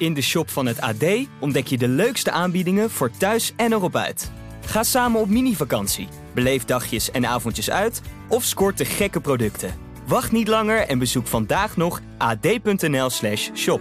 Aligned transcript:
In 0.00 0.14
de 0.14 0.20
shop 0.20 0.50
van 0.50 0.66
het 0.66 0.80
AD 0.80 1.04
ontdek 1.40 1.66
je 1.66 1.78
de 1.78 1.88
leukste 1.88 2.30
aanbiedingen 2.30 2.90
voor 2.90 3.10
thuis 3.10 3.52
en 3.56 3.72
erop 3.72 3.96
uit. 3.96 4.30
Ga 4.66 4.82
samen 4.82 5.20
op 5.20 5.28
mini-vakantie, 5.28 6.08
beleef 6.34 6.64
dagjes 6.64 7.10
en 7.10 7.26
avondjes 7.26 7.70
uit 7.70 8.00
of 8.28 8.44
scoort 8.44 8.78
de 8.78 8.84
gekke 8.84 9.20
producten. 9.20 9.74
Wacht 10.06 10.32
niet 10.32 10.48
langer 10.48 10.86
en 10.86 10.98
bezoek 10.98 11.26
vandaag 11.26 11.76
nog 11.76 12.00
ad.nl/slash 12.18 13.50
shop. 13.54 13.80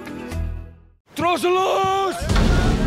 Trosselos! 1.13 2.15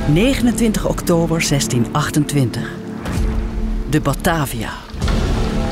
29 0.09 0.89
oktober 0.89 1.49
1628. 1.49 2.71
De 3.91 4.01
Batavia. 4.01 4.73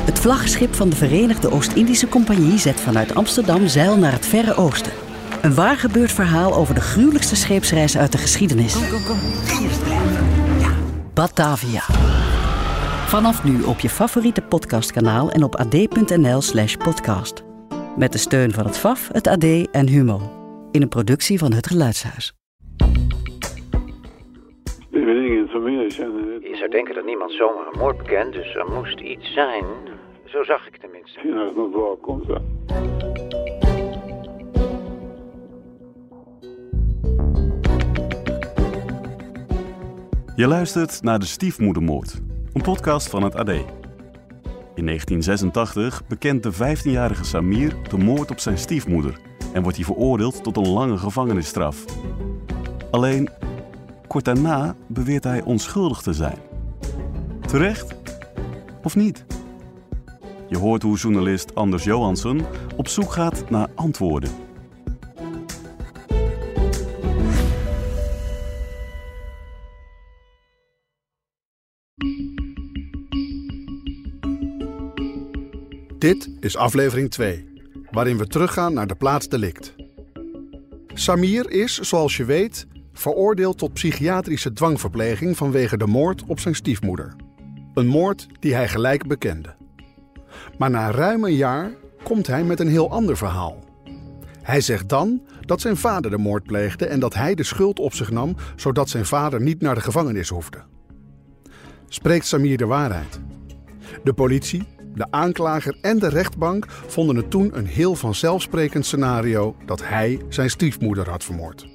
Het 0.05 0.19
vlaggenschip 0.19 0.75
van 0.75 0.89
de 0.89 0.95
Verenigde 0.95 1.51
Oost-Indische 1.51 2.07
Compagnie 2.07 2.57
zet 2.57 2.79
vanuit 2.79 3.15
Amsterdam 3.15 3.67
zeil 3.67 3.97
naar 3.97 4.11
het 4.11 4.25
Verre 4.25 4.55
Oosten. 4.55 5.00
Een 5.41 5.55
waar 5.55 5.75
gebeurd 5.75 6.11
verhaal 6.11 6.53
over 6.53 6.75
de 6.75 6.81
gruwelijkste 6.81 7.35
scheepsreis 7.35 7.97
uit 7.97 8.11
de 8.11 8.17
geschiedenis. 8.17 8.73
Batavia. 11.13 11.81
Vanaf 13.07 13.43
nu 13.43 13.63
op 13.63 13.79
je 13.79 13.89
favoriete 13.89 14.41
podcastkanaal 14.41 15.31
en 15.31 15.43
op 15.43 15.55
ad.nl/slash 15.55 16.75
podcast. 16.75 17.43
Met 17.97 18.11
de 18.11 18.17
steun 18.17 18.51
van 18.51 18.65
het 18.65 18.77
FAF, 18.77 19.09
het 19.11 19.27
AD 19.27 19.43
en 19.71 19.87
Humo. 19.87 20.19
In 20.71 20.81
een 20.81 20.89
productie 20.89 21.39
van 21.39 21.53
het 21.53 21.67
Geluidshuis. 21.67 22.33
Je 24.91 26.55
zou 26.57 26.69
denken 26.69 26.95
dat 26.95 27.05
niemand 27.05 27.31
zomaar 27.31 27.67
een 27.71 27.79
moord 27.79 27.97
bekent, 27.97 28.33
dus 28.33 28.55
er 28.55 28.65
moest 28.65 28.99
iets 28.99 29.33
zijn. 29.33 29.65
Zo 30.25 30.43
zag 30.43 30.67
ik 30.67 30.77
tenminste. 30.77 31.19
Nog 31.55 31.71
wel 31.71 31.97
komt. 32.01 32.25
Je 40.35 40.47
luistert 40.47 41.03
naar 41.03 41.19
De 41.19 41.25
Stiefmoedermoord, 41.25 42.21
een 42.53 42.61
podcast 42.61 43.09
van 43.09 43.23
het 43.23 43.35
AD. 43.35 43.49
In 44.75 44.85
1986 44.85 46.07
bekent 46.07 46.43
de 46.43 46.53
15-jarige 46.53 47.23
Samir 47.23 47.75
de 47.89 47.97
moord 47.97 48.31
op 48.31 48.39
zijn 48.39 48.57
stiefmoeder 48.57 49.19
en 49.53 49.61
wordt 49.61 49.77
hij 49.77 49.85
veroordeeld 49.85 50.43
tot 50.43 50.57
een 50.57 50.67
lange 50.67 50.97
gevangenisstraf. 50.97 51.85
Alleen, 52.91 53.29
kort 54.07 54.25
daarna 54.25 54.75
beweert 54.87 55.23
hij 55.23 55.41
onschuldig 55.41 56.01
te 56.01 56.13
zijn. 56.13 56.37
Terecht? 57.41 57.95
Of 58.83 58.95
niet? 58.95 59.25
Je 60.47 60.57
hoort 60.57 60.81
hoe 60.81 60.97
journalist 60.97 61.55
Anders 61.55 61.83
Johansson 61.83 62.41
op 62.75 62.87
zoek 62.87 63.11
gaat 63.11 63.49
naar 63.49 63.67
antwoorden. 63.75 64.29
Dit 76.01 76.29
is 76.39 76.57
aflevering 76.57 77.11
2, 77.11 77.45
waarin 77.91 78.17
we 78.17 78.27
teruggaan 78.27 78.73
naar 78.73 78.87
de 78.87 78.95
plaats 78.95 79.27
delict. 79.27 79.75
Samir 80.93 81.49
is, 81.49 81.79
zoals 81.79 82.17
je 82.17 82.25
weet, 82.25 82.67
veroordeeld 82.93 83.57
tot 83.57 83.73
psychiatrische 83.73 84.53
dwangverpleging 84.53 85.37
vanwege 85.37 85.77
de 85.77 85.87
moord 85.87 86.23
op 86.27 86.39
zijn 86.39 86.55
stiefmoeder. 86.55 87.15
Een 87.73 87.87
moord 87.87 88.27
die 88.39 88.53
hij 88.53 88.67
gelijk 88.67 89.07
bekende. 89.07 89.55
Maar 90.57 90.69
na 90.69 90.91
ruim 90.91 91.23
een 91.23 91.35
jaar 91.35 91.71
komt 92.03 92.27
hij 92.27 92.43
met 92.43 92.59
een 92.59 92.69
heel 92.69 92.91
ander 92.91 93.17
verhaal. 93.17 93.63
Hij 94.41 94.61
zegt 94.61 94.89
dan 94.89 95.21
dat 95.41 95.61
zijn 95.61 95.77
vader 95.77 96.11
de 96.11 96.17
moord 96.17 96.43
pleegde 96.43 96.85
en 96.85 96.99
dat 96.99 97.13
hij 97.13 97.35
de 97.35 97.43
schuld 97.43 97.79
op 97.79 97.93
zich 97.93 98.11
nam 98.11 98.35
zodat 98.55 98.89
zijn 98.89 99.05
vader 99.05 99.41
niet 99.41 99.61
naar 99.61 99.75
de 99.75 99.81
gevangenis 99.81 100.29
hoefde. 100.29 100.61
Spreekt 101.87 102.25
Samir 102.25 102.57
de 102.57 102.65
waarheid? 102.65 103.19
De 104.03 104.13
politie, 104.13 104.67
de 104.93 105.07
aanklager 105.09 105.77
en 105.81 105.99
de 105.99 106.09
rechtbank 106.09 106.65
vonden 106.69 107.15
het 107.15 107.29
toen 107.29 107.57
een 107.57 107.65
heel 107.65 107.95
vanzelfsprekend 107.95 108.85
scenario 108.85 109.55
dat 109.65 109.81
hij 109.83 110.19
zijn 110.29 110.49
stiefmoeder 110.49 111.09
had 111.09 111.23
vermoord. 111.23 111.67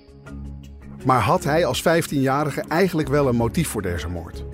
Maar 1.04 1.20
had 1.20 1.44
hij 1.44 1.66
als 1.66 1.82
15-jarige 1.82 2.64
eigenlijk 2.68 3.08
wel 3.08 3.28
een 3.28 3.36
motief 3.36 3.68
voor 3.68 3.82
deze 3.82 4.08
moord? 4.08 4.44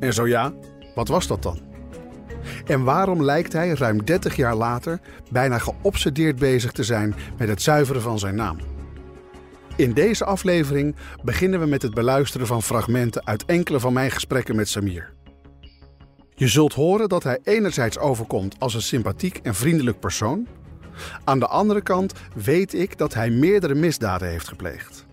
En 0.00 0.12
zo 0.12 0.26
ja, 0.26 0.52
wat 0.94 1.08
was 1.08 1.26
dat 1.26 1.42
dan? 1.42 1.58
En 2.66 2.84
waarom 2.84 3.22
lijkt 3.22 3.52
hij 3.52 3.68
ruim 3.68 4.04
30 4.04 4.36
jaar 4.36 4.54
later 4.54 5.00
bijna 5.30 5.58
geobsedeerd 5.58 6.36
bezig 6.36 6.72
te 6.72 6.84
zijn 6.84 7.14
met 7.38 7.48
het 7.48 7.62
zuiveren 7.62 8.02
van 8.02 8.18
zijn 8.18 8.34
naam? 8.34 8.58
In 9.76 9.92
deze 9.92 10.24
aflevering 10.24 10.96
beginnen 11.22 11.60
we 11.60 11.66
met 11.66 11.82
het 11.82 11.94
beluisteren 11.94 12.46
van 12.46 12.62
fragmenten 12.62 13.26
uit 13.26 13.44
enkele 13.44 13.80
van 13.80 13.92
mijn 13.92 14.10
gesprekken 14.10 14.56
met 14.56 14.68
Samir. 14.68 15.15
Je 16.38 16.48
zult 16.48 16.72
horen 16.72 17.08
dat 17.08 17.22
hij 17.22 17.38
enerzijds 17.42 17.98
overkomt 17.98 18.54
als 18.58 18.74
een 18.74 18.82
sympathiek 18.82 19.40
en 19.42 19.54
vriendelijk 19.54 20.00
persoon. 20.00 20.46
Aan 21.24 21.38
de 21.38 21.46
andere 21.46 21.80
kant 21.80 22.12
weet 22.34 22.74
ik 22.74 22.98
dat 22.98 23.14
hij 23.14 23.30
meerdere 23.30 23.74
misdaden 23.74 24.28
heeft 24.28 24.48
gepleegd. 24.48 25.06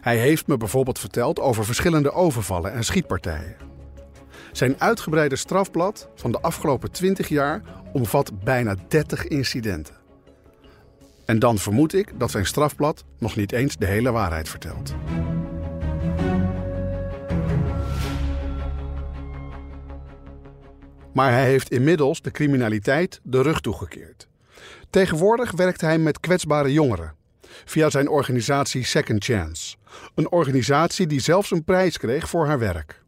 Hij 0.00 0.16
heeft 0.16 0.46
me 0.46 0.56
bijvoorbeeld 0.56 0.98
verteld 0.98 1.40
over 1.40 1.64
verschillende 1.64 2.12
overvallen 2.12 2.72
en 2.72 2.84
schietpartijen. 2.84 3.56
Zijn 4.52 4.80
uitgebreide 4.80 5.36
strafblad 5.36 6.08
van 6.14 6.32
de 6.32 6.40
afgelopen 6.40 6.90
20 6.90 7.28
jaar 7.28 7.62
omvat 7.92 8.44
bijna 8.44 8.76
30 8.88 9.26
incidenten. 9.26 9.94
En 11.24 11.38
dan 11.38 11.58
vermoed 11.58 11.94
ik 11.94 12.12
dat 12.18 12.30
zijn 12.30 12.46
strafblad 12.46 13.04
nog 13.18 13.36
niet 13.36 13.52
eens 13.52 13.76
de 13.76 13.86
hele 13.86 14.10
waarheid 14.10 14.48
vertelt. 14.48 14.94
Maar 21.14 21.32
hij 21.32 21.44
heeft 21.44 21.70
inmiddels 21.70 22.22
de 22.22 22.30
criminaliteit 22.30 23.20
de 23.22 23.42
rug 23.42 23.60
toegekeerd. 23.60 24.28
Tegenwoordig 24.90 25.52
werkt 25.52 25.80
hij 25.80 25.98
met 25.98 26.20
kwetsbare 26.20 26.72
jongeren 26.72 27.14
via 27.64 27.90
zijn 27.90 28.08
organisatie 28.08 28.84
Second 28.84 29.24
Chance, 29.24 29.76
een 30.14 30.30
organisatie 30.30 31.06
die 31.06 31.20
zelfs 31.20 31.50
een 31.50 31.64
prijs 31.64 31.98
kreeg 31.98 32.28
voor 32.28 32.46
haar 32.46 32.58
werk. 32.58 33.02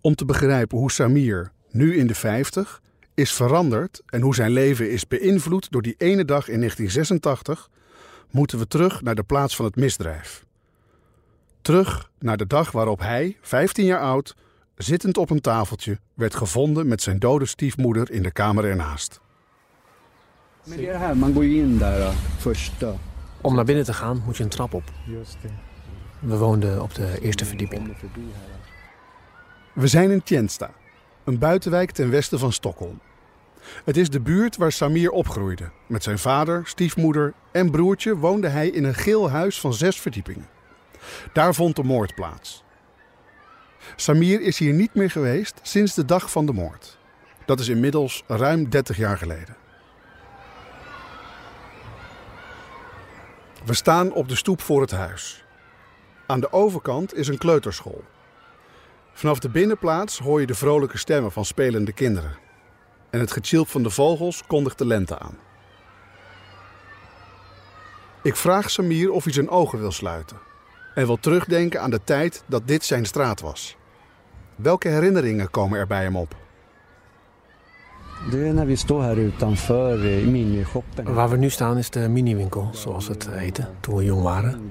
Om 0.00 0.14
te 0.14 0.24
begrijpen 0.24 0.78
hoe 0.78 0.92
Samir, 0.92 1.52
nu 1.70 1.96
in 1.96 2.06
de 2.06 2.14
50, 2.14 2.82
is 3.14 3.32
veranderd 3.32 4.02
en 4.06 4.20
hoe 4.20 4.34
zijn 4.34 4.50
leven 4.50 4.90
is 4.90 5.08
beïnvloed 5.08 5.70
door 5.70 5.82
die 5.82 5.94
ene 5.98 6.24
dag 6.24 6.48
in 6.48 6.58
1986, 6.58 7.70
moeten 8.30 8.58
we 8.58 8.66
terug 8.66 9.02
naar 9.02 9.14
de 9.14 9.22
plaats 9.22 9.56
van 9.56 9.64
het 9.64 9.76
misdrijf. 9.76 10.44
Terug 11.62 12.10
naar 12.18 12.36
de 12.36 12.46
dag 12.46 12.70
waarop 12.70 13.00
hij, 13.00 13.36
15 13.40 13.84
jaar 13.84 14.00
oud, 14.00 14.34
zittend 14.76 15.16
op 15.16 15.30
een 15.30 15.40
tafeltje, 15.40 15.98
werd 16.14 16.34
gevonden 16.34 16.88
met 16.88 17.02
zijn 17.02 17.18
dode 17.18 17.46
stiefmoeder 17.46 18.10
in 18.10 18.22
de 18.22 18.30
kamer 18.30 18.64
ernaast. 18.64 19.20
Om 23.40 23.54
naar 23.54 23.64
binnen 23.64 23.84
te 23.84 23.92
gaan 23.92 24.22
moet 24.24 24.36
je 24.36 24.42
een 24.42 24.48
trap 24.48 24.74
op. 24.74 24.82
We 26.18 26.36
woonden 26.36 26.82
op 26.82 26.94
de 26.94 27.18
eerste 27.20 27.44
verdieping. 27.44 27.96
We 29.72 29.86
zijn 29.86 30.10
in 30.10 30.22
Tjensta, 30.22 30.70
een 31.24 31.38
buitenwijk 31.38 31.90
ten 31.90 32.10
westen 32.10 32.38
van 32.38 32.52
Stockholm. 32.52 33.00
Het 33.84 33.96
is 33.96 34.10
de 34.10 34.20
buurt 34.20 34.56
waar 34.56 34.72
Samir 34.72 35.10
opgroeide. 35.10 35.70
Met 35.86 36.02
zijn 36.02 36.18
vader, 36.18 36.62
stiefmoeder 36.66 37.32
en 37.52 37.70
broertje 37.70 38.16
woonde 38.16 38.48
hij 38.48 38.68
in 38.68 38.84
een 38.84 38.94
geel 38.94 39.30
huis 39.30 39.60
van 39.60 39.74
zes 39.74 40.00
verdiepingen. 40.00 40.48
Daar 41.32 41.54
vond 41.54 41.76
de 41.76 41.82
moord 41.82 42.14
plaats. 42.14 42.63
Samir 43.96 44.40
is 44.40 44.58
hier 44.58 44.72
niet 44.72 44.94
meer 44.94 45.10
geweest 45.10 45.60
sinds 45.62 45.94
de 45.94 46.04
dag 46.04 46.30
van 46.30 46.46
de 46.46 46.52
moord. 46.52 46.98
Dat 47.44 47.60
is 47.60 47.68
inmiddels 47.68 48.22
ruim 48.26 48.70
30 48.70 48.96
jaar 48.96 49.18
geleden. 49.18 49.56
We 53.64 53.74
staan 53.74 54.12
op 54.12 54.28
de 54.28 54.36
stoep 54.36 54.60
voor 54.60 54.80
het 54.80 54.90
huis. 54.90 55.44
Aan 56.26 56.40
de 56.40 56.52
overkant 56.52 57.14
is 57.14 57.28
een 57.28 57.38
kleuterschool. 57.38 58.04
Vanaf 59.12 59.38
de 59.38 59.48
binnenplaats 59.48 60.18
hoor 60.18 60.40
je 60.40 60.46
de 60.46 60.54
vrolijke 60.54 60.98
stemmen 60.98 61.32
van 61.32 61.44
spelende 61.44 61.92
kinderen. 61.92 62.36
En 63.10 63.20
het 63.20 63.32
getjilp 63.32 63.68
van 63.68 63.82
de 63.82 63.90
vogels 63.90 64.42
kondigt 64.46 64.78
de 64.78 64.86
lente 64.86 65.18
aan. 65.18 65.38
Ik 68.22 68.36
vraag 68.36 68.70
Samir 68.70 69.10
of 69.10 69.24
hij 69.24 69.32
zijn 69.32 69.48
ogen 69.48 69.78
wil 69.78 69.92
sluiten. 69.92 70.38
En 70.94 71.06
wil 71.06 71.18
terugdenken 71.20 71.80
aan 71.80 71.90
de 71.90 72.00
tijd 72.04 72.44
dat 72.46 72.62
dit 72.66 72.84
zijn 72.84 73.04
straat 73.04 73.40
was. 73.40 73.76
Welke 74.56 74.88
herinneringen 74.88 75.50
komen 75.50 75.78
er 75.78 75.86
bij 75.86 76.02
hem 76.02 76.16
op? 76.16 76.36
Eh. 80.96 81.14
Waar 81.14 81.30
we 81.30 81.36
nu 81.36 81.50
staan 81.50 81.78
is 81.78 81.90
de 81.90 82.08
miniwinkel, 82.08 82.68
zoals 82.72 83.08
het 83.08 83.28
heette 83.30 83.68
toen 83.80 83.96
we 83.96 84.04
jong 84.04 84.22
waren. 84.22 84.70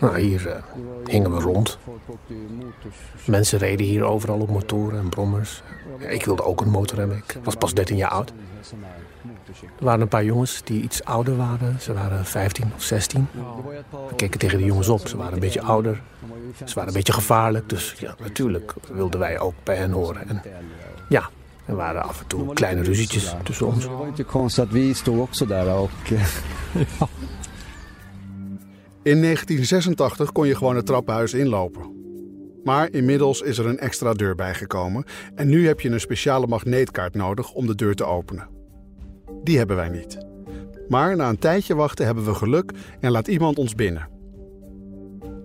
Nou, 0.00 0.18
hier 0.20 0.48
eh, 0.48 0.62
hingen 1.04 1.34
we 1.34 1.40
rond. 1.40 1.78
Mensen 3.26 3.58
reden 3.58 3.86
hier 3.86 4.02
overal 4.02 4.40
op 4.40 4.50
motoren 4.50 4.98
en 4.98 5.08
brommers. 5.08 5.62
Ja, 5.98 6.08
ik 6.08 6.24
wilde 6.24 6.42
ook 6.42 6.60
een 6.60 6.70
motor 6.70 6.98
hebben. 6.98 7.16
Ik 7.16 7.38
was 7.42 7.54
pas 7.54 7.74
13 7.74 7.96
jaar 7.96 8.10
oud. 8.10 8.32
Er 9.62 9.84
waren 9.84 10.00
een 10.00 10.08
paar 10.08 10.24
jongens 10.24 10.62
die 10.64 10.82
iets 10.82 11.04
ouder 11.04 11.36
waren. 11.36 11.80
Ze 11.80 11.92
waren 11.92 12.24
15 12.24 12.72
of 12.74 12.82
16. 12.82 13.28
We 13.90 14.14
keken 14.16 14.38
tegen 14.38 14.58
de 14.58 14.64
jongens 14.64 14.88
op. 14.88 15.08
Ze 15.08 15.16
waren 15.16 15.32
een 15.32 15.40
beetje 15.40 15.62
ouder. 15.62 16.00
Ze 16.64 16.74
waren 16.74 16.88
een 16.88 16.96
beetje 16.96 17.12
gevaarlijk. 17.12 17.68
Dus 17.68 17.94
ja, 17.98 18.14
natuurlijk 18.22 18.74
wilden 18.92 19.20
wij 19.20 19.38
ook 19.38 19.54
bij 19.62 19.76
hen 19.76 19.90
horen. 19.90 20.28
En 20.28 20.42
ja, 21.08 21.30
er 21.64 21.76
waren 21.76 22.02
af 22.02 22.20
en 22.20 22.26
toe 22.26 22.52
kleine 22.52 22.82
ruzietjes 22.82 23.34
tussen 23.42 23.66
ons. 23.66 23.84
In 29.02 29.20
1986 29.22 30.32
kon 30.32 30.46
je 30.46 30.56
gewoon 30.56 30.76
het 30.76 30.86
trappenhuis 30.86 31.34
inlopen. 31.34 31.94
Maar 32.64 32.88
inmiddels 32.90 33.40
is 33.40 33.58
er 33.58 33.66
een 33.66 33.78
extra 33.78 34.12
deur 34.12 34.34
bijgekomen 34.34 35.04
en 35.34 35.48
nu 35.48 35.66
heb 35.66 35.80
je 35.80 35.90
een 35.90 36.00
speciale 36.00 36.46
magneetkaart 36.46 37.14
nodig 37.14 37.52
om 37.52 37.66
de 37.66 37.74
deur 37.74 37.94
te 37.94 38.04
openen. 38.04 38.53
Die 39.44 39.58
hebben 39.58 39.76
wij 39.76 39.88
niet. 39.88 40.18
Maar 40.88 41.16
na 41.16 41.28
een 41.28 41.38
tijdje 41.38 41.74
wachten 41.74 42.06
hebben 42.06 42.24
we 42.24 42.34
geluk 42.34 42.72
en 43.00 43.10
laat 43.10 43.28
iemand 43.28 43.58
ons 43.58 43.74
binnen. 43.74 44.08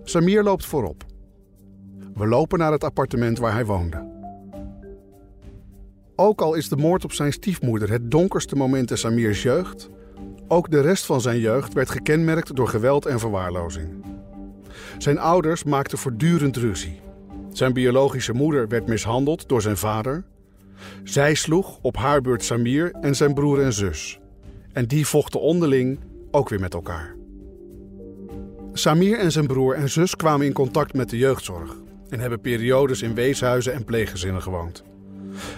Samir 0.02 0.42
loopt 0.42 0.66
voorop. 0.66 1.04
We 2.14 2.26
lopen 2.26 2.58
naar 2.58 2.72
het 2.72 2.84
appartement 2.84 3.38
waar 3.38 3.52
hij 3.52 3.64
woonde. 3.64 4.08
Ook 6.16 6.40
al 6.40 6.54
is 6.54 6.68
de 6.68 6.76
moord 6.76 7.04
op 7.04 7.12
zijn 7.12 7.32
stiefmoeder 7.32 7.90
het 7.90 8.10
donkerste 8.10 8.56
moment 8.56 8.90
in 8.90 8.98
Samir's 8.98 9.42
jeugd, 9.42 9.90
ook 10.48 10.70
de 10.70 10.80
rest 10.80 11.06
van 11.06 11.20
zijn 11.20 11.38
jeugd 11.38 11.72
werd 11.72 11.90
gekenmerkt 11.90 12.56
door 12.56 12.68
geweld 12.68 13.06
en 13.06 13.18
verwaarlozing. 13.18 14.04
Zijn 14.98 15.18
ouders 15.18 15.64
maakten 15.64 15.98
voortdurend 15.98 16.56
ruzie. 16.56 17.00
Zijn 17.52 17.72
biologische 17.72 18.32
moeder 18.32 18.68
werd 18.68 18.88
mishandeld 18.88 19.48
door 19.48 19.62
zijn 19.62 19.76
vader. 19.76 20.24
Zij 21.04 21.34
sloeg 21.34 21.78
op 21.82 21.96
haar 21.96 22.20
beurt 22.20 22.44
Samir 22.44 22.92
en 23.00 23.16
zijn 23.16 23.34
broer 23.34 23.62
en 23.62 23.72
zus. 23.72 24.20
En 24.72 24.86
die 24.86 25.06
vochten 25.06 25.40
onderling 25.40 25.98
ook 26.30 26.48
weer 26.48 26.60
met 26.60 26.74
elkaar. 26.74 27.16
Samir 28.72 29.18
en 29.18 29.32
zijn 29.32 29.46
broer 29.46 29.74
en 29.74 29.88
zus 29.88 30.16
kwamen 30.16 30.46
in 30.46 30.52
contact 30.52 30.94
met 30.94 31.10
de 31.10 31.18
jeugdzorg 31.18 31.76
en 32.08 32.20
hebben 32.20 32.40
periodes 32.40 33.02
in 33.02 33.14
weeshuizen 33.14 33.72
en 33.72 33.84
pleeggezinnen 33.84 34.42
gewoond. 34.42 34.82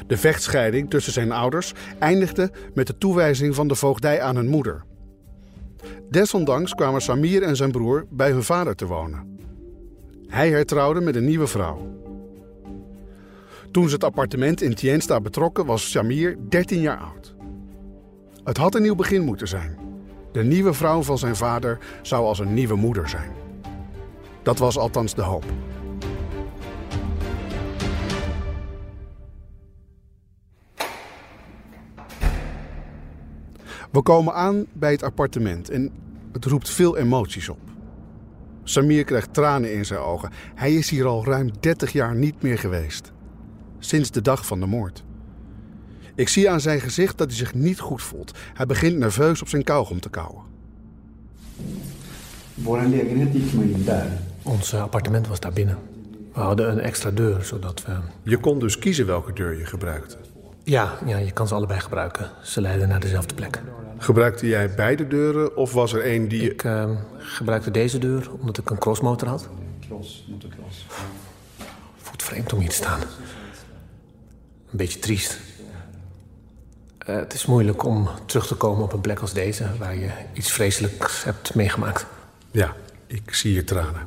De 0.07 0.17
vechtscheiding 0.17 0.91
tussen 0.91 1.13
zijn 1.13 1.33
ouders 1.33 1.73
eindigde 1.99 2.51
met 2.75 2.87
de 2.87 2.99
toewijzing 2.99 3.55
van 3.55 3.69
de 3.69 3.75
voogdij 3.75 4.21
aan 4.21 4.37
hun 4.37 4.49
moeder. 4.49 4.85
Desondanks 6.11 6.75
kwamen 6.75 7.01
Samir 7.01 7.43
en 7.43 7.57
zijn 7.57 7.73
broer 7.73 8.07
bij 8.11 8.31
hun 8.31 8.43
vader 8.43 8.75
te 8.75 8.87
wonen. 8.87 9.39
Hij 10.27 10.51
hertrouwde 10.51 11.01
met 11.01 11.17
een 11.17 11.25
nieuwe 11.25 11.47
vrouw. 11.47 12.02
Toen 13.73 13.89
ze 13.89 13.95
het 13.95 14.05
appartement 14.05 14.63
in 14.63 14.75
Tiensta 14.75 15.21
betrokken 15.21 15.67
was 15.67 15.91
Samir 15.91 16.37
13 16.49 16.81
jaar 16.81 16.99
oud. 16.99 17.35
Het 18.45 18.57
had 18.57 18.75
een 18.75 18.83
nieuw 18.83 18.95
begin 18.95 19.23
moeten 19.23 19.49
zijn. 19.49 19.79
De 20.33 20.45
nieuwe 20.45 20.73
vrouw 20.73 21.03
van 21.03 21.19
zijn 21.19 21.37
vader 21.37 21.79
zou 22.03 22.25
als 22.25 22.39
een 22.39 22.55
nieuwe 22.55 22.75
moeder 22.75 23.09
zijn. 23.09 23.31
Dat 24.43 24.59
was 24.59 24.79
althans 24.79 25.15
de 25.15 25.23
hoop. 25.23 25.45
We 33.91 34.03
komen 34.03 34.35
aan 34.35 34.67
bij 34.73 34.93
het 34.93 35.03
appartement 35.03 35.71
en 35.71 35.93
het 36.33 36.45
roept 36.45 36.71
veel 36.71 36.97
emoties 36.97 37.49
op. 37.49 37.61
Samir 38.63 39.05
krijgt 39.05 39.35
tranen 39.35 39.75
in 39.75 39.85
zijn 39.85 40.01
ogen. 40.01 40.31
Hij 40.55 40.75
is 40.75 40.91
hier 40.91 41.07
al 41.07 41.25
ruim 41.25 41.51
30 41.61 41.93
jaar 41.93 42.15
niet 42.15 42.43
meer 42.43 42.59
geweest. 42.59 43.13
Sinds 43.85 44.11
de 44.11 44.23
dag 44.23 44.47
van 44.47 44.61
de 44.61 44.67
moord. 44.67 45.05
Ik 46.15 46.29
zie 46.29 46.51
aan 46.51 46.61
zijn 46.61 46.81
gezicht 46.81 47.19
dat 47.19 47.27
hij 47.27 47.37
zich 47.37 47.55
niet 47.55 47.81
goed 47.81 48.03
voelt. 48.03 48.39
Hij 48.55 48.67
begint 48.67 48.99
nerveus 48.99 49.43
op 49.43 49.49
zijn 49.49 49.65
kauwgom 49.65 50.01
te 50.01 50.11
kauwen. 50.11 50.43
Ons 54.43 54.73
eh, 54.73 54.83
appartement 54.83 55.27
was 55.27 55.41
daar 55.41 55.53
binnen. 55.53 55.79
We 56.33 56.41
hadden 56.41 56.71
een 56.71 56.81
extra 56.81 57.11
deur, 57.11 57.45
zodat 57.45 57.85
we... 57.87 57.93
Je 58.23 58.39
kon 58.39 58.59
dus 58.59 58.79
kiezen 58.79 59.07
welke 59.07 59.33
deur 59.33 59.59
je 59.59 59.67
gebruikte. 59.67 60.17
Ja, 60.65 60.99
ja, 61.07 61.17
je 61.17 61.31
kan 61.31 61.49
ze 61.49 61.55
allebei 61.55 61.81
gebruiken. 61.81 62.31
Ze 62.43 62.61
leiden 62.61 62.89
naar 62.89 63.01
dezelfde 63.01 63.35
plek. 63.35 63.63
Gebruikte 63.99 64.47
jij 64.47 64.75
beide 64.75 65.09
deuren 65.09 65.57
of 65.57 65.73
was 65.73 65.93
er 65.93 66.03
één 66.03 66.29
die 66.29 66.43
je... 66.43 66.51
Ik 66.51 66.65
eh, 66.65 66.91
gebruikte 67.19 67.71
deze 67.71 67.99
deur 67.99 68.31
omdat 68.41 68.59
ik 68.59 68.71
een 68.71 68.79
crossmotor 68.79 69.29
had. 69.29 69.49
Cross, 69.87 70.27
motocross. 70.29 70.87
Voelt 71.97 72.23
vreemd 72.23 72.53
om 72.53 72.61
hier 72.61 72.69
te 72.69 72.75
staan. 72.75 73.01
Een 74.73 74.79
beetje 74.79 74.99
triest. 74.99 75.39
Eh, 76.99 77.17
het 77.17 77.33
is 77.35 77.47
moeilijk 77.47 77.85
om 77.85 78.09
terug 78.27 78.47
te 78.47 78.55
komen 78.55 78.85
op 78.85 78.93
een 78.93 79.01
plek 79.01 79.19
als 79.19 79.33
deze... 79.33 79.77
waar 79.79 79.97
je 79.97 80.11
iets 80.33 80.53
vreselijks 80.53 81.25
hebt 81.25 81.55
meegemaakt. 81.55 82.07
Ja, 82.51 82.77
ik 83.07 83.35
zie 83.35 83.53
je 83.53 83.65
tranen. 83.65 84.07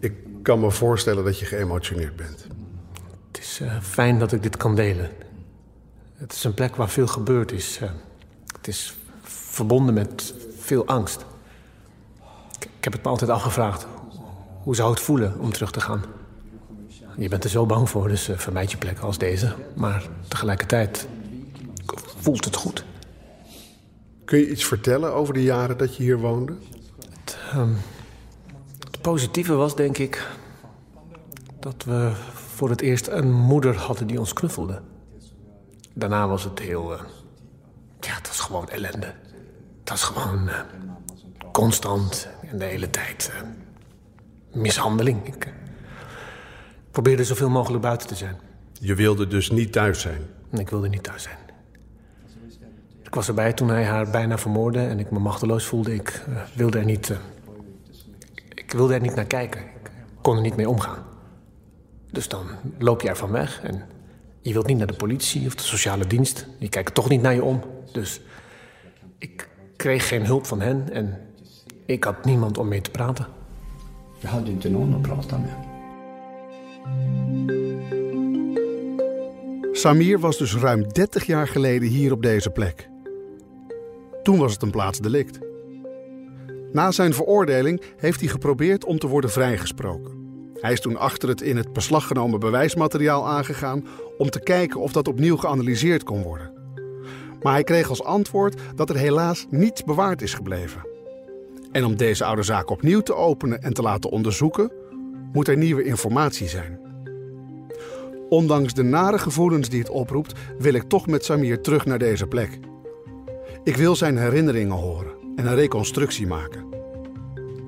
Ik 0.00 0.12
kan 0.42 0.60
me 0.60 0.70
voorstellen 0.70 1.24
dat 1.24 1.38
je 1.38 1.46
geëmotioneerd 1.46 2.16
bent. 2.16 2.46
Het 3.30 3.38
is 3.38 3.60
eh, 3.60 3.80
fijn 3.82 4.18
dat 4.18 4.32
ik 4.32 4.42
dit 4.42 4.56
kan 4.56 4.74
delen. 4.74 5.10
Het 6.14 6.32
is 6.32 6.44
een 6.44 6.54
plek 6.54 6.76
waar 6.76 6.88
veel 6.88 7.06
gebeurd 7.06 7.52
is. 7.52 7.78
eh. 7.80 7.88
het 8.56 8.68
is 8.68 8.94
verbonden 9.22 9.94
met 9.94 10.34
veel 10.58 10.86
angst. 10.86 11.24
Ik, 12.58 12.64
ik 12.64 12.84
heb 12.84 12.92
het 12.92 13.02
me 13.02 13.08
altijd 13.08 13.30
afgevraagd. 13.30 13.86
Hoe 14.62 14.76
zou 14.76 14.90
het 14.90 15.00
voelen 15.00 15.38
om 15.38 15.52
terug 15.52 15.70
te 15.70 15.80
gaan? 15.80 16.04
Je 17.18 17.28
bent 17.28 17.44
er 17.44 17.50
zo 17.50 17.66
bang 17.66 17.88
voor, 17.90 18.08
dus 18.08 18.28
eh, 18.28 18.38
vermijd 18.38 18.70
je 18.70 18.76
plekken 18.76 19.04
als 19.04 19.18
deze. 19.18 19.54
Maar 19.74 20.08
tegelijkertijd 20.28 21.08
voelt 22.18 22.44
het 22.44 22.56
goed. 22.56 22.84
Kun 24.24 24.38
je 24.38 24.50
iets 24.50 24.64
vertellen 24.64 25.14
over 25.14 25.34
de 25.34 25.42
jaren 25.42 25.78
dat 25.78 25.96
je 25.96 26.02
hier 26.02 26.18
woonde? 26.18 26.56
Ehm, 27.50 27.72
het 28.84 29.00
positieve 29.00 29.54
was, 29.54 29.76
denk 29.76 29.98
ik, 29.98 30.26
dat 31.60 31.84
we 31.84 32.12
voor 32.32 32.70
het 32.70 32.80
eerst 32.80 33.06
een 33.06 33.32
moeder 33.32 33.76
hadden 33.76 34.06
die 34.06 34.18
ons 34.18 34.32
knuffelde. 34.32 34.80
Daarna 35.94 36.28
was 36.28 36.44
het 36.44 36.58
heel. 36.58 36.92
eh, 36.92 37.00
ja, 38.00 38.14
het 38.14 38.28
was 38.28 38.40
gewoon 38.40 38.68
ellende. 38.68 39.14
Het 39.80 39.88
was 39.90 40.02
gewoon 40.02 40.48
eh, 40.48 40.60
constant 41.52 42.28
en 42.50 42.58
de 42.58 42.64
hele 42.64 42.90
tijd 42.90 43.32
mishandeling. 44.52 45.26
Ik 45.26 45.52
probeerde 47.02 47.24
zoveel 47.24 47.50
mogelijk 47.50 47.82
buiten 47.82 48.08
te 48.08 48.14
zijn. 48.14 48.36
Je 48.72 48.94
wilde 48.94 49.26
dus 49.26 49.50
niet 49.50 49.72
thuis 49.72 50.00
zijn. 50.00 50.20
En 50.50 50.58
ik 50.58 50.68
wilde 50.68 50.88
niet 50.88 51.02
thuis 51.02 51.22
zijn. 51.22 51.36
Ik 53.02 53.14
was 53.14 53.28
erbij 53.28 53.52
toen 53.52 53.68
hij 53.68 53.84
haar 53.84 54.10
bijna 54.10 54.38
vermoordde 54.38 54.80
en 54.80 54.98
ik 54.98 55.10
me 55.10 55.18
machteloos 55.18 55.64
voelde. 55.64 55.94
Ik 55.94 56.08
eh, 56.28 56.42
wilde 56.54 56.78
er 56.78 56.84
niet. 56.84 57.10
eh, 57.10 57.16
ik 58.54 58.72
wilde 58.72 58.94
er 58.94 59.00
niet 59.00 59.14
naar 59.14 59.24
kijken. 59.24 59.60
Ik 59.60 59.90
kon 60.22 60.36
er 60.36 60.42
niet 60.42 60.56
mee 60.56 60.68
omgaan. 60.68 61.04
Dus 62.10 62.28
dan 62.28 62.46
loop 62.78 63.00
je 63.02 63.08
ervan 63.08 63.30
weg 63.30 63.62
en 63.62 63.82
je 64.40 64.52
wilt 64.52 64.66
niet 64.66 64.78
naar 64.78 64.86
de 64.86 64.96
politie 64.96 65.46
of 65.46 65.54
de 65.54 65.62
sociale 65.62 66.06
dienst. 66.06 66.46
Die 66.58 66.68
kijken 66.68 66.94
toch 66.94 67.08
niet 67.08 67.22
naar 67.22 67.34
je 67.34 67.44
om. 67.44 67.62
Dus 67.92 68.20
ik 69.18 69.48
kreeg 69.76 70.08
geen 70.08 70.26
hulp 70.26 70.46
van 70.46 70.60
hen 70.60 70.92
en 70.92 71.18
ik 71.86 72.04
had 72.04 72.24
niemand 72.24 72.58
om 72.58 72.68
mee 72.68 72.80
te 72.80 72.90
praten. 72.90 73.26
Vi 74.20 74.28
hade 74.28 74.50
inte 74.50 74.70
någon 74.70 74.94
att 74.94 75.02
prata 75.02 75.38
med. 75.38 75.67
Samir 79.72 80.18
was 80.18 80.38
dus 80.38 80.56
ruim 80.56 80.92
30 80.92 81.24
jaar 81.24 81.48
geleden 81.48 81.88
hier 81.88 82.12
op 82.12 82.22
deze 82.22 82.50
plek. 82.50 82.88
Toen 84.22 84.38
was 84.38 84.52
het 84.52 84.62
een 84.62 84.70
plaatsdelict. 84.70 85.38
Na 86.72 86.90
zijn 86.90 87.14
veroordeling 87.14 87.82
heeft 87.96 88.20
hij 88.20 88.28
geprobeerd 88.28 88.84
om 88.84 88.98
te 88.98 89.06
worden 89.06 89.30
vrijgesproken. 89.30 90.18
Hij 90.60 90.72
is 90.72 90.80
toen 90.80 90.96
achter 90.96 91.28
het 91.28 91.40
in 91.40 91.56
het 91.56 91.72
beslag 91.72 92.06
genomen 92.06 92.40
bewijsmateriaal 92.40 93.28
aangegaan 93.28 93.86
om 94.18 94.30
te 94.30 94.40
kijken 94.40 94.80
of 94.80 94.92
dat 94.92 95.08
opnieuw 95.08 95.36
geanalyseerd 95.36 96.02
kon 96.02 96.22
worden. 96.22 96.52
Maar 97.42 97.52
hij 97.52 97.64
kreeg 97.64 97.88
als 97.88 98.04
antwoord 98.04 98.60
dat 98.74 98.90
er 98.90 98.96
helaas 98.96 99.46
niets 99.50 99.84
bewaard 99.84 100.22
is 100.22 100.34
gebleven. 100.34 100.86
En 101.72 101.84
om 101.84 101.96
deze 101.96 102.24
oude 102.24 102.42
zaak 102.42 102.70
opnieuw 102.70 103.00
te 103.00 103.14
openen 103.14 103.62
en 103.62 103.72
te 103.72 103.82
laten 103.82 104.10
onderzoeken, 104.10 104.72
moet 105.32 105.48
er 105.48 105.56
nieuwe 105.56 105.84
informatie 105.84 106.48
zijn. 106.48 106.80
Ondanks 108.28 108.74
de 108.74 108.82
nare 108.82 109.18
gevoelens 109.18 109.68
die 109.68 109.78
het 109.78 109.90
oproept, 109.90 110.32
wil 110.58 110.74
ik 110.74 110.82
toch 110.82 111.06
met 111.06 111.24
Samir 111.24 111.60
terug 111.60 111.84
naar 111.84 111.98
deze 111.98 112.26
plek. 112.26 112.58
Ik 113.64 113.76
wil 113.76 113.96
zijn 113.96 114.18
herinneringen 114.18 114.76
horen 114.76 115.12
en 115.36 115.46
een 115.46 115.54
reconstructie 115.54 116.26
maken. 116.26 116.66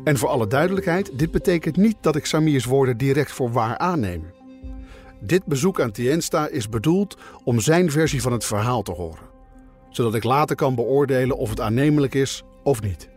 En 0.05 0.19
voor 0.19 0.29
alle 0.29 0.47
duidelijkheid, 0.47 1.19
dit 1.19 1.31
betekent 1.31 1.77
niet 1.77 1.97
dat 2.01 2.17
ik 2.17 2.27
Samirs 2.27 2.65
woorden 2.65 2.97
direct 2.97 3.33
voor 3.33 3.53
waar 3.53 3.79
aanneem. 3.79 4.25
Dit 5.21 5.45
bezoek 5.45 5.81
aan 5.81 5.91
Tiensta 5.91 6.49
is 6.49 6.69
bedoeld 6.69 7.17
om 7.45 7.61
zijn 7.61 7.91
versie 7.91 8.23
van 8.23 8.33
het 8.33 8.45
verhaal 8.45 8.83
te 8.83 8.93
horen, 8.93 9.29
zodat 9.91 10.15
ik 10.15 10.25
later 10.25 10.57
kan 10.57 10.75
beoordelen 10.75 11.37
of 11.37 11.51
het 11.51 11.61
aannemelijk 11.61 12.15
is 12.15 12.45
of 12.63 12.83
niet. 12.83 13.09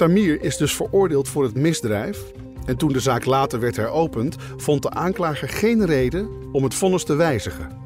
Samir 0.00 0.42
is 0.42 0.56
dus 0.56 0.76
veroordeeld 0.76 1.28
voor 1.28 1.42
het 1.42 1.54
misdrijf. 1.54 2.22
En 2.64 2.76
toen 2.76 2.92
de 2.92 3.00
zaak 3.00 3.24
later 3.24 3.60
werd 3.60 3.76
heropend, 3.76 4.36
vond 4.56 4.82
de 4.82 4.90
aanklager 4.90 5.48
geen 5.48 5.86
reden 5.86 6.28
om 6.52 6.64
het 6.64 6.74
vonnis 6.74 7.04
te 7.04 7.14
wijzigen. 7.14 7.78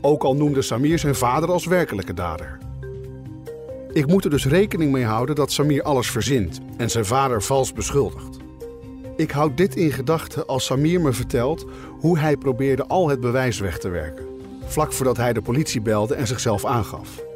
Ook 0.00 0.22
al 0.22 0.34
noemde 0.34 0.62
Samir 0.62 0.98
zijn 0.98 1.14
vader 1.14 1.50
als 1.50 1.66
werkelijke 1.66 2.14
dader. 2.14 2.58
Ik 3.92 4.06
moet 4.06 4.24
er 4.24 4.30
dus 4.30 4.46
rekening 4.46 4.92
mee 4.92 5.04
houden 5.04 5.34
dat 5.34 5.52
Samir 5.52 5.82
alles 5.82 6.10
verzint 6.10 6.60
en 6.76 6.90
zijn 6.90 7.04
vader 7.04 7.42
vals 7.42 7.72
beschuldigt. 7.72 8.36
Ik 9.16 9.30
houd 9.30 9.56
dit 9.56 9.76
in 9.76 9.92
gedachten 9.92 10.46
als 10.46 10.64
Samir 10.64 11.00
me 11.00 11.12
vertelt 11.12 11.66
hoe 11.98 12.18
hij 12.18 12.36
probeerde 12.36 12.86
al 12.86 13.08
het 13.08 13.20
bewijs 13.20 13.58
weg 13.58 13.78
te 13.78 13.88
werken, 13.88 14.26
vlak 14.64 14.92
voordat 14.92 15.16
hij 15.16 15.32
de 15.32 15.42
politie 15.42 15.80
belde 15.80 16.14
en 16.14 16.26
zichzelf 16.26 16.64
aangaf. 16.64 17.27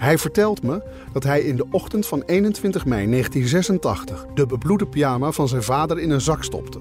Hij 0.00 0.18
vertelt 0.18 0.62
me 0.62 0.82
dat 1.12 1.22
hij 1.22 1.40
in 1.40 1.56
de 1.56 1.66
ochtend 1.70 2.06
van 2.06 2.22
21 2.26 2.84
mei 2.84 3.10
1986 3.10 4.26
de 4.34 4.46
bebloede 4.46 4.86
pyjama 4.86 5.30
van 5.30 5.48
zijn 5.48 5.62
vader 5.62 5.98
in 5.98 6.10
een 6.10 6.20
zak 6.20 6.44
stopte. 6.44 6.80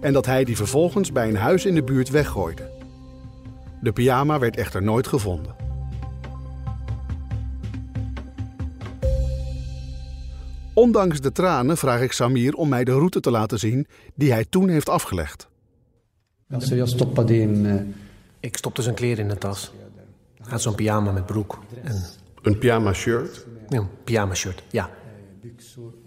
En 0.00 0.12
dat 0.12 0.26
hij 0.26 0.44
die 0.44 0.56
vervolgens 0.56 1.12
bij 1.12 1.28
een 1.28 1.36
huis 1.36 1.64
in 1.66 1.74
de 1.74 1.82
buurt 1.82 2.10
weggooide. 2.10 2.70
De 3.80 3.92
pyjama 3.92 4.38
werd 4.38 4.56
echter 4.56 4.82
nooit 4.82 5.06
gevonden. 5.06 5.54
Ondanks 10.74 11.20
de 11.20 11.32
tranen 11.32 11.76
vraag 11.76 12.00
ik 12.00 12.12
Samir 12.12 12.54
om 12.54 12.68
mij 12.68 12.84
de 12.84 12.92
route 12.92 13.20
te 13.20 13.30
laten 13.30 13.58
zien 13.58 13.86
die 14.14 14.32
hij 14.32 14.44
toen 14.48 14.68
heeft 14.68 14.88
afgelegd. 14.88 15.48
Eh, 17.66 17.80
Ik 18.40 18.56
stopte 18.56 18.82
zijn 18.82 18.94
kleren 18.94 19.22
in 19.22 19.28
de 19.28 19.38
tas. 19.38 19.72
Hij 20.42 20.50
had 20.50 20.62
zo'n 20.62 20.74
pyjama 20.74 21.12
met 21.12 21.26
broek. 21.26 21.58
En 21.82 22.02
Een 22.42 22.58
pyjama 22.58 22.92
shirt? 22.92 23.46
ja, 23.68 23.78
een 23.78 23.88
pyjama 24.04 24.34
shirt, 24.34 24.62
ja. 24.70 24.90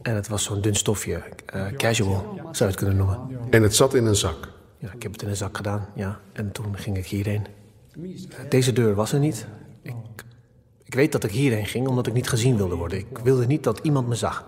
En 0.02 0.16
het 0.16 0.28
was 0.28 0.44
zo'n 0.44 0.62
dun 0.62 0.76
stofje. 0.76 1.24
eh, 1.46 1.68
casual, 1.72 2.24
zou 2.36 2.54
je 2.58 2.66
het 2.66 2.76
kunnen 2.76 2.96
noemen. 2.96 3.20
En 3.50 3.64
het 3.64 3.76
zat 3.76 3.94
in 3.94 4.06
een 4.06 4.16
zak. 4.16 4.52
Ja, 4.78 4.92
ik 4.94 5.04
heb 5.04 5.12
het 5.12 5.22
in 5.22 5.30
een 5.30 5.36
zak 5.36 5.58
gedaan, 5.58 5.88
ja. 5.96 6.20
En 6.34 6.52
toen 6.52 6.78
ging 6.78 6.98
ik 6.98 7.06
hierheen. 7.06 7.46
Deze 8.50 8.74
deur 8.74 8.96
was 8.96 9.12
er 9.14 9.20
niet. 9.20 9.48
Ik, 9.82 9.94
ik 10.84 10.94
weet 10.94 11.12
dat 11.12 11.24
ik 11.24 11.32
hierheen 11.32 11.66
ging 11.66 11.88
omdat 11.88 12.08
ik 12.08 12.14
niet 12.14 12.30
gezien 12.30 12.58
wilde 12.58 12.76
worden. 12.76 13.00
Ik 13.00 13.18
wilde 13.24 13.46
niet 13.46 13.64
dat 13.64 13.80
iemand 13.84 14.08
me 14.08 14.16
zag. 14.16 14.46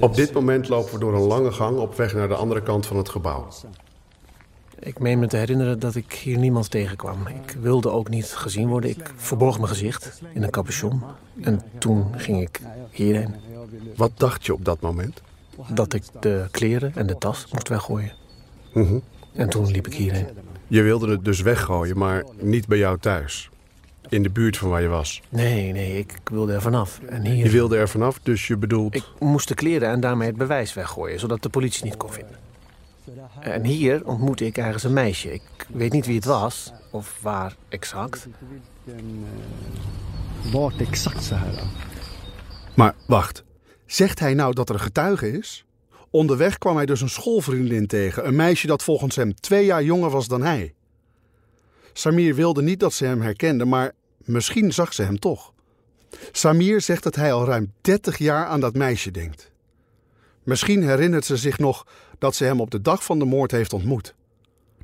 Op 0.00 0.14
dit 0.14 0.32
moment 0.32 0.68
lopen 0.68 0.92
we 0.92 0.98
door 0.98 1.14
een 1.14 1.20
lange 1.26 1.52
gang 1.52 1.78
op 1.78 1.94
weg 1.94 2.14
naar 2.14 2.28
de 2.28 2.34
andere 2.34 2.62
kant 2.62 2.86
van 2.86 2.96
het 2.96 3.08
gebouw. 3.08 3.48
Ik 4.78 4.98
meen 4.98 5.18
me 5.18 5.26
te 5.26 5.36
herinneren 5.36 5.78
dat 5.78 5.94
ik 5.94 6.12
hier 6.12 6.38
niemand 6.38 6.70
tegenkwam. 6.70 7.26
Ik 7.26 7.56
wilde 7.60 7.90
ook 7.90 8.08
niet 8.08 8.26
gezien 8.26 8.68
worden. 8.68 8.90
Ik 8.90 9.12
verborg 9.16 9.56
mijn 9.56 9.68
gezicht 9.68 10.20
in 10.34 10.42
een 10.42 10.50
capuchon. 10.50 11.02
En 11.42 11.62
toen 11.78 12.06
ging 12.16 12.40
ik 12.40 12.60
hierheen. 12.90 13.34
Wat 13.96 14.12
dacht 14.14 14.46
je 14.46 14.54
op 14.54 14.64
dat 14.64 14.80
moment? 14.80 15.20
Dat 15.68 15.92
ik 15.92 16.02
de 16.20 16.46
kleren 16.50 16.92
en 16.94 17.06
de 17.06 17.18
tas 17.18 17.46
moest 17.52 17.68
weggooien. 17.68 18.12
En 19.32 19.48
toen 19.48 19.70
liep 19.70 19.86
ik 19.86 19.94
hierheen. 19.94 20.26
Je 20.66 20.82
wilde 20.82 21.10
het 21.10 21.24
dus 21.24 21.40
weggooien, 21.40 21.98
maar 21.98 22.24
niet 22.40 22.66
bij 22.66 22.78
jou 22.78 22.98
thuis. 22.98 23.50
In 24.08 24.22
de 24.22 24.30
buurt 24.30 24.56
van 24.56 24.68
waar 24.68 24.82
je 24.82 24.88
was. 24.88 25.22
Nee, 25.28 25.72
nee, 25.72 25.98
ik 25.98 26.18
wilde 26.24 26.52
er 26.52 26.62
vanaf. 26.62 27.00
En 27.08 27.24
hier... 27.24 27.44
Je 27.44 27.50
wilde 27.50 27.76
er 27.76 27.88
vanaf, 27.88 28.20
dus 28.22 28.46
je 28.46 28.56
bedoelt... 28.56 28.94
Ik 28.94 29.04
moest 29.18 29.48
de 29.48 29.54
kleren 29.54 29.88
en 29.88 30.00
daarmee 30.00 30.28
het 30.28 30.36
bewijs 30.36 30.74
weggooien, 30.74 31.20
zodat 31.20 31.42
de 31.42 31.48
politie 31.48 31.84
niet 31.84 31.96
kon 31.96 32.12
vinden. 32.12 32.45
En 33.40 33.64
hier 33.64 34.06
ontmoette 34.06 34.46
ik 34.46 34.58
ergens 34.58 34.82
een 34.82 34.92
meisje. 34.92 35.32
Ik 35.32 35.66
weet 35.68 35.92
niet 35.92 36.06
wie 36.06 36.14
het 36.14 36.24
was, 36.24 36.72
of 36.90 37.18
waar 37.22 37.56
exact. 37.68 38.26
Här? 41.28 41.52
då? 41.52 41.62
Maar 42.74 42.94
wacht, 43.06 43.44
zegt 43.86 44.18
hij 44.18 44.34
nou 44.34 44.54
dat 44.54 44.68
er 44.68 44.74
een 44.74 44.80
getuige 44.80 45.32
is? 45.32 45.64
Onderweg 46.10 46.58
kwam 46.58 46.76
hij 46.76 46.86
dus 46.86 47.00
een 47.00 47.08
schoolvriendin 47.08 47.86
tegen, 47.86 48.26
een 48.26 48.36
meisje 48.36 48.66
dat 48.66 48.82
volgens 48.82 49.16
hem 49.16 49.34
twee 49.34 49.64
jaar 49.64 49.82
jonger 49.82 50.10
was 50.10 50.28
dan 50.28 50.42
hij. 50.42 50.74
Samir 51.92 52.34
wilde 52.34 52.62
niet 52.62 52.80
dat 52.80 52.92
ze 52.92 53.04
hem 53.04 53.20
herkende, 53.20 53.64
maar 53.64 53.92
misschien 54.18 54.72
zag 54.72 54.92
ze 54.92 55.02
hem 55.02 55.18
toch. 55.18 55.52
Samir 56.32 56.80
zegt 56.80 57.02
dat 57.02 57.14
hij 57.14 57.32
al 57.32 57.44
ruim 57.44 57.72
30 57.80 58.18
jaar 58.18 58.46
aan 58.46 58.60
dat 58.60 58.74
meisje 58.74 59.10
denkt. 59.10 59.50
Misschien 60.46 60.82
herinnert 60.82 61.24
ze 61.24 61.36
zich 61.36 61.58
nog 61.58 61.86
dat 62.18 62.34
ze 62.34 62.44
hem 62.44 62.60
op 62.60 62.70
de 62.70 62.80
dag 62.80 63.04
van 63.04 63.18
de 63.18 63.24
moord 63.24 63.50
heeft 63.50 63.72
ontmoet. 63.72 64.14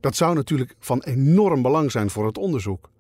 Dat 0.01 0.17
zou 0.17 0.35
natuurlijk 0.35 0.75
van 0.79 1.03
enorm 1.03 1.63
belang 1.63 1.91
zijn 1.91 2.11
voor 2.11 2.27
het 2.27 2.39
onderzoek. 2.39 2.91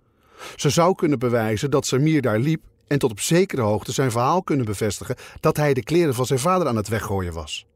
Ze 0.57 0.71
zou 0.71 0.95
kunnen 0.95 1.19
bewijzen 1.19 1.71
dat 1.71 1.87
Samir 1.87 2.23
daar 2.23 2.39
liep 2.39 2.63
en 2.87 2.99
tot 2.99 3.11
op 3.11 3.21
zekere 3.21 3.63
hoogte 3.63 3.93
zijn 3.93 4.11
verhaal 4.11 4.43
kunnen 4.43 4.67
bevestigen 4.67 5.17
dat 5.41 5.57
hij 5.57 5.75
de 5.75 5.83
kleren 5.83 6.15
van 6.15 6.27
zijn 6.27 6.39
vader 6.39 6.69
aan 6.69 6.77
het 6.77 6.89
weggooien 6.89 7.33
was. 7.33 7.67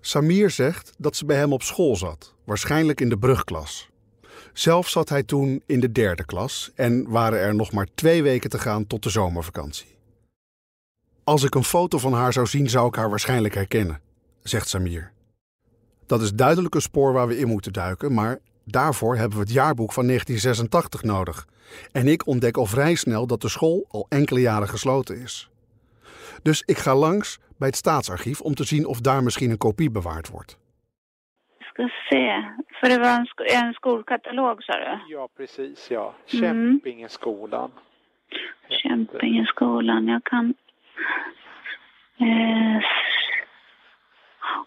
Samir 0.00 0.50
zegt 0.50 0.92
dat 0.98 1.16
ze 1.16 1.24
bij 1.24 1.36
hem 1.36 1.52
op 1.52 1.62
school 1.62 1.96
zat, 1.96 2.34
waarschijnlijk 2.44 3.00
in 3.00 3.08
de 3.08 3.18
brugklas. 3.18 3.90
Zelf 4.52 4.88
zat 4.88 5.08
hij 5.08 5.22
toen 5.22 5.62
in 5.66 5.80
de 5.80 5.92
derde 5.92 6.24
klas 6.24 6.70
en 6.74 7.08
waren 7.08 7.38
er 7.38 7.54
nog 7.54 7.72
maar 7.72 7.88
twee 7.94 8.22
weken 8.22 8.50
te 8.50 8.58
gaan 8.58 8.86
tot 8.86 9.02
de 9.02 9.10
zomervakantie. 9.10 9.97
Als 11.28 11.44
ik 11.44 11.54
een 11.54 11.64
foto 11.64 11.98
van 11.98 12.12
haar 12.12 12.32
zou 12.32 12.46
zien, 12.46 12.68
zou 12.68 12.88
ik 12.88 12.94
haar 12.94 13.10
waarschijnlijk 13.10 13.54
herkennen, 13.54 14.00
zegt 14.42 14.68
Samir. 14.68 15.12
Dat 16.06 16.20
is 16.20 16.32
duidelijk 16.32 16.74
een 16.74 16.80
spoor 16.80 17.12
waar 17.12 17.26
we 17.26 17.38
in 17.38 17.48
moeten 17.48 17.72
duiken, 17.72 18.14
maar 18.14 18.38
daarvoor 18.64 19.16
hebben 19.16 19.38
we 19.38 19.44
het 19.44 19.52
jaarboek 19.52 19.92
van 19.92 20.06
1986 20.06 21.02
nodig. 21.02 21.46
En 21.92 22.08
ik 22.08 22.26
ontdek 22.26 22.56
al 22.56 22.66
vrij 22.66 22.94
snel 22.94 23.26
dat 23.26 23.40
de 23.40 23.48
school 23.48 23.86
al 23.88 24.06
enkele 24.08 24.40
jaren 24.40 24.68
gesloten 24.68 25.20
is. 25.22 25.50
Dus 26.42 26.62
ik 26.66 26.78
ga 26.78 26.94
langs 26.94 27.38
bij 27.58 27.68
het 27.68 27.76
staatsarchief 27.76 28.40
om 28.40 28.54
te 28.54 28.64
zien 28.64 28.86
of 28.86 29.00
daar 29.00 29.22
misschien 29.22 29.50
een 29.50 29.58
kopie 29.58 29.90
bewaard 29.90 30.28
wordt. 30.28 30.58
För 32.78 32.88
det 32.88 32.98
var 32.98 33.18
en, 33.18 33.24
sk- 33.26 33.40
en 33.40 33.72
skolkatalog 33.72 34.62
sa 34.62 34.72
du? 34.72 35.14
Ja, 35.14 35.26
precies 35.34 35.88
ja. 35.88 36.02
Mm. 36.02 36.38
Kämpingeskolan. 36.40 37.70
Kämpingeskolan. 38.68 40.06
Jag 40.06 40.22
kan... 40.22 40.54
Eh, 42.20 42.82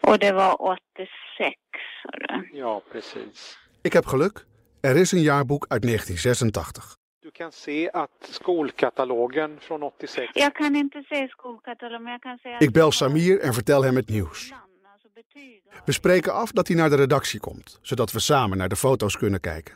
och 0.02 0.20
det 0.20 0.32
var 0.32 0.56
86 0.62 1.56
sa 2.02 2.10
du? 2.12 2.58
Ja, 2.58 2.82
precis. 2.92 3.58
Ik 3.82 3.94
heb 3.94 4.06
geluk. 4.06 4.46
Er 4.82 4.96
is 4.96 5.12
een 5.12 5.22
jaarboek 5.22 5.66
uit 5.68 5.82
1986. 5.82 6.96
Du 7.20 7.32
kan 7.32 7.52
se 7.52 7.92
att 7.92 8.10
skolkatalogen 8.20 9.58
från 9.60 9.82
86 9.82 10.30
Jag 10.34 10.54
kan 10.54 10.76
inte 10.76 11.04
se 11.10 11.28
skolkatalog 11.28 12.02
men 12.02 12.12
jag 12.12 12.22
kan 12.22 12.38
se 12.38 12.54
att... 12.56 12.62
Ik 12.62 12.72
bel 12.72 12.92
Samir 12.92 13.40
en 13.40 13.54
vertel 13.54 13.84
hem 13.84 13.96
het 13.96 14.10
nieuws. 14.10 14.54
We 15.86 15.92
spreken 15.92 16.34
af 16.34 16.52
dat 16.52 16.68
hij 16.68 16.76
naar 16.76 16.90
de 16.90 16.96
redactie 16.96 17.40
komt, 17.40 17.80
zodat 17.82 18.12
we 18.12 18.20
samen 18.20 18.58
naar 18.58 18.70
de 18.70 18.76
foto's 18.76 19.18
kunnen 19.18 19.40
kijken. 19.40 19.76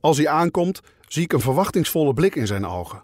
Als 0.00 0.16
hij 0.16 0.28
aankomt, 0.28 0.80
zie 1.08 1.22
ik 1.22 1.32
een 1.32 1.40
verwachtingsvolle 1.40 2.14
blik 2.14 2.34
in 2.34 2.46
zijn 2.46 2.66
ogen. 2.66 3.02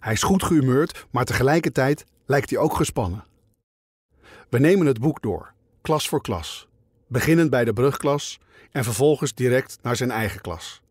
Hij 0.00 0.12
is 0.12 0.22
goed 0.22 0.42
gehumeurd, 0.42 1.06
maar 1.10 1.24
tegelijkertijd 1.24 2.04
lijkt 2.26 2.50
hij 2.50 2.58
ook 2.58 2.74
gespannen. 2.74 3.24
We 4.48 4.58
nemen 4.58 4.86
het 4.86 5.00
boek 5.00 5.22
door, 5.22 5.52
klas 5.80 6.08
voor 6.08 6.22
klas. 6.22 6.68
Beginnend 7.06 7.50
bij 7.50 7.64
de 7.64 7.72
brugklas 7.72 8.38
en 8.70 8.84
vervolgens 8.84 9.34
direct 9.34 9.78
naar 9.82 9.96
zijn 9.96 10.10
eigen 10.10 10.40
klas. 10.40 10.82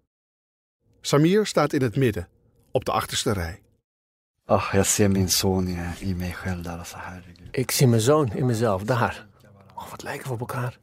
Samir 1.01 1.45
staat 1.45 1.73
in 1.73 1.81
het 1.81 1.95
midden, 1.95 2.27
op 2.71 2.85
de 2.85 2.91
achterste 2.91 3.33
rij. 3.33 3.61
Ah, 4.45 4.71
jag 4.71 4.85
ser 4.85 5.09
min 5.09 5.29
son 5.29 5.67
i, 5.67 5.77
i 6.01 6.15
mig 6.15 6.35
själv 6.35 6.63
där. 6.63 6.77
Alltså, 6.77 6.97
herregud. 6.97 7.47
Ik 7.51 7.71
zie 7.71 7.87
mijn 7.87 8.01
zoon 8.01 8.31
in 8.33 8.45
mezelf, 8.45 8.83
daar. 8.83 9.27
Oh, 9.75 9.89
wat 9.89 10.03
lijken 10.03 10.27
we 10.27 10.33
op 10.33 10.39
elkaar. 10.39 10.79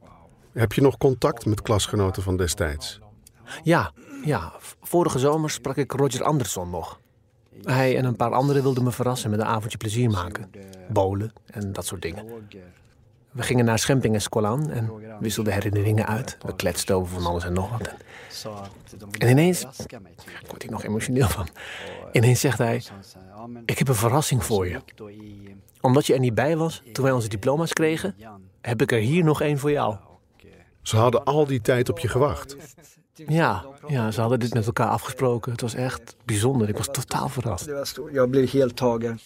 Heb 0.53 0.73
je 0.73 0.81
nog 0.81 0.97
contact 0.97 1.47
met 1.47 1.63
klasgenoten 1.63 2.23
van 2.23 2.37
destijds? 2.37 3.01
Ja, 3.63 3.93
ja. 4.25 4.53
Vorige 4.83 5.19
zomer 5.19 5.51
sprak 5.51 5.77
ik 5.77 5.93
Roger 5.93 6.23
Anderson 6.23 6.71
nog. 6.71 7.01
Hij 7.63 7.97
en 7.97 8.05
een 8.05 8.17
paar 8.17 8.33
anderen 8.33 8.63
wilden 8.63 8.85
me 8.85 8.93
verrassen 8.93 9.31
met 9.31 9.41
een 9.41 9.47
avondje 9.47 9.79
plezier 9.79 10.11
maken. 10.11 10.51
Bolen 10.89 11.33
en 11.47 11.73
dat 11.73 11.87
soort 11.87 12.03
dingen. 12.03 12.25
We 13.31 13.43
gingen 13.43 13.65
naar 13.65 13.79
Schempingenskolan 13.79 14.71
en 14.71 14.91
wisselden 15.21 15.53
herinneringen 15.53 16.07
uit. 16.07 16.37
We 16.41 16.57
kletsten 16.57 16.95
over 16.95 17.15
van 17.15 17.27
alles 17.27 17.45
en 17.45 17.53
nog 17.53 17.71
wat. 17.71 17.95
En 19.19 19.29
ineens, 19.29 19.61
ik 20.41 20.49
word 20.49 20.63
hier 20.63 20.71
nog 20.71 20.85
emotioneel 20.85 21.29
van. 21.29 21.49
Ineens 22.13 22.41
zegt 22.41 22.59
hij, 22.59 22.83
ik 23.65 23.79
heb 23.79 23.89
een 23.89 23.95
verrassing 23.95 24.45
voor 24.45 24.69
je. 24.69 24.81
Omdat 25.81 26.07
je 26.07 26.15
er 26.15 26.21
niet 26.21 26.35
bij 26.35 26.57
was 26.57 26.83
toen 26.93 27.05
wij 27.05 27.13
onze 27.13 27.29
diploma's 27.29 27.73
kregen, 27.73 28.15
heb 28.61 28.83
ik 28.83 28.93
er 28.93 28.99
hier 28.99 29.25
nog 29.25 29.41
één 29.41 29.59
voor 29.59 29.71
jou. 29.71 29.97
Ze 30.83 30.97
hadden 30.97 31.25
al 31.25 31.47
die 31.47 31.61
tijd 31.61 31.89
op 31.89 31.99
je 31.99 32.09
gewacht. 32.09 32.57
Ja, 33.15 33.65
ja, 33.87 34.11
ze 34.11 34.21
hadden 34.21 34.41
dit 34.41 34.55
met 34.55 34.67
elkaar 34.67 34.89
afgesproken. 34.89 35.53
Het 35.53 35.61
was 35.61 35.75
echt 35.75 36.17
bijzonder. 36.25 36.69
Ik 36.69 36.77
was 36.77 36.87
totaal 36.87 37.29
verrast. 37.29 38.01
Jag 38.13 38.31
blev 38.31 38.51
helt 38.51 38.77
tagen. 38.77 39.19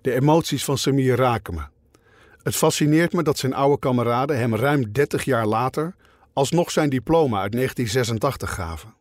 De 0.00 0.12
emoties 0.12 0.64
van 0.64 0.78
Samir 0.78 1.16
raken 1.16 1.54
me. 1.54 1.62
Het 2.42 2.56
fascineert 2.56 3.12
me 3.12 3.22
dat 3.22 3.38
zijn 3.38 3.54
oude 3.54 3.78
kameraden 3.78 4.38
hem 4.38 4.56
ruim 4.56 4.92
30 4.92 5.24
jaar 5.24 5.46
later 5.46 5.94
alsnog 6.32 6.70
zijn 6.70 6.90
diploma 6.90 7.40
uit 7.40 7.52
1986 7.52 8.54
gaven. 8.54 8.94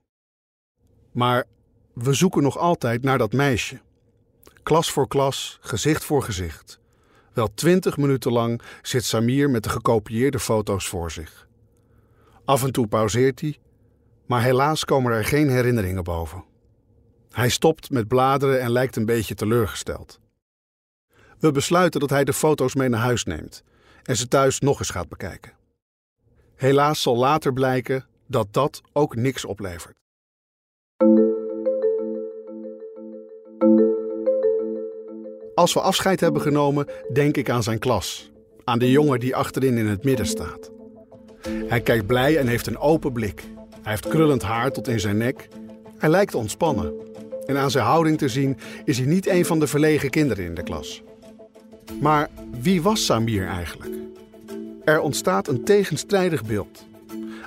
Maar 1.11 1.45
we 1.93 2.13
zoeken 2.13 2.43
nog 2.43 2.57
altijd 2.57 3.03
naar 3.03 3.17
dat 3.17 3.33
meisje. 3.33 3.79
Klas 4.63 4.91
voor 4.91 5.07
klas, 5.07 5.57
gezicht 5.61 6.03
voor 6.03 6.23
gezicht. 6.23 6.79
Wel 7.33 7.53
twintig 7.53 7.97
minuten 7.97 8.31
lang 8.31 8.61
zit 8.81 9.05
Samir 9.05 9.49
met 9.49 9.63
de 9.63 9.69
gekopieerde 9.69 10.39
foto's 10.39 10.87
voor 10.87 11.11
zich. 11.11 11.47
Af 12.49 12.63
en 12.63 12.71
toe 12.71 12.87
pauzeert 12.87 13.41
hij, 13.41 13.57
maar 14.25 14.41
helaas 14.41 14.85
komen 14.85 15.11
er 15.11 15.25
geen 15.25 15.49
herinneringen 15.49 16.03
boven. 16.03 16.43
Hij 17.31 17.49
stopt 17.49 17.89
met 17.89 18.07
bladeren 18.07 18.61
en 18.61 18.71
lijkt 18.71 18.95
een 18.95 19.05
beetje 19.05 19.35
teleurgesteld. 19.35 20.19
We 21.39 21.51
besluiten 21.51 21.99
dat 21.99 22.09
hij 22.09 22.23
de 22.23 22.33
foto's 22.33 22.75
mee 22.75 22.89
naar 22.89 22.99
huis 22.99 23.23
neemt 23.23 23.63
en 24.03 24.15
ze 24.15 24.27
thuis 24.27 24.59
nog 24.59 24.79
eens 24.79 24.89
gaat 24.89 25.09
bekijken. 25.09 25.53
Helaas 26.55 27.01
zal 27.01 27.17
later 27.17 27.53
blijken 27.53 28.05
dat 28.27 28.47
dat 28.51 28.81
ook 28.93 29.15
niks 29.15 29.45
oplevert. 29.45 29.97
Als 35.55 35.73
we 35.73 35.81
afscheid 35.81 36.19
hebben 36.19 36.41
genomen, 36.41 36.87
denk 37.13 37.37
ik 37.37 37.49
aan 37.49 37.63
zijn 37.63 37.79
klas. 37.79 38.31
Aan 38.63 38.79
de 38.79 38.91
jongen 38.91 39.19
die 39.19 39.35
achterin 39.35 39.77
in 39.77 39.87
het 39.87 40.03
midden 40.03 40.25
staat. 40.25 40.77
Hij 41.67 41.81
kijkt 41.81 42.05
blij 42.05 42.37
en 42.37 42.47
heeft 42.47 42.67
een 42.67 42.77
open 42.77 43.11
blik. 43.11 43.43
Hij 43.81 43.91
heeft 43.91 44.07
krullend 44.07 44.41
haar 44.41 44.71
tot 44.71 44.87
in 44.87 44.99
zijn 44.99 45.17
nek. 45.17 45.47
Hij 45.97 46.09
lijkt 46.09 46.35
ontspannen. 46.35 46.93
En 47.45 47.57
aan 47.57 47.71
zijn 47.71 47.85
houding 47.85 48.17
te 48.17 48.27
zien 48.27 48.57
is 48.85 48.97
hij 48.97 49.07
niet 49.07 49.27
een 49.27 49.45
van 49.45 49.59
de 49.59 49.67
verlegen 49.67 50.09
kinderen 50.09 50.45
in 50.45 50.55
de 50.55 50.63
klas. 50.63 51.01
Maar 51.99 52.29
wie 52.61 52.81
was 52.81 53.05
Samir 53.05 53.47
eigenlijk? 53.47 53.91
Er 54.83 55.01
ontstaat 55.01 55.47
een 55.47 55.63
tegenstrijdig 55.63 56.45
beeld. 56.45 56.87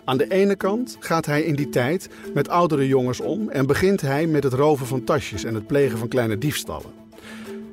Aan 0.05 0.17
de 0.17 0.31
ene 0.31 0.57
kant 0.57 0.97
gaat 1.01 1.27
hij 1.27 1.43
in 1.43 1.55
die 1.55 1.69
tijd 1.69 2.09
met 2.35 2.49
oudere 2.49 2.87
jongens 2.87 3.21
om 3.21 3.49
en 3.49 3.67
begint 3.67 4.01
hij 4.01 4.27
met 4.27 4.43
het 4.43 4.53
roven 4.53 4.87
van 4.87 5.05
tasjes 5.05 5.45
en 5.45 5.55
het 5.55 5.67
plegen 5.67 5.99
van 5.99 6.09
kleine 6.09 6.39
diefstallen. 6.39 6.91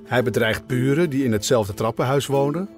Hij 0.06 0.24
bedreigt 0.24 0.68
buren 0.68 1.10
die 1.10 1.24
in 1.24 1.32
hetzelfde 1.32 1.74
trappenhuis 1.74 2.26
wonen. 2.26 2.70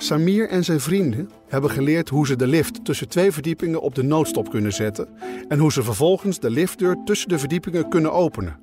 Samir 0.00 0.48
en 0.48 0.64
zijn 0.64 0.80
vrienden 0.80 1.30
hebben 1.48 1.70
geleerd 1.70 2.08
hoe 2.08 2.26
ze 2.26 2.36
de 2.36 2.46
lift 2.46 2.84
tussen 2.84 3.08
twee 3.08 3.32
verdiepingen 3.32 3.80
op 3.80 3.94
de 3.94 4.02
noodstop 4.02 4.50
kunnen 4.50 4.72
zetten 4.72 5.08
en 5.48 5.58
hoe 5.58 5.72
ze 5.72 5.82
vervolgens 5.82 6.40
de 6.40 6.50
liftdeur 6.50 6.96
tussen 7.04 7.28
de 7.28 7.38
verdiepingen 7.38 7.88
kunnen 7.88 8.12
openen. 8.12 8.56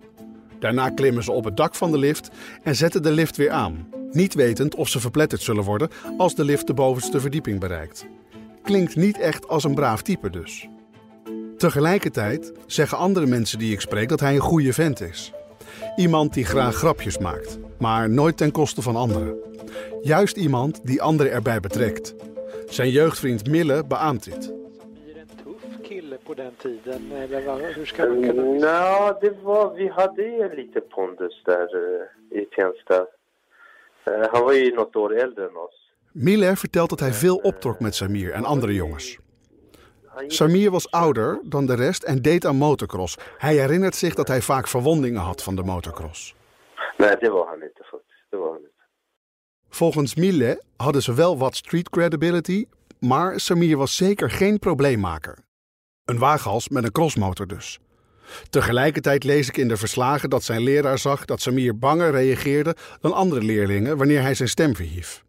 Daarna 0.59 0.89
klimmen 0.89 1.23
ze 1.23 1.31
op 1.31 1.43
het 1.43 1.57
dak 1.57 1.75
van 1.75 1.91
de 1.91 1.97
lift 1.97 2.29
en 2.63 2.75
zetten 2.75 3.03
de 3.03 3.11
lift 3.11 3.37
weer 3.37 3.51
aan, 3.51 3.87
niet 4.11 4.33
wetend 4.33 4.75
of 4.75 4.89
ze 4.89 4.99
verpletterd 4.99 5.41
zullen 5.41 5.63
worden 5.63 5.89
als 6.17 6.35
de 6.35 6.45
lift 6.45 6.67
de 6.67 6.73
bovenste 6.73 7.19
verdieping 7.19 7.59
bereikt. 7.59 8.05
Klinkt 8.63 8.95
niet 8.95 9.19
echt 9.19 9.47
als 9.47 9.63
een 9.63 9.75
braaf 9.75 10.01
type 10.01 10.29
dus. 10.29 10.67
Tegelijkertijd 11.57 12.51
zeggen 12.65 12.97
andere 12.97 13.25
mensen 13.25 13.59
die 13.59 13.71
ik 13.71 13.81
spreek 13.81 14.09
dat 14.09 14.19
hij 14.19 14.35
een 14.35 14.41
goede 14.41 14.73
vent 14.73 15.01
is. 15.01 15.33
Iemand 15.95 16.33
die 16.33 16.45
graag 16.45 16.75
grapjes 16.75 17.17
maakt, 17.17 17.57
maar 17.79 18.09
nooit 18.09 18.37
ten 18.37 18.51
koste 18.51 18.81
van 18.81 18.95
anderen. 18.95 19.35
Juist 20.01 20.37
iemand 20.37 20.85
die 20.87 21.01
anderen 21.01 21.31
erbij 21.31 21.59
betrekt. 21.59 22.15
Zijn 22.65 22.89
jeugdvriend 22.89 23.47
Mille 23.47 23.83
beaamt 23.85 24.23
dit. 24.23 24.53
Kille 25.81 26.17
på 26.23 26.33
den 26.33 26.53
tiden, 26.57 27.11
eller 27.11 27.45
vad, 27.45 27.59
hur 27.61 27.85
ska 27.85 28.05
man 28.05 28.21
kunna... 28.21 28.67
Ja, 28.67 29.17
det 29.21 29.33
var, 29.43 29.73
vi 29.73 29.87
hade 29.87 30.21
ju 30.23 30.55
lite 30.55 30.81
pondus 30.81 31.41
där 31.43 31.67
eh, 31.75 32.39
i 32.41 32.45
Tensta. 32.45 33.05
Eh, 34.03 34.31
Han 34.31 34.43
var 34.43 34.53
ju 34.53 34.71
något 34.73 34.95
år 34.95 35.15
äldre 35.15 35.43
än 35.43 35.55
oss. 35.55 35.91
Mille 36.11 36.55
vertelt 36.55 36.89
dat 36.89 36.99
hij 36.99 37.13
veel 37.13 37.35
optrok 37.37 37.79
met 37.79 37.95
Samir 37.95 38.31
en 38.31 38.45
andere 38.45 38.73
jongens. 38.73 39.17
Samir 40.27 40.71
was 40.71 40.91
ouder 40.91 41.39
dan 41.43 41.65
de 41.65 41.75
rest 41.75 42.03
en 42.03 42.21
deed 42.21 42.45
aan 42.45 42.55
motocross. 42.55 43.17
Hij 43.37 43.55
herinnert 43.55 43.95
zich 43.95 44.15
dat 44.15 44.27
hij 44.27 44.41
vaak 44.41 44.67
verwondingen 44.67 45.21
had 45.21 45.43
van 45.43 45.55
de 45.55 45.63
motocross. 45.63 46.35
Var 46.97 47.45
han 47.47 47.63
inte 47.63 47.83
faktiskt. 47.83 48.25
Det 48.29 48.37
var 48.37 48.47
han 48.51 48.57
inte. 48.57 48.74
Volgens 49.75 50.15
Mille 50.15 50.63
hadden 50.77 51.01
ze 51.01 51.13
wel 51.13 51.37
wat 51.37 51.55
street 51.55 51.89
credibility, 51.89 52.65
maar 52.99 53.39
Samir 53.39 53.77
was 53.77 53.95
zeker 53.95 54.31
geen 54.31 54.59
probleemmaker. 54.59 55.37
Een 56.05 56.17
waaghals 56.17 56.69
met 56.69 56.83
een 56.83 56.91
crossmotor 56.91 57.47
dus. 57.47 57.79
Tegelijkertijd 58.49 59.23
lees 59.23 59.47
ik 59.47 59.57
in 59.57 59.67
de 59.67 59.77
verslagen 59.77 60.29
dat 60.29 60.43
zijn 60.43 60.61
leraar 60.61 60.99
zag 60.99 61.25
dat 61.25 61.41
Samir 61.41 61.77
banger 61.77 62.11
reageerde 62.11 62.75
dan 62.99 63.13
andere 63.13 63.41
leerlingen 63.41 63.97
wanneer 63.97 64.21
hij 64.21 64.33
zijn 64.33 64.49
stem 64.49 64.75
verhief. 64.75 65.23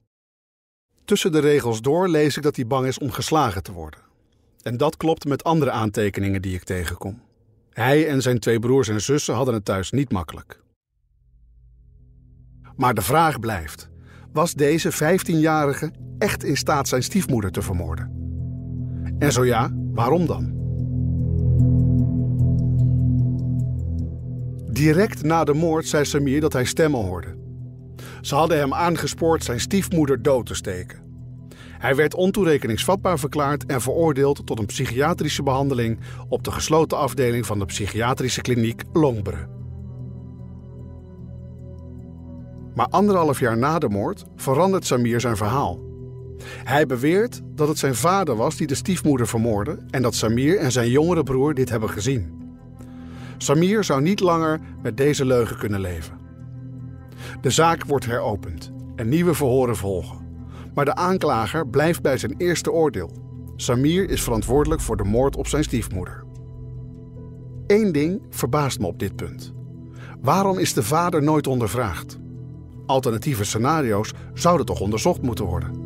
Tussen 1.05 1.33
de 1.33 1.40
regels 1.40 1.81
door 1.81 2.09
lees 2.09 2.37
ik 2.37 2.42
dat 2.42 2.57
hij 2.57 2.66
bang 2.66 2.87
is 2.87 2.99
om 2.99 3.11
geslagen 3.11 3.62
te 3.62 3.73
worden. 3.73 4.01
En 4.62 4.77
dat 4.77 4.97
klopt 4.97 5.25
met 5.25 5.44
andere 5.44 5.70
aantekeningen 5.70 6.42
die 6.42 6.55
ik 6.55 6.64
tegenkom. 6.64 7.23
Hij 7.70 8.09
en 8.09 8.23
zijn 8.23 8.38
twee 8.38 8.59
broers 8.59 8.88
en 8.88 9.01
zussen 9.01 9.35
hadden 9.35 9.55
het 9.55 9.64
thuis 9.64 9.90
niet 9.90 10.12
makkelijk. 10.12 10.61
Maar 12.77 12.94
de 12.94 13.03
vraag 13.03 13.40
blijft: 13.40 13.88
was 14.37 14.55
deze 14.55 14.92
15-jarige 14.92 15.90
echt 16.18 16.44
in 16.44 16.57
staat 16.57 16.88
zijn 16.88 17.03
stiefmoeder 17.03 17.51
te 17.51 17.62
vermoorden? 17.62 18.11
En 19.18 19.33
zo 19.33 19.44
ja, 19.44 19.70
waarom 19.92 20.27
dan? 20.27 20.55
Direct 24.72 25.22
na 25.22 25.44
de 25.44 25.55
moord 25.55 25.87
zei 25.87 26.05
Samir 26.05 26.40
dat 26.40 26.53
hij 26.53 26.64
stemmen 26.64 27.01
hoorde. 27.01 27.37
Ze 28.20 28.35
hadden 28.35 28.59
hem 28.59 28.75
aangespoord 28.75 29.44
zijn 29.44 29.61
stiefmoeder 29.61 30.22
dood 30.22 30.46
te 30.46 30.55
steken. 30.55 30.99
Hij 31.79 31.94
werd 31.94 32.14
ontoerekeningsvatbaar 32.14 33.18
verklaard 33.18 33.66
en 33.66 33.81
veroordeeld 33.81 34.46
tot 34.46 34.59
een 34.59 34.66
psychiatrische 34.66 35.42
behandeling 35.42 35.99
op 36.29 36.44
de 36.44 36.51
gesloten 36.51 36.99
afdeling 36.99 37.46
van 37.46 37.59
de 37.59 37.64
psychiatrische 37.64 38.40
kliniek 38.40 38.83
Longbre. 38.92 39.56
Maar 42.77 42.87
anderhalf 42.87 43.41
jaar 43.41 43.57
na 43.57 43.79
de 43.79 43.89
moord 43.89 44.25
verandert 44.35 44.87
Samir 44.87 45.21
zijn 45.21 45.37
verhaal. 45.37 45.81
Hij 46.65 46.87
beweert 46.87 47.41
dat 47.55 47.69
het 47.69 47.79
zijn 47.79 47.95
vader 47.95 48.37
was 48.37 48.57
die 48.57 48.67
de 48.67 48.75
stiefmoeder 48.75 49.27
vermoordde 49.27 49.79
en 49.91 50.03
dat 50.03 50.15
Samir 50.15 50.59
en 50.59 50.73
zijn 50.73 50.91
jongere 50.91 51.23
broer 51.23 51.55
dit 51.55 51.69
hebben 51.69 51.91
gezien. 51.91 52.43
Samir 53.37 53.85
zou 53.85 54.03
niet 54.03 54.21
langer 54.21 54.61
met 54.83 54.97
deze 54.97 55.25
leugen 55.25 55.59
kunnen 55.59 55.81
leven. 55.81 56.19
De 57.41 57.51
zaak 57.51 57.85
wordt 57.85 58.07
heropend 58.07 58.73
en 58.97 59.09
nieuwe 59.09 59.35
verhoren 59.35 59.77
volgen. 59.77 60.19
Maar 60.75 60.85
de 60.85 60.95
aanklager 60.95 61.69
blijft 61.69 62.03
bij 62.03 62.19
zijn 62.19 62.35
eerste 62.37 62.73
oordeel. 62.73 63.11
Samir 63.57 64.11
is 64.11 64.23
verantwoordelijk 64.23 64.81
voor 64.81 64.97
de 64.97 65.05
moord 65.05 65.37
op 65.37 65.47
zijn 65.47 65.65
stiefmoeder. 65.65 66.25
Eén 67.67 67.93
ding 67.93 68.23
verbaast 68.31 68.79
me 68.79 68.87
op 68.87 68.99
dit 68.99 69.17
punt. 69.17 69.53
Waarom 70.21 70.59
is 70.59 70.73
de 70.73 70.83
vader 70.83 71.23
nooit 71.23 71.47
ondervraagd? 71.47 72.19
Alternatieve 72.87 73.44
scenario's 73.44 74.12
zouden 74.35 74.66
toch 74.66 74.81
onderzocht 74.81 75.22
moeten 75.22 75.44
worden. 75.44 75.85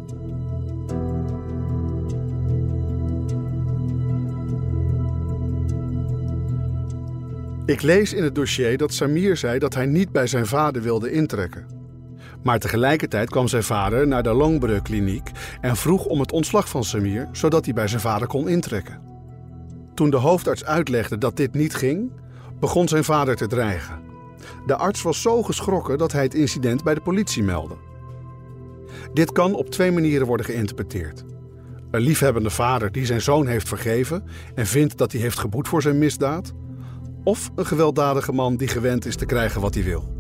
Ik 7.67 7.83
lees 7.83 8.13
in 8.13 8.23
het 8.23 8.35
dossier 8.35 8.77
dat 8.77 8.93
Samir 8.93 9.37
zei 9.37 9.59
dat 9.59 9.75
hij 9.75 9.87
niet 9.87 10.13
bij 10.13 10.27
zijn 10.27 10.47
vader 10.47 10.83
wilde 10.83 11.13
intrekken. 11.13 11.67
Maar 12.43 12.59
tegelijkertijd 12.59 13.31
kwam 13.31 13.49
zijn 13.49 13.63
vader 13.63 14.07
naar 14.07 14.23
de 14.23 14.35
Longbreu 14.35 14.81
kliniek 14.81 15.31
en 15.61 15.77
vroeg 15.77 16.05
om 16.05 16.21
het 16.21 16.33
ontslag 16.33 16.69
van 16.69 16.85
Samir, 16.85 17.29
zodat 17.33 17.65
hij 17.65 17.75
bij 17.75 17.89
zijn 17.89 18.01
vader 18.01 18.29
kon 18.29 18.49
intrekken. 18.49 19.01
Toen 19.95 20.11
de 20.11 20.17
hoofdarts 20.17 20.65
uitlegde 20.65 21.19
dat 21.19 21.37
dit 21.37 21.55
niet 21.55 21.75
ging, 21.75 22.13
begon 22.61 22.89
zijn 22.89 23.05
vader 23.05 23.37
te 23.37 23.47
dreigen. 23.47 24.10
De 24.67 24.77
arts 24.77 25.03
was 25.03 25.23
zo 25.23 25.43
geschrokken 25.43 25.99
dat 25.99 26.13
hij 26.13 26.23
het 26.23 26.35
incident 26.35 26.85
bij 26.85 26.95
de 26.95 27.01
politie 27.01 27.43
meldde. 27.43 27.75
Dit 29.13 29.33
kan 29.33 29.55
op 29.55 29.71
twee 29.71 29.93
manieren 29.93 30.27
worden 30.27 30.47
geïnterpreteerd. 30.47 31.25
Een 31.91 32.01
liefhebbende 32.01 32.51
vader 32.51 32.93
die 32.93 33.07
zijn 33.07 33.21
zoon 33.21 33.47
heeft 33.47 33.69
vergeven 33.69 34.25
en 34.55 34.67
vindt 34.67 34.99
dat 34.99 35.13
hij 35.13 35.21
heeft 35.21 35.39
geboet 35.39 35.69
voor 35.69 35.83
zijn 35.83 35.99
misdaad, 35.99 36.53
of 37.25 37.51
een 37.55 37.67
gewelddadige 37.67 38.33
man 38.33 38.57
die 38.57 38.69
gewend 38.69 39.07
is 39.07 39.17
te 39.17 39.27
krijgen 39.27 39.61
wat 39.61 39.75
hij 39.75 39.85
wil. 39.85 40.19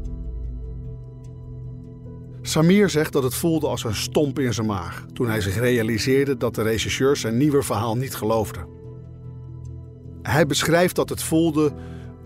Samir 2.42 2.90
zegt 2.90 3.12
dat 3.12 3.22
het 3.22 3.34
voelde 3.34 3.66
als 3.66 3.84
een 3.84 3.94
stomp 3.94 4.38
in 4.38 4.54
zijn 4.54 4.66
maag 4.66 5.04
toen 5.12 5.28
hij 5.28 5.40
zich 5.40 5.58
realiseerde 5.58 6.36
dat 6.36 6.54
de 6.54 6.62
rechercheurs 6.62 7.20
zijn 7.20 7.36
nieuwe 7.36 7.62
verhaal 7.62 7.96
niet 7.96 8.14
geloofden. 8.14 8.66
Hij 10.22 10.46
beschrijft 10.46 10.96
dat 10.96 11.08
het 11.08 11.22
voelde 11.22 11.72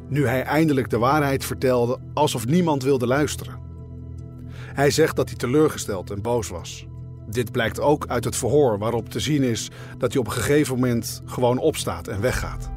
nu 0.08 0.26
hij 0.26 0.42
eindelijk 0.42 0.90
de 0.90 0.98
waarheid 0.98 1.44
vertelde 1.44 1.98
alsof 2.14 2.46
niemand 2.46 2.82
wilde 2.82 3.06
luisteren. 3.06 3.58
Hij 4.74 4.90
zegt 4.90 5.16
dat 5.16 5.28
hij 5.28 5.38
teleurgesteld 5.38 6.10
en 6.10 6.22
boos 6.22 6.48
was. 6.48 6.86
Dit 7.26 7.52
blijkt 7.52 7.80
ook 7.80 8.06
uit 8.06 8.24
het 8.24 8.36
verhoor 8.36 8.78
waarop 8.78 9.08
te 9.08 9.20
zien 9.20 9.42
is 9.42 9.70
dat 9.98 10.12
hij 10.12 10.20
op 10.20 10.26
een 10.26 10.32
gegeven 10.32 10.74
moment 10.74 11.22
gewoon 11.24 11.58
opstaat 11.58 12.08
en 12.08 12.20
weggaat. 12.20 12.70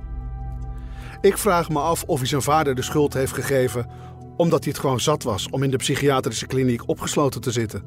Ik 1.21 1.37
vraag 1.37 1.69
me 1.69 1.79
af 1.79 2.03
of 2.03 2.17
hij 2.17 2.27
zijn 2.27 2.41
vader 2.41 2.75
de 2.75 2.81
schuld 2.81 3.13
heeft 3.13 3.33
gegeven 3.33 3.89
omdat 4.37 4.63
hij 4.63 4.71
het 4.71 4.81
gewoon 4.81 4.99
zat 4.99 5.23
was 5.23 5.49
om 5.49 5.63
in 5.63 5.71
de 5.71 5.77
psychiatrische 5.77 6.47
kliniek 6.47 6.87
opgesloten 6.87 7.41
te 7.41 7.51
zitten. 7.51 7.83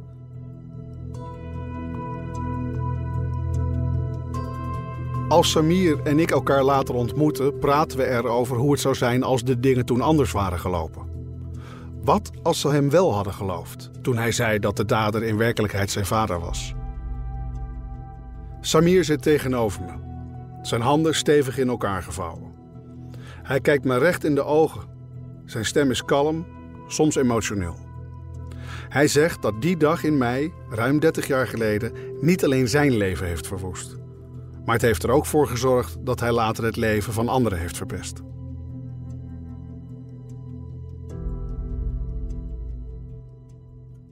Als 5.30 5.50
Samir 5.50 6.00
en 6.02 6.18
ik 6.18 6.30
elkaar 6.30 6.62
later 6.62 6.94
ontmoeten, 6.94 7.58
praten 7.58 7.98
we 7.98 8.06
erover 8.06 8.56
hoe 8.56 8.72
het 8.72 8.80
zou 8.80 8.94
zijn 8.94 9.22
als 9.22 9.44
de 9.44 9.60
dingen 9.60 9.84
toen 9.84 10.00
anders 10.00 10.32
waren 10.32 10.58
gelopen. 10.58 11.02
Wat 12.04 12.30
als 12.42 12.60
ze 12.60 12.68
hem 12.68 12.90
wel 12.90 13.14
hadden 13.14 13.32
geloofd 13.32 13.90
toen 14.02 14.16
hij 14.16 14.32
zei 14.32 14.58
dat 14.58 14.76
de 14.76 14.84
dader 14.84 15.22
in 15.22 15.36
werkelijkheid 15.36 15.90
zijn 15.90 16.06
vader 16.06 16.40
was? 16.40 16.74
Samir 18.60 19.04
zit 19.04 19.22
tegenover 19.22 19.82
me, 19.82 19.92
zijn 20.62 20.80
handen 20.80 21.14
stevig 21.14 21.58
in 21.58 21.68
elkaar 21.68 22.02
gevouwen. 22.02 22.52
Hij 23.42 23.60
kijkt 23.60 23.84
me 23.84 23.98
recht 23.98 24.24
in 24.24 24.34
de 24.34 24.44
ogen. 24.44 24.82
Zijn 25.44 25.64
stem 25.64 25.90
is 25.90 26.04
kalm, 26.04 26.46
soms 26.86 27.14
emotioneel. 27.14 27.76
Hij 28.88 29.08
zegt 29.08 29.42
dat 29.42 29.62
die 29.62 29.76
dag 29.76 30.04
in 30.04 30.18
mei, 30.18 30.52
ruim 30.70 30.98
30 30.98 31.26
jaar 31.26 31.46
geleden, 31.46 31.92
niet 32.20 32.44
alleen 32.44 32.68
zijn 32.68 32.96
leven 32.96 33.26
heeft 33.26 33.46
verwoest. 33.46 33.99
Maar 34.64 34.74
het 34.74 34.84
heeft 34.84 35.02
er 35.02 35.10
ook 35.10 35.26
voor 35.26 35.46
gezorgd 35.46 35.96
dat 36.00 36.20
hij 36.20 36.32
later 36.32 36.64
het 36.64 36.76
leven 36.76 37.12
van 37.12 37.28
anderen 37.28 37.58
heeft 37.58 37.76
verpest. 37.76 38.20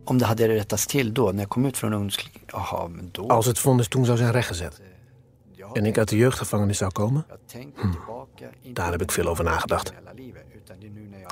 Om 0.05 0.19
till 0.87 1.13
då, 1.13 1.31
när 1.31 1.41
jag 1.41 1.49
kom 1.49 1.65
ut 1.65 1.77
från 1.77 1.93
ungdomskliniken, 1.93 2.47
jaha, 2.47 2.87
men 2.89 3.09
då... 3.13 3.27
Als 3.27 3.47
het 3.47 3.59
vonnis 3.59 3.89
toen 3.89 4.05
zou 4.05 4.19
zijn 4.19 4.33
rechtgezet 4.33 4.81
en 5.73 5.87
ik 5.87 5.99
uit 5.99 6.09
de 6.09 6.17
jeugdgevangenis 6.17 6.79
zou 6.79 6.93
komen, 6.93 7.27
hm, 7.53 8.73
daar 8.73 8.91
heb 8.91 9.03
ik 9.03 9.13
veel 9.13 9.27
over 9.27 9.45
nagedacht. 9.45 9.93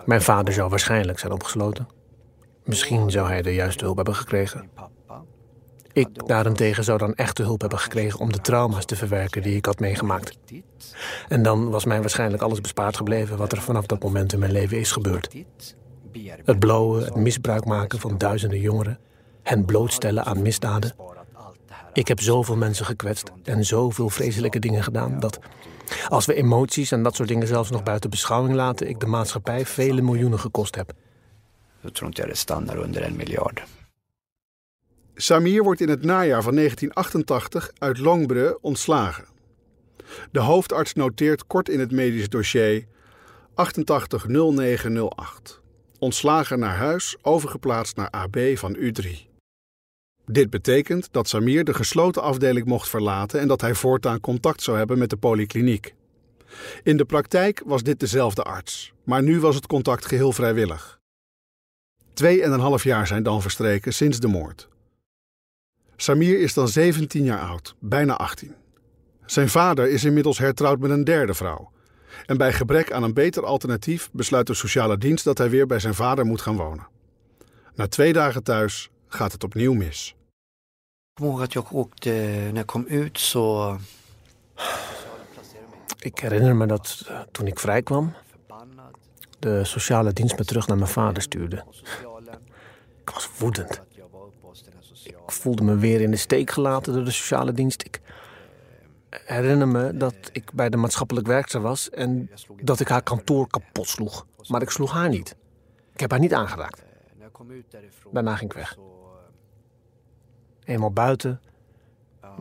Mijn 0.05 0.23
vader 0.23 0.55
zou 0.55 0.71
waarschijnlijk 0.71 1.19
zijn 1.19 1.33
opgesloten. 1.33 1.89
Misschien 2.65 3.11
zou 3.11 3.29
hij 3.29 3.43
de 3.43 3.55
juiste 3.55 3.85
hulp 3.85 3.97
hebben 3.97 4.15
gekregen. 4.15 4.71
Ik 5.97 6.27
daarentegen 6.27 6.85
zou 6.85 6.99
dan 6.99 7.15
echte 7.15 7.43
hulp 7.43 7.61
hebben 7.61 7.79
gekregen 7.79 8.21
om 8.21 8.33
de 8.33 8.41
trauma's 8.41 8.85
te 8.85 8.97
verwerken 8.97 9.43
die 9.43 9.57
ik 9.57 9.65
had 9.65 9.81
meegemaakt. 9.81 10.39
En 11.29 11.43
dan 11.43 11.71
was 11.71 11.85
mij 11.85 12.01
waarschijnlijk 12.01 12.43
alles 12.43 12.61
bespaard 12.61 12.97
gebleven 12.97 13.37
wat 13.37 13.53
er 13.53 13.61
vanaf 13.61 13.87
dat 13.87 14.03
moment 14.03 14.33
in 14.33 14.39
mijn 14.39 14.53
leven 14.53 14.79
is 14.79 14.93
gebeurd. 14.93 15.35
Het 16.45 16.59
blowen, 16.59 17.05
het 17.05 17.15
misbruik 17.15 17.65
maken 17.65 17.99
van 17.99 18.19
duizenden 18.19 18.61
jongeren, 18.61 18.99
hen 19.43 19.65
blootstellen 19.65 20.25
aan 20.25 20.43
misdaden. 20.43 20.95
Ik 21.93 22.09
heb 22.09 22.21
zoveel 22.21 22.57
mensen 22.57 22.87
gekwetst 22.87 23.33
en 23.45 23.65
zoveel 23.65 24.09
vreselijke 24.09 24.59
dingen 24.59 24.83
gedaan 24.83 25.21
dat 25.21 25.39
als 26.09 26.27
we 26.27 26.35
emoties 26.35 26.93
en 26.93 27.03
dat 27.03 27.15
soort 27.15 27.29
dingen 27.29 27.47
zelfs 27.47 27.71
nog 27.71 27.83
buiten 27.83 28.11
beschouwing 28.11 28.55
laten, 28.55 28.89
ik 28.89 29.01
de 29.01 29.07
maatschappij 29.07 29.67
vele 29.67 30.03
miljoenen 30.03 30.41
gekost 30.41 30.75
heb. 30.75 30.93
Jag 31.81 31.93
tror 31.95 32.09
inte 32.09 32.27
det 32.27 32.37
stannar 32.37 32.79
under 32.79 33.03
en 33.03 33.17
miljard. 33.17 33.63
Samir 35.19 35.63
wordt 35.63 35.81
in 35.81 35.89
het 35.89 36.05
najaar 36.05 36.43
van 36.43 36.55
1988 36.55 37.71
uit 37.79 37.99
Longbre 37.99 38.59
ontslagen. 38.61 39.25
De 40.31 40.41
hoofdarts 40.41 40.93
noteert 40.93 41.47
kort 41.47 41.69
in 41.69 41.81
het 41.81 41.93
medisch 41.93 42.29
dossier 42.29 42.85
880908. 43.55 45.61
Ontslagen 45.99 46.59
naar 46.59 46.77
huis, 46.77 47.17
overgeplaatst 47.23 47.97
naar 47.97 48.11
AB 48.11 48.39
van 48.55 48.77
U3. 48.77 49.09
Dit 50.25 50.51
betekent 50.51 51.09
dat 51.11 51.29
Samir 51.29 51.65
de 51.65 51.75
gesloten 51.75 52.23
afdeling 52.23 52.67
mocht 52.67 52.89
verlaten 52.89 53.41
en 53.41 53.49
dat 53.49 53.61
hij 53.61 53.75
voortaan 53.75 54.21
contact 54.21 54.63
zou 54.63 54.77
hebben 54.77 54.99
met 54.99 55.11
de 55.11 55.17
polykliniek. 55.17 55.95
In 56.83 56.97
de 56.97 57.05
praktijk 57.05 57.63
was 57.65 57.83
dit 57.83 58.01
dezelfde 58.01 58.43
arts, 58.43 58.93
maar 59.05 59.23
nu 59.23 59.41
was 59.41 59.55
het 59.55 59.67
contact 59.67 60.07
geheel 60.07 60.33
vrijwillig. 60.33 60.99
Twee 62.13 62.43
en 62.43 62.53
een 62.53 62.61
half 62.61 62.85
jaar 62.85 63.07
zijn 63.07 63.23
dan 63.23 63.43
verstreken 63.43 63.95
sinds 63.95 64.21
de 64.21 64.29
moord. 64.29 64.69
Samir 65.97 66.41
is 66.41 66.55
dan 66.55 66.69
17 66.69 67.25
jaar 67.25 67.41
oud, 67.41 67.75
bijna 67.79 68.17
18. 68.17 68.55
Zijn 69.27 69.49
vader 69.49 69.89
is 69.89 70.05
inmiddels 70.05 70.39
hertrouwd 70.39 70.79
met 70.79 70.91
een 70.91 71.05
derde 71.05 71.35
vrouw. 71.35 71.71
En 72.27 72.37
bij 72.37 72.53
gebrek 72.53 72.93
aan 72.93 73.03
een 73.03 73.15
beter 73.15 73.45
alternatief 73.45 74.09
besluit 74.13 74.47
de 74.47 74.55
sociale 74.55 74.99
dienst 74.99 75.25
dat 75.25 75.39
hij 75.39 75.51
weer 75.51 75.67
bij 75.67 75.79
zijn 75.79 75.95
vader 75.95 76.25
moet 76.27 76.41
gaan 76.41 76.57
wonen. 76.57 76.87
Na 77.75 77.89
twee 77.89 78.13
dagen 78.13 78.43
thuis 78.43 78.91
gaat 79.09 79.33
het 79.33 79.45
opnieuw 79.45 79.73
mis. 79.73 80.15
Ik 81.15 81.23
när 81.23 81.49
jag 82.53 82.65
kom 82.65 82.85
ut 82.89 83.19
så... 83.19 83.77
Ik 85.99 86.19
herinner 86.19 86.57
me 86.57 86.67
dat 86.67 87.05
eh, 87.09 87.21
toen 87.33 87.47
ik 87.47 87.59
vrij 87.59 87.83
kwam, 87.83 88.15
de 89.39 89.65
sociale 89.65 90.13
dienst 90.13 90.39
me 90.39 90.45
terug 90.45 90.67
naar 90.67 90.77
mijn 90.77 90.91
vader 90.91 91.23
stuurde. 91.23 91.65
Ik 93.01 93.11
was 93.11 93.31
woedend. 93.39 93.81
Ik 95.27 95.33
voelde 95.33 95.63
me 95.63 95.77
weer 95.77 96.01
in 96.01 96.11
de 96.11 96.17
steek 96.17 96.51
gelaten 96.51 96.93
door 96.93 97.05
de 97.05 97.11
sociale 97.11 97.53
dienst. 97.53 97.83
Ik 97.83 98.01
herinner 99.11 99.69
me 99.69 99.97
dat 99.97 100.15
ik 100.33 100.53
bij 100.53 100.69
de 100.69 100.77
maatschappelijk 100.77 101.27
werkster 101.27 101.61
was 101.61 101.91
en 101.91 102.31
dat 102.63 102.81
ik 102.81 102.89
haar 102.89 103.03
kantoor 103.03 103.47
kapot 103.49 103.89
sloeg. 103.89 104.27
Maar 104.49 104.63
ik 104.63 104.71
sloeg 104.71 104.93
haar 104.93 105.09
niet. 105.09 105.37
Ik 105.93 106.01
heb 106.01 106.11
haar 106.11 106.21
niet 106.21 106.35
aangeraakt. 106.35 106.83
Daarna 108.13 108.37
ging 108.37 108.51
ik 108.51 108.57
weg. 108.57 108.77
Eenmaal 110.65 110.93
buiten 110.93 111.41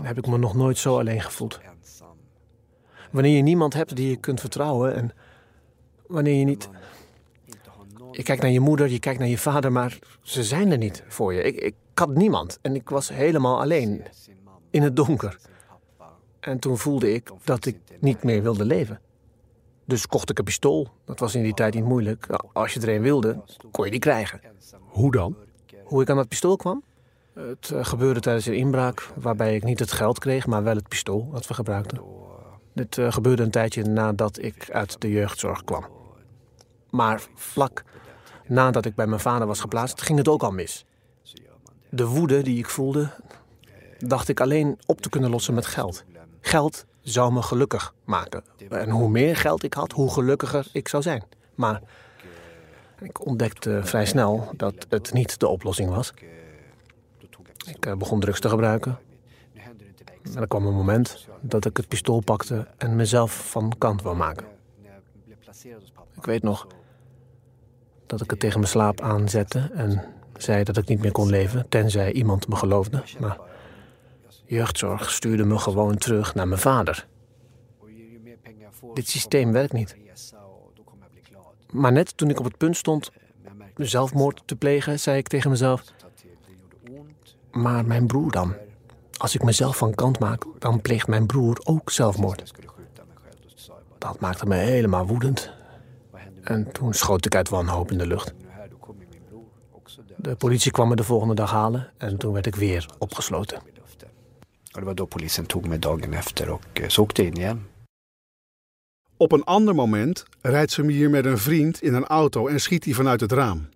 heb 0.02 0.18
ik 0.18 0.28
me 0.28 0.38
nog 0.38 0.56
nooit 0.56 0.78
zo 0.78 1.00
alleen 1.00 1.22
gevoeld. 1.22 1.60
Wanneer 3.12 3.36
je 3.36 3.42
niemand 3.42 3.74
hebt 3.74 3.96
die 3.96 4.10
je 4.10 4.16
kunt 4.16 4.40
vertrouwen 4.40 4.96
en 4.96 5.12
wanneer 6.08 6.40
je 6.40 6.46
niet. 6.46 6.70
Je 8.12 8.24
kijkt 8.24 8.42
naar 8.42 8.52
je 8.52 8.60
moeder, 8.60 8.90
je 8.90 9.00
kijkt 9.00 9.20
naar 9.20 9.28
je 9.28 9.38
vader, 9.38 9.72
maar 9.72 10.00
ze 10.22 10.44
zijn 10.44 10.72
er 10.72 10.78
niet 10.78 11.04
voor 11.08 11.34
je. 11.34 11.44
Ik, 11.44 11.56
ik 11.56 11.76
had 12.00 12.16
niemand 12.16 12.60
en 12.62 12.76
ik 12.76 12.90
was 12.90 13.10
helemaal 13.10 13.62
alleen. 13.62 14.04
In 14.70 14.82
het 14.82 14.96
donker. 14.96 15.38
En 16.40 16.60
toen 16.60 16.78
voelde 16.78 17.14
ik 17.14 17.32
dat 17.44 17.66
ik 17.66 17.78
niet 18.00 18.24
meer 18.24 18.42
wilde 18.42 18.66
leven. 18.66 19.00
Dus 19.86 20.08
kocht 20.08 20.30
ik 20.30 20.38
een 20.38 20.44
pistool. 20.44 20.88
Dat 21.06 21.20
was 21.20 21.36
in 21.36 21.44
die 21.44 21.54
tijd 21.54 21.74
niet 21.74 21.84
moeilijk. 21.84 22.28
Als 22.54 22.74
je 22.74 22.80
er 22.80 22.90
een 22.90 23.02
wilde, 23.02 23.42
kon 23.72 23.86
je 23.86 23.92
die 23.92 24.00
krijgen. 24.00 24.42
Hoe 24.80 25.12
dan? 25.12 25.36
Hoe 25.84 26.02
ik 26.02 26.10
aan 26.10 26.16
dat 26.16 26.28
pistool 26.28 26.56
kwam? 26.56 26.84
Het 27.34 27.72
eh, 27.72 27.86
gebeurde 27.86 28.20
tijdens 28.20 28.46
een 28.46 28.56
inbraak 28.56 29.10
waarbij 29.16 29.56
ik 29.56 29.64
niet 29.64 29.80
het 29.80 29.92
geld 29.92 30.20
kreeg, 30.20 30.48
maar 30.48 30.64
wel 30.64 30.76
het 30.76 30.88
pistool 30.88 31.30
dat 31.32 31.48
we 31.48 31.54
gebruikten. 31.54 32.02
Dit 32.74 32.98
eh, 32.98 33.12
gebeurde 33.12 33.44
een 33.44 33.52
tijdje 33.52 33.84
nadat 33.84 34.42
ik 34.42 34.70
uit 34.72 35.02
de 35.02 35.10
jeugdzorg 35.10 35.64
kwam. 35.64 35.86
Maar 36.90 37.22
vlak 37.36 37.84
nadat 38.48 38.86
ik 38.86 38.96
bij 38.96 39.08
mijn 39.08 39.22
vader 39.22 39.48
was 39.48 39.60
geplaatst, 39.60 40.02
ging 40.02 40.18
het 40.18 40.28
ook 40.28 40.44
al 40.44 40.52
mis. 40.52 40.86
De 41.96 42.06
woede 42.06 42.42
die 42.42 42.58
ik 42.58 42.70
voelde, 42.70 43.10
dacht 44.00 44.28
ik 44.28 44.40
alleen 44.40 44.80
op 44.86 45.02
te 45.02 45.10
kunnen 45.10 45.30
lossen 45.30 45.54
met 45.54 45.66
geld. 45.66 46.04
Geld 46.42 46.86
zou 47.02 47.34
me 47.34 47.42
gelukkig 47.42 47.94
maken. 48.04 48.44
En 48.70 48.90
hoe 48.90 49.10
meer 49.10 49.36
geld 49.36 49.64
ik 49.64 49.74
had, 49.74 49.92
hoe 49.92 50.12
gelukkiger 50.12 50.68
ik 50.72 50.88
zou 50.88 51.04
zijn. 51.04 51.24
Maar 51.56 51.82
ik 53.00 53.26
ontdekte 53.26 53.80
vrij 53.84 54.06
snel 54.06 54.50
dat 54.56 54.86
het 54.90 55.14
niet 55.14 55.40
de 55.40 55.48
oplossing 55.48 55.90
was. 55.90 56.14
Ik 57.66 57.86
eh, 57.86 57.96
begon 57.96 58.20
drugs 58.20 58.40
te 58.40 58.50
gebruiken. 58.50 59.00
En 60.34 60.42
er 60.42 60.48
kwam 60.48 60.66
een 60.66 60.74
moment 60.74 61.28
dat 61.42 61.66
ik 61.66 61.78
het 61.78 61.88
pistool 61.88 62.20
pakte 62.20 62.68
en 62.78 62.96
mezelf 62.96 63.50
van 63.50 63.74
kant 63.78 64.02
wou 64.02 64.16
maken. 64.16 64.48
Ik 66.16 66.26
weet 66.26 66.44
nog 66.44 66.68
dat 68.06 68.22
ik 68.22 68.30
het 68.30 68.40
tegen 68.40 68.60
mijn 68.60 68.72
slaap 68.72 69.02
aanzette 69.02 69.72
en 69.74 70.15
zei 70.38 70.64
dat 70.64 70.78
ik 70.78 70.88
niet 70.88 71.02
meer 71.02 71.12
kon 71.12 71.30
leven, 71.30 71.66
tenzij 71.70 72.12
iemand 72.12 72.48
me 72.48 72.56
geloofde. 72.56 73.04
Maar 73.20 73.38
jeugdzorg 74.46 75.12
stuurde 75.12 75.44
me 75.44 75.58
gewoon 75.58 75.98
terug 75.98 76.36
naar 76.36 76.48
mijn 76.48 76.62
vader. 76.62 77.08
Dit 78.94 79.08
systeem 79.08 79.52
werkt 79.52 79.74
niet. 79.74 79.96
Maar 81.72 81.92
net 81.92 82.18
toen 82.18 82.30
ik 82.30 82.40
op 82.40 82.46
het 82.46 82.58
punt 82.58 82.78
stond 82.78 83.12
zelfmoord 83.76 84.42
te 84.46 84.56
plegen, 84.56 85.00
zei 85.00 85.18
ik 85.18 85.28
tegen 85.28 85.50
mezelf: 85.50 85.84
Maar 87.52 87.86
mijn 87.86 88.08
broer 88.08 88.32
dan? 88.32 88.54
Als 89.18 89.36
ik 89.36 89.44
mezelf 89.44 89.78
van 89.78 89.96
kant 89.96 90.20
maak, 90.20 90.46
dan 90.60 90.82
pleegt 90.82 91.08
mijn 91.08 91.26
broer 91.26 91.62
ook 91.64 91.92
zelfmoord. 91.92 92.54
Dat 93.98 94.20
maakte 94.20 94.46
me 94.46 94.56
helemaal 94.56 95.08
woedend. 95.08 95.52
En 96.42 96.72
toen 96.72 96.94
schoot 96.94 97.26
ik 97.26 97.36
uit 97.36 97.50
wanhoop 97.50 97.92
in 97.92 97.98
de 97.98 98.08
lucht. 98.08 98.34
De 100.26 100.36
politie 100.36 100.72
kwam 100.72 100.90
me 100.90 100.96
de 100.96 101.04
volgende 101.04 101.34
dag 101.34 101.52
halen 101.52 101.92
en 101.98 102.18
toen 102.18 102.34
werd 102.34 102.46
ik 102.46 102.56
weer 102.56 102.86
opgesloten. 102.98 103.62
Det 104.72 104.84
var 104.84 104.96
då 104.96 105.06
polisen 105.06 105.46
tog 105.46 105.68
mig 105.68 105.80
dagen 105.80 106.14
efter 106.14 106.50
och 106.50 106.62
eh, 106.74 106.88
så 106.88 107.02
åkte 107.02 107.24
jag 107.24 107.32
in 107.32 107.38
igen. 107.38 107.68
Op 109.18 109.32
een 109.32 109.44
ander 109.44 109.76
moment 109.76 110.26
rijdt 110.42 110.72
Samir 110.72 111.10
met 111.10 111.26
een 111.26 111.38
vriend 111.38 111.82
in 111.82 111.94
een 111.94 112.06
auto 112.06 112.48
en 112.48 112.60
schiet 112.60 112.86
hij 112.86 112.94
vanuit 112.94 113.22
het 113.22 113.32
raam. 113.32 113.70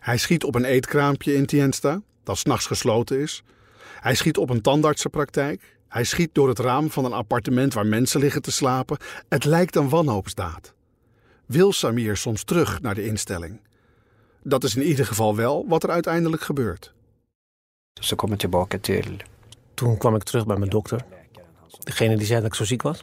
Hij 0.00 0.16
schiet 0.18 0.44
op 0.44 0.54
een 0.54 0.64
eetkraampje 0.64 1.34
in 1.34 1.46
Tiensta, 1.46 2.02
dat 2.22 2.38
s'nachts 2.38 2.66
gesloten 2.66 3.18
is. 3.18 3.42
Hij 4.00 4.14
schiet 4.14 4.36
op 4.36 4.50
een 4.50 4.60
tandartsenpraktijk. 4.60 5.76
Hij 5.88 6.04
schiet 6.04 6.34
door 6.34 6.48
het 6.48 6.58
raam 6.58 6.90
van 6.90 7.04
een 7.04 7.12
appartement 7.12 7.74
waar 7.74 7.86
mensen 7.86 8.20
liggen 8.20 8.42
te 8.42 8.52
slapen. 8.52 8.96
Het 9.28 9.44
lijkt 9.44 9.76
een 9.76 9.88
wanhoopsdaad. 9.88 10.74
Wil 11.46 11.72
Samir 11.72 12.16
soms 12.16 12.44
terug 12.44 12.80
naar 12.80 12.94
de 12.94 13.06
instelling? 13.06 13.60
Dat 14.42 14.64
is 14.64 14.76
in 14.76 14.82
ieder 14.82 15.06
geval 15.06 15.36
wel 15.36 15.64
wat 15.68 15.82
er 15.82 15.90
uiteindelijk 15.90 16.42
gebeurt. 16.42 16.92
Ze 18.00 18.14
komen 18.14 18.38
tillbaka 18.38 18.78
till... 18.78 19.16
Toen 19.74 19.98
kwam 19.98 20.14
ik 20.14 20.22
terug 20.22 20.46
bij 20.46 20.56
mijn 20.56 20.70
dokter. 20.70 21.04
Degene 21.78 22.16
die 22.16 22.26
zei 22.26 22.40
dat 22.40 22.48
ik 22.48 22.54
zo 22.54 22.64
ziek 22.64 22.82
was. 22.82 23.02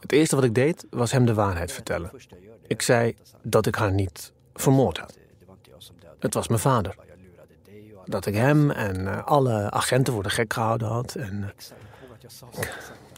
Het 0.00 0.12
eerste 0.12 0.34
wat 0.34 0.44
ik 0.44 0.54
deed 0.54 0.86
was 0.90 1.12
hem 1.12 1.24
de 1.24 1.34
waarheid 1.34 1.72
vertellen. 1.72 2.10
Ik 2.66 2.82
zei 2.82 3.16
dat 3.42 3.66
ik 3.66 3.74
haar 3.74 3.92
niet 3.92 4.32
vermoord 4.54 4.98
had. 4.98 5.18
Het 6.18 6.34
was 6.34 6.48
mijn 6.48 6.60
vader. 6.60 6.94
Dat 8.04 8.26
ik 8.26 8.34
hem 8.34 8.70
en 8.70 9.06
eh, 9.06 9.24
alle 9.24 9.70
agenten 9.70 10.12
voor 10.12 10.22
de 10.22 10.30
gek 10.30 10.52
gehouden 10.52 10.88
had. 10.88 11.14
En, 11.14 11.40
uh, 11.42 11.48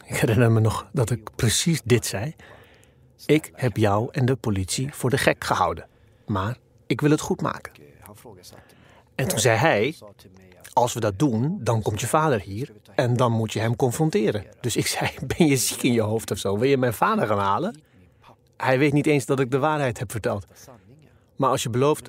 ik 0.04 0.16
herinner 0.16 0.52
me 0.52 0.60
nog 0.60 0.86
dat 0.92 1.10
ik 1.10 1.30
precies 1.34 1.80
dit 1.84 2.06
zei. 2.06 2.34
Ik 3.26 3.50
heb 3.54 3.76
jou 3.76 4.08
en 4.12 4.24
de 4.24 4.36
politie 4.36 4.94
voor 4.94 5.10
de 5.10 5.18
gek 5.18 5.44
gehouden. 5.44 5.86
Maar 6.26 6.56
ik 6.92 7.00
wil 7.00 7.10
het 7.10 7.20
goed 7.20 7.40
maken. 7.40 7.72
En 9.14 9.28
toen 9.28 9.38
zei 9.38 9.58
hij: 9.58 9.94
Als 10.72 10.92
we 10.92 11.00
dat 11.00 11.18
doen, 11.18 11.58
dan 11.60 11.82
komt 11.82 12.00
je 12.00 12.06
vader 12.06 12.40
hier 12.40 12.72
en 12.94 13.16
dan 13.16 13.32
moet 13.32 13.52
je 13.52 13.60
hem 13.60 13.76
confronteren. 13.76 14.44
Dus 14.60 14.76
ik 14.76 14.86
zei: 14.96 15.10
Ben 15.26 15.46
je 15.46 15.56
ziek 15.56 15.82
in 15.82 15.92
je 15.92 16.00
hoofd 16.00 16.30
of 16.30 16.38
zo? 16.38 16.58
Wil 16.58 16.68
je 16.68 16.76
mijn 16.76 16.92
vader 16.92 17.26
gaan 17.26 17.38
halen? 17.38 17.80
Hij 18.56 18.78
weet 18.78 18.92
niet 18.92 19.06
eens 19.06 19.26
dat 19.26 19.40
ik 19.40 19.50
de 19.50 19.58
waarheid 19.58 19.98
heb 19.98 20.10
verteld. 20.10 20.46
Maar 21.36 21.50
als 21.50 21.62
je 21.62 21.70
belooft 21.70 22.08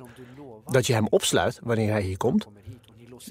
dat 0.66 0.86
je 0.86 0.92
hem 0.92 1.06
opsluit 1.06 1.60
wanneer 1.62 1.90
hij 1.90 2.02
hier 2.02 2.16
komt, 2.16 2.46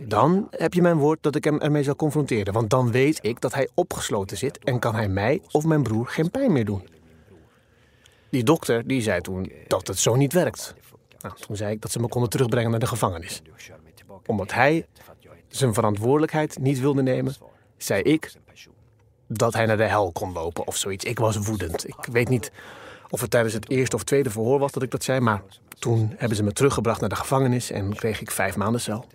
dan 0.02 0.48
heb 0.50 0.74
je 0.74 0.82
mijn 0.82 0.98
woord 0.98 1.24
dat 1.24 1.36
ik 1.36 1.44
hem 1.44 1.60
ermee 1.60 1.84
zal 1.84 1.96
confronteren. 1.96 2.54
Want 2.54 2.70
dan 2.70 2.92
weet 2.92 3.20
ik 3.22 3.42
dat 3.42 3.54
hij 3.54 3.70
opgesloten 3.74 4.38
zit 4.38 4.60
en 4.60 4.80
kan 4.80 4.96
hij 4.96 5.08
mij 5.08 5.42
of 5.52 5.66
mijn 5.66 5.84
broer 5.84 6.08
geen 6.08 6.32
pijn 6.32 6.52
meer 6.52 6.66
doen. 6.66 6.88
Die 8.30 8.44
dokter 8.44 8.88
die 8.88 9.02
zei 9.02 9.22
toen 9.22 9.52
dat 9.68 9.88
het 9.88 10.00
zo 10.00 10.16
niet 10.16 10.34
werkt. 10.34 10.76
Nou, 11.24 11.36
toen 11.40 11.56
zei 11.56 11.72
ik 11.72 11.82
dat 11.82 11.92
ze 11.92 12.00
me 12.00 12.08
konden 12.08 12.30
terugbrengen 12.30 12.72
naar 12.72 12.80
de 12.80 12.88
gevangenis. 12.88 13.42
Omdat 14.26 14.54
hij 14.54 14.86
zijn 15.48 15.74
verantwoordelijkheid 15.74 16.60
niet 16.60 16.80
wilde 16.80 17.02
nemen, 17.02 17.36
zei 17.78 18.02
ik 18.02 18.34
dat 19.28 19.54
hij 19.54 19.66
naar 19.66 19.78
de 19.78 19.84
hel 19.84 20.12
kon 20.12 20.32
lopen 20.34 20.68
of 20.68 20.78
zoiets. 20.78 21.06
Ik 21.06 21.20
was 21.20 21.38
woedend. 21.38 21.88
Ik 21.88 22.06
weet 22.12 22.30
niet 22.30 22.52
of 23.10 23.22
het 23.22 23.30
tijdens 23.30 23.54
het 23.54 23.70
eerste 23.70 23.96
of 23.96 24.04
tweede 24.04 24.30
verhoor 24.30 24.60
was 24.60 24.72
dat 24.72 24.84
ik 24.84 24.92
dat 24.92 25.04
zei, 25.04 25.20
maar 25.20 25.44
toen 25.80 26.14
hebben 26.18 26.38
ze 26.38 26.44
me 26.44 26.54
teruggebracht 26.54 27.00
naar 27.00 27.10
de 27.10 27.16
gevangenis 27.16 27.72
en 27.72 27.96
kreeg 27.96 28.22
ik 28.22 28.32
vijf 28.32 28.56
maanden 28.56 28.82
cel. 28.82 29.06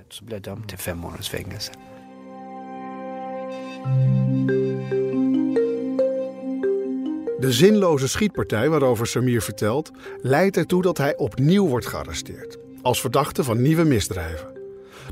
De 7.38 7.52
zinloze 7.52 8.08
schietpartij 8.08 8.68
waarover 8.68 9.06
Samir 9.06 9.42
vertelt, 9.42 9.90
leidt 10.20 10.56
ertoe 10.56 10.82
dat 10.82 10.98
hij 10.98 11.16
opnieuw 11.16 11.66
wordt 11.66 11.86
gearresteerd. 11.86 12.58
Als 12.82 13.00
verdachte 13.00 13.44
van 13.44 13.62
nieuwe 13.62 13.84
misdrijven. 13.84 14.48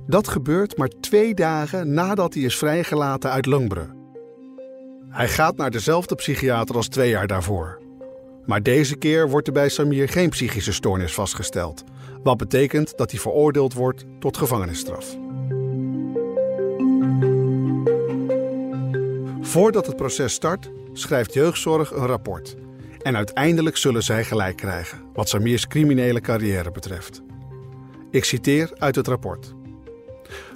Dat 0.07 0.29
gebeurt 0.29 0.77
maar 0.77 0.89
twee 1.01 1.35
dagen 1.35 1.95
nadat 1.95 2.35
hij 2.35 2.43
is 2.43 2.57
vrijgelaten 2.57 3.31
uit 3.31 3.47
Lungbre. 3.47 3.87
Hij 5.09 5.29
gaat 5.29 5.57
naar 5.57 5.71
dezelfde 5.71 6.15
psychiater 6.15 6.77
als 6.77 6.89
twee 6.89 7.11
jaar 7.11 7.27
daarvoor. 7.27 7.81
Maar 8.47 8.63
deze 8.63 8.97
keer 8.97 9.29
wordt 9.29 9.47
er 9.47 9.53
bij 9.53 9.69
Samir 9.69 10.09
geen 10.09 10.31
psychische 10.31 10.73
stoornis 10.73 11.15
vastgesteld. 11.15 11.85
Wat 12.23 12.37
betekent 12.37 12.97
dat 12.97 13.11
hij 13.11 13.21
veroordeeld 13.21 13.75
wordt 13.75 14.05
tot 14.19 14.37
gevangenisstraf. 14.37 15.17
Voordat 19.41 19.87
het 19.87 19.97
proces 19.97 20.33
start, 20.33 20.71
schrijft 20.99 21.35
jeugdzorg 21.35 21.91
een 21.91 22.07
rapport. 22.07 22.57
En 23.03 23.17
uiteindelijk 23.17 23.77
zullen 23.77 24.03
zij 24.03 24.25
gelijk 24.25 24.57
krijgen, 24.57 25.03
wat 25.13 25.29
Samirs 25.29 25.67
criminele 25.67 26.21
carrière 26.21 26.71
betreft. 26.71 27.23
Ik 28.11 28.25
citeer 28.25 28.71
uit 28.79 28.95
het 28.95 29.07
rapport. 29.07 29.55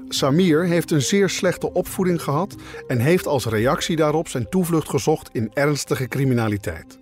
Samir 0.08 0.64
heeft 0.64 0.90
een 0.90 1.02
zeer 1.02 1.28
slechte 1.28 1.72
opvoeding 1.72 2.22
gehad 2.22 2.54
en 2.86 2.98
heeft 2.98 3.26
als 3.26 3.46
reactie 3.46 3.96
daarop 3.96 4.28
zijn 4.28 4.48
toevlucht 4.48 4.88
gezocht 4.88 5.28
in 5.32 5.50
ernstige 5.54 6.08
criminaliteit. 6.08 6.98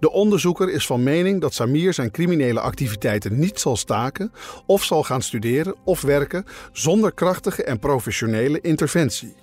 De 0.00 0.10
onderzoeker 0.10 0.70
is 0.70 0.86
van 0.86 1.02
mening 1.02 1.40
dat 1.40 1.54
Samir 1.54 1.92
zijn 1.92 2.10
criminele 2.10 2.60
activiteiten 2.60 3.38
niet 3.38 3.60
zal 3.60 3.76
staken 3.76 4.32
of 4.66 4.84
zal 4.84 5.02
gaan 5.02 5.22
studeren 5.22 5.74
of 5.84 6.00
werken 6.00 6.44
zonder 6.72 7.12
krachtige 7.12 7.64
en 7.64 7.78
professionele 7.78 8.60
interventie. 8.60 9.34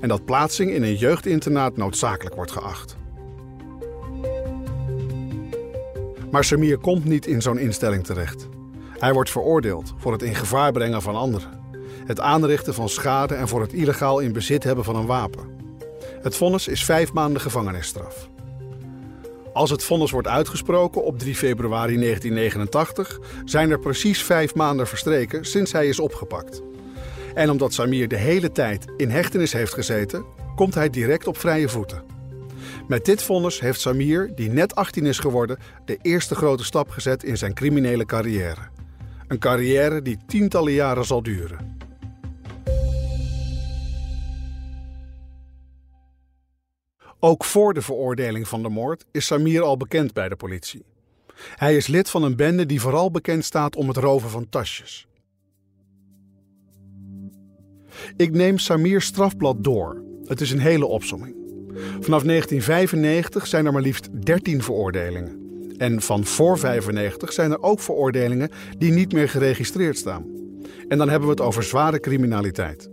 En 0.00 0.08
dat 0.08 0.24
plaatsing 0.24 0.70
in 0.70 0.82
een 0.82 0.96
jeugdinternaat 0.96 1.76
noodzakelijk 1.76 2.34
wordt 2.34 2.50
geacht. 2.50 2.96
Maar 6.30 6.44
Samir 6.44 6.78
komt 6.78 7.04
niet 7.04 7.26
in 7.26 7.42
zo'n 7.42 7.58
instelling 7.58 8.04
terecht. 8.04 8.48
Hij 8.98 9.12
wordt 9.12 9.30
veroordeeld 9.30 9.94
voor 9.96 10.12
het 10.12 10.22
in 10.22 10.34
gevaar 10.34 10.72
brengen 10.72 11.02
van 11.02 11.14
anderen, 11.14 11.60
het 12.06 12.20
aanrichten 12.20 12.74
van 12.74 12.88
schade 12.88 13.34
en 13.34 13.48
voor 13.48 13.60
het 13.60 13.72
illegaal 13.72 14.20
in 14.20 14.32
bezit 14.32 14.64
hebben 14.64 14.84
van 14.84 14.96
een 14.96 15.06
wapen. 15.06 15.50
Het 16.22 16.36
vonnis 16.36 16.68
is 16.68 16.84
vijf 16.84 17.12
maanden 17.12 17.40
gevangenisstraf. 17.40 18.28
Als 19.52 19.70
het 19.70 19.84
vonnis 19.84 20.10
wordt 20.10 20.28
uitgesproken 20.28 21.04
op 21.04 21.18
3 21.18 21.34
februari 21.34 21.96
1989, 21.96 23.20
zijn 23.44 23.70
er 23.70 23.78
precies 23.78 24.22
vijf 24.22 24.54
maanden 24.54 24.86
verstreken 24.86 25.44
sinds 25.44 25.72
hij 25.72 25.88
is 25.88 26.00
opgepakt. 26.00 26.62
En 27.34 27.50
omdat 27.50 27.72
Samir 27.72 28.08
de 28.08 28.16
hele 28.16 28.52
tijd 28.52 28.84
in 28.96 29.10
hechtenis 29.10 29.52
heeft 29.52 29.74
gezeten, 29.74 30.24
komt 30.54 30.74
hij 30.74 30.90
direct 30.90 31.26
op 31.26 31.38
vrije 31.38 31.68
voeten. 31.68 32.02
Met 32.88 33.04
dit 33.04 33.22
vonnis 33.22 33.60
heeft 33.60 33.80
Samir, 33.80 34.32
die 34.34 34.50
net 34.50 34.74
18 34.74 35.06
is 35.06 35.18
geworden, 35.18 35.58
de 35.84 35.98
eerste 36.02 36.34
grote 36.34 36.64
stap 36.64 36.90
gezet 36.90 37.24
in 37.24 37.38
zijn 37.38 37.54
criminele 37.54 38.04
carrière. 38.04 38.60
Een 39.28 39.38
carrière 39.38 40.02
die 40.02 40.18
tientallen 40.26 40.72
jaren 40.72 41.04
zal 41.04 41.22
duren. 41.22 41.80
Ook 47.20 47.44
voor 47.44 47.74
de 47.74 47.82
veroordeling 47.82 48.48
van 48.48 48.62
de 48.62 48.68
moord 48.68 49.04
is 49.12 49.26
Samir 49.26 49.62
al 49.62 49.76
bekend 49.76 50.12
bij 50.12 50.28
de 50.28 50.36
politie. 50.36 50.84
Hij 51.56 51.76
is 51.76 51.86
lid 51.86 52.10
van 52.10 52.22
een 52.22 52.36
bende 52.36 52.66
die 52.66 52.80
vooral 52.80 53.10
bekend 53.10 53.44
staat 53.44 53.76
om 53.76 53.88
het 53.88 53.96
roven 53.96 54.30
van 54.30 54.48
tasjes. 54.48 55.06
Ik 58.16 58.32
neem 58.32 58.58
Samir's 58.58 59.04
strafblad 59.04 59.64
door. 59.64 60.02
Het 60.24 60.40
is 60.40 60.50
een 60.50 60.60
hele 60.60 60.86
opsomming. 60.86 61.34
Vanaf 62.00 62.22
1995 62.22 63.46
zijn 63.46 63.66
er 63.66 63.72
maar 63.72 63.82
liefst 63.82 64.24
13 64.24 64.62
veroordelingen. 64.62 65.40
En 65.76 66.00
van 66.00 66.24
voor 66.24 66.58
95 66.58 67.32
zijn 67.32 67.50
er 67.50 67.62
ook 67.62 67.80
veroordelingen 67.80 68.50
die 68.78 68.92
niet 68.92 69.12
meer 69.12 69.28
geregistreerd 69.28 69.98
staan. 69.98 70.24
En 70.88 70.98
dan 70.98 71.08
hebben 71.08 71.28
we 71.28 71.34
het 71.34 71.44
over 71.44 71.62
zware 71.62 72.00
criminaliteit. 72.00 72.90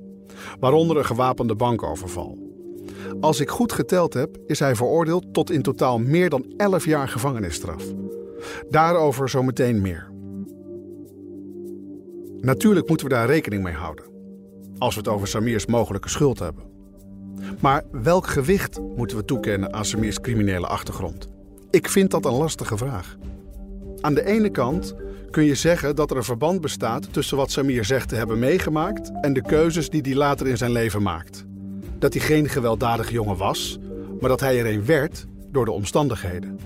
Waaronder 0.60 0.98
een 0.98 1.06
gewapende 1.06 1.56
bankoverval. 1.56 2.38
Als 3.20 3.40
ik 3.40 3.50
goed 3.50 3.74
geteld 3.74 4.14
heb, 4.14 4.38
is 4.46 4.60
hij 4.60 4.76
veroordeeld 4.76 5.34
tot 5.34 5.52
in 5.52 5.62
totaal 5.62 6.00
meer 6.00 6.30
dan 6.30 6.54
11 6.58 6.86
jaar 6.86 7.08
gevangenisstraf. 7.08 7.84
Daarover 8.70 9.30
zometeen 9.30 9.82
meer. 9.82 10.12
Natuurlijk 12.42 12.88
moeten 12.88 13.08
we 13.08 13.14
daar 13.14 13.28
rekening 13.28 13.64
mee 13.64 13.74
houden. 13.74 14.06
Als 14.80 14.96
we 14.96 15.00
het 15.00 15.10
over 15.10 15.28
Samirs 15.28 15.66
mogelijke 15.66 16.10
schuld 16.10 16.40
hebben. 16.40 16.64
Maar 17.60 17.84
welk 17.92 18.28
gewicht 18.28 18.80
moeten 18.96 19.18
we 19.18 19.26
toekennen 19.26 19.74
aan 19.74 19.86
Samirs 19.86 20.22
criminele 20.22 20.68
achtergrond? 20.68 21.28
Ik 21.70 21.90
vind 21.90 22.12
dat 22.12 22.26
een 22.26 22.34
lastige 22.34 22.78
vraag. 22.78 23.18
Aan 24.02 24.14
de 24.14 24.26
ene 24.26 24.50
kant 24.50 24.96
kun 25.32 25.44
je 25.44 25.56
zeggen 25.56 25.96
dat 25.96 26.12
er 26.12 26.18
een 26.18 26.24
verband 26.24 26.62
bestaat 26.62 27.14
tussen 27.14 27.38
wat 27.38 27.52
Samir 27.52 27.86
zegt 27.86 28.10
te 28.10 28.16
hebben 28.16 28.40
meegemaakt 28.40 29.12
en 29.22 29.34
de 29.34 29.42
keuzes 29.42 29.90
die 29.90 30.02
hij 30.02 30.16
later 30.16 30.48
in 30.48 30.58
zijn 30.58 30.72
leven 30.72 31.02
maakt. 31.02 31.46
Dat 32.00 32.14
hij 32.14 32.22
geen 32.22 32.50
gewelddadig 32.50 33.12
jongen 33.12 33.38
was, 33.38 33.80
maar 34.20 34.30
dat 34.30 34.40
hij 34.40 34.60
er 34.60 34.66
een 34.66 34.86
werd 34.86 35.26
door 35.52 35.66
de 35.66 35.72
omstandigheden. 35.72 36.60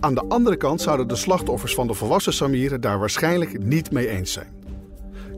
Aan 0.00 0.14
de 0.14 0.24
andere 0.28 0.56
kant 0.56 0.80
zouden 0.80 1.08
de 1.08 1.16
slachtoffers 1.16 1.74
van 1.74 1.86
de 1.86 1.94
volwassen 1.94 2.32
Samir 2.32 2.80
daar 2.80 2.98
waarschijnlijk 2.98 3.64
niet 3.64 3.90
mee 3.90 4.08
eens 4.08 4.32
zijn. 4.32 4.61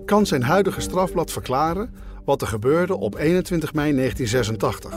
Kan 0.04 0.26
zijn 0.26 0.42
huidige 0.42 0.80
strafblad 0.80 1.32
verklaren 1.32 1.94
wat 2.24 2.40
er 2.40 2.46
gebeurde 2.46 2.96
op 2.96 3.14
21 3.18 3.74
mei 3.74 3.94
1986, 3.94 4.94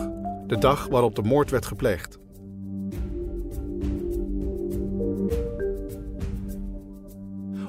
de 0.48 0.58
dag 0.58 0.88
waarop 0.88 1.16
de 1.16 1.22
moord 1.22 1.50
werd 1.50 1.66
gepleegd? 1.66 2.20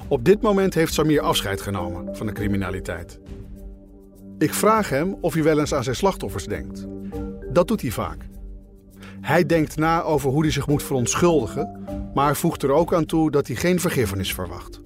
Op 0.07 0.25
dit 0.25 0.41
moment 0.41 0.73
heeft 0.73 0.93
Samir 0.93 1.21
afscheid 1.21 1.61
genomen 1.61 2.15
van 2.15 2.25
de 2.27 2.33
criminaliteit. 2.33 3.19
Ik 4.37 4.53
vraag 4.53 4.89
hem 4.89 5.17
of 5.21 5.33
hij 5.33 5.43
wel 5.43 5.59
eens 5.59 5.73
aan 5.73 5.83
zijn 5.83 5.95
slachtoffers 5.95 6.45
denkt. 6.45 6.85
Dat 7.51 7.67
doet 7.67 7.81
hij 7.81 7.91
vaak. 7.91 8.27
Hij 9.21 9.45
denkt 9.45 9.75
na 9.75 10.01
over 10.01 10.29
hoe 10.29 10.41
hij 10.41 10.51
zich 10.51 10.67
moet 10.67 10.83
verontschuldigen, 10.83 11.85
maar 12.13 12.35
voegt 12.35 12.63
er 12.63 12.71
ook 12.71 12.93
aan 12.93 13.05
toe 13.05 13.31
dat 13.31 13.47
hij 13.47 13.55
geen 13.55 13.79
vergiffenis 13.79 14.33
verwacht. 14.33 14.81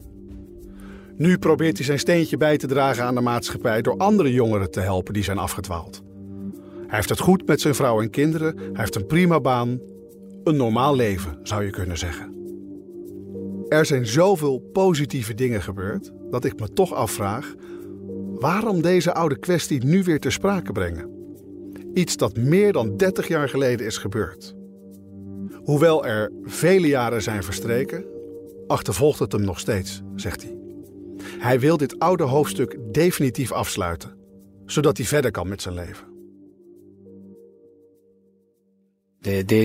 Nu 1.16 1.38
probeert 1.38 1.78
hij 1.78 1.86
zijn 1.86 2.00
steentje 2.00 2.38
bij 2.38 2.58
te 2.58 2.68
dragen 2.68 3.04
aan 3.04 3.16
de 3.16 3.22
maatschappij 3.22 3.82
door 3.82 3.98
andere 3.98 4.34
jongeren 4.34 4.72
te 4.72 4.80
helpen 4.80 5.14
die 5.14 5.24
zijn 5.24 5.38
afgedwaald. 5.38 6.02
Hij 6.88 6.96
heeft 6.96 7.10
het 7.10 7.20
goed 7.20 7.48
met 7.48 7.62
zijn 7.62 7.76
vrouw 7.76 8.02
en 8.02 8.10
kinderen, 8.10 8.58
hij 8.58 8.70
heeft 8.72 8.96
een 8.96 9.06
prima 9.06 9.40
baan. 9.40 9.80
Een 10.44 10.56
normaal 10.56 10.96
leven, 10.96 11.40
zou 11.44 11.64
je 11.64 11.70
kunnen 11.70 11.98
zeggen. 11.98 12.34
Er 13.70 13.86
zijn 13.86 14.08
zoveel 14.08 14.60
positieve 14.74 15.34
dingen 15.34 15.62
gebeurd 15.62 16.12
dat 16.30 16.44
ik 16.44 16.60
me 16.60 16.74
toch 16.74 16.94
afvraag 16.94 17.54
waarom 18.40 18.82
deze 18.82 19.14
oude 19.14 19.40
kwestie 19.40 19.86
nu 19.86 20.04
weer 20.04 20.20
ter 20.20 20.32
sprake 20.32 20.72
brengen. 20.72 21.10
Iets 21.94 22.18
dat 22.18 22.38
meer 22.38 22.74
dan 22.74 22.98
30 22.98 23.28
jaar 23.28 23.50
geleden 23.50 23.86
is 23.86 23.98
gebeurd. 23.98 24.56
Hoewel 25.64 26.06
er 26.06 26.32
vele 26.44 26.88
jaren 26.88 27.22
zijn 27.22 27.44
verstreken, 27.44 28.06
achtervolgt 28.68 29.20
het 29.20 29.32
hem 29.32 29.42
nog 29.42 29.60
steeds, 29.60 30.02
zegt 30.16 30.44
hij. 30.44 30.63
Hij 31.40 31.60
wil 31.60 31.78
dit 31.78 32.00
oude 32.00 32.24
hoofdstuk 32.24 32.78
definitief 32.92 33.52
afsluiten, 33.52 34.18
zodat 34.66 34.98
hij 34.98 35.06
verder 35.06 35.32
kan 35.32 35.48
met 35.48 35.62
zijn 35.62 35.74
leven. 35.76 36.12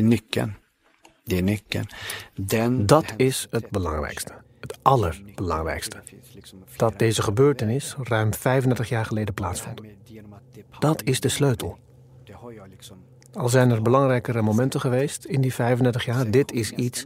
Nyckeln. 0.09 0.57
Är 1.25 1.43
nyckeln. 1.43 1.87
Den, 2.35 2.87
Dat 2.87 3.15
is 3.17 3.47
het 3.51 3.71
belangrijkste. 3.71 4.33
Het 4.61 4.79
allerbelangrijkste. 4.83 6.03
Dat 6.77 6.99
deze 6.99 7.23
gebeurtenis 7.23 7.97
ruim 8.03 8.35
35 8.35 8.89
jaar 8.89 9.05
geleden 9.05 9.35
plaatsvond. 9.35 9.81
Dat 10.79 11.03
is 11.03 11.21
de 11.21 11.29
sleutel. 11.29 11.79
Al 13.33 13.49
zijn 13.49 13.71
er 13.71 13.83
belangrijkere 13.83 14.43
momenten 14.43 14.81
geweest 14.81 15.25
in 15.25 15.41
die 15.41 15.55
35 15.55 16.05
jaar, 16.05 16.31
dit 16.31 16.53
is 16.53 16.71
iets 16.71 17.05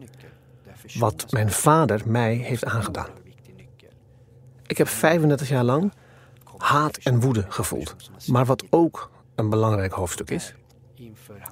wat 0.98 1.26
mijn 1.30 1.50
vader 1.50 2.02
mij 2.06 2.34
heeft 2.34 2.64
aangedaan. 2.64 3.21
Ik 4.72 4.78
heb 4.78 4.88
35 4.88 5.48
jaar 5.48 5.64
lang 5.64 5.92
haat 6.56 6.96
en 6.96 7.20
woede 7.20 7.44
gevoeld. 7.48 7.96
Maar 8.26 8.44
wat 8.44 8.64
ook 8.70 9.10
een 9.34 9.50
belangrijk 9.50 9.92
hoofdstuk 9.92 10.30
is, 10.30 10.54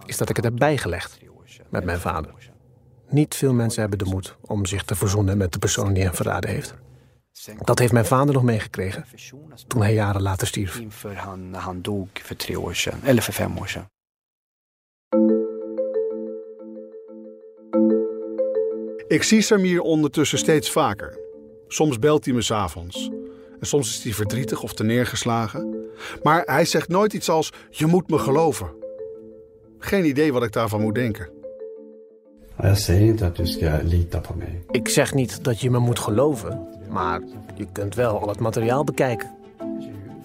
is 0.06 0.16
dat 0.16 0.28
ik 0.28 0.36
het 0.36 0.44
heb 0.44 0.56
bijgelegd 0.56 1.18
met 1.68 1.84
mijn 1.84 2.00
vader. 2.00 2.34
Niet 3.08 3.34
veel 3.34 3.52
mensen 3.52 3.80
hebben 3.80 3.98
de 3.98 4.04
moed 4.04 4.36
om 4.40 4.66
zich 4.66 4.84
te 4.84 4.94
verzoenen 4.94 5.38
met 5.38 5.52
de 5.52 5.58
persoon 5.58 5.92
die 5.92 6.02
hem 6.02 6.14
verraden 6.14 6.50
heeft. 6.50 6.74
Dat 7.58 7.78
heeft 7.78 7.92
mijn 7.92 8.04
vader 8.04 8.34
nog 8.34 8.42
meegekregen 8.42 9.04
toen 9.66 9.82
hij 9.82 9.94
jaren 9.94 10.22
later 10.22 10.46
stierf. 10.46 10.80
Ik 19.08 19.22
zie 19.22 19.40
Samir 19.40 19.80
ondertussen 19.80 20.38
steeds 20.38 20.70
vaker. 20.70 21.28
Soms 21.72 21.98
belt 21.98 22.24
hij 22.24 22.34
me 22.34 22.42
s'avonds. 22.42 23.10
En 23.60 23.66
soms 23.66 23.88
is 23.88 24.04
hij 24.04 24.12
verdrietig 24.12 24.62
of 24.62 24.74
te 24.74 24.84
neergeslagen. 24.84 25.88
Maar 26.22 26.42
hij 26.44 26.64
zegt 26.64 26.88
nooit 26.88 27.12
iets 27.12 27.28
als: 27.28 27.52
Je 27.70 27.86
moet 27.86 28.10
me 28.10 28.18
geloven. 28.18 28.70
Geen 29.78 30.04
idee 30.04 30.32
wat 30.32 30.42
ik 30.42 30.52
daarvan 30.52 30.80
moet 30.80 30.94
denken. 30.94 31.28
Jag 32.62 32.78
säger 32.78 33.06
inte 33.06 33.24
att 33.24 33.36
du 33.36 33.46
ska 33.46 33.80
lita 33.82 34.20
på 34.20 34.34
mig. 34.34 34.62
Ik 34.70 34.88
zeg 34.88 35.14
niet 35.14 35.44
dat 35.44 35.60
je 35.60 35.70
me 35.70 35.78
moet 35.78 35.98
geloven, 35.98 36.68
maar 36.88 37.20
je 37.54 37.66
kunt 37.72 37.94
wel 37.94 38.20
al 38.20 38.28
het 38.28 38.40
materiaal 38.40 38.84
bekijken. 38.84 39.30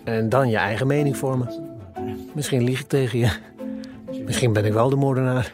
En 0.03 0.29
dan 0.29 0.49
je 0.49 0.57
eigen 0.57 0.87
mening 0.87 1.17
vormen. 1.17 1.49
Misschien 2.33 2.63
lieg 2.63 2.79
ik 2.79 2.87
tegen 2.87 3.19
je. 3.19 3.29
Misschien 4.25 4.53
ben 4.53 4.65
ik 4.65 4.73
wel 4.73 4.89
de 4.89 4.95
moordenaar. 4.95 5.51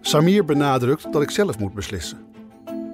Samir 0.00 0.44
benadrukt 0.44 1.12
dat 1.12 1.22
ik 1.22 1.30
zelf 1.30 1.58
moet 1.58 1.74
beslissen. 1.74 2.29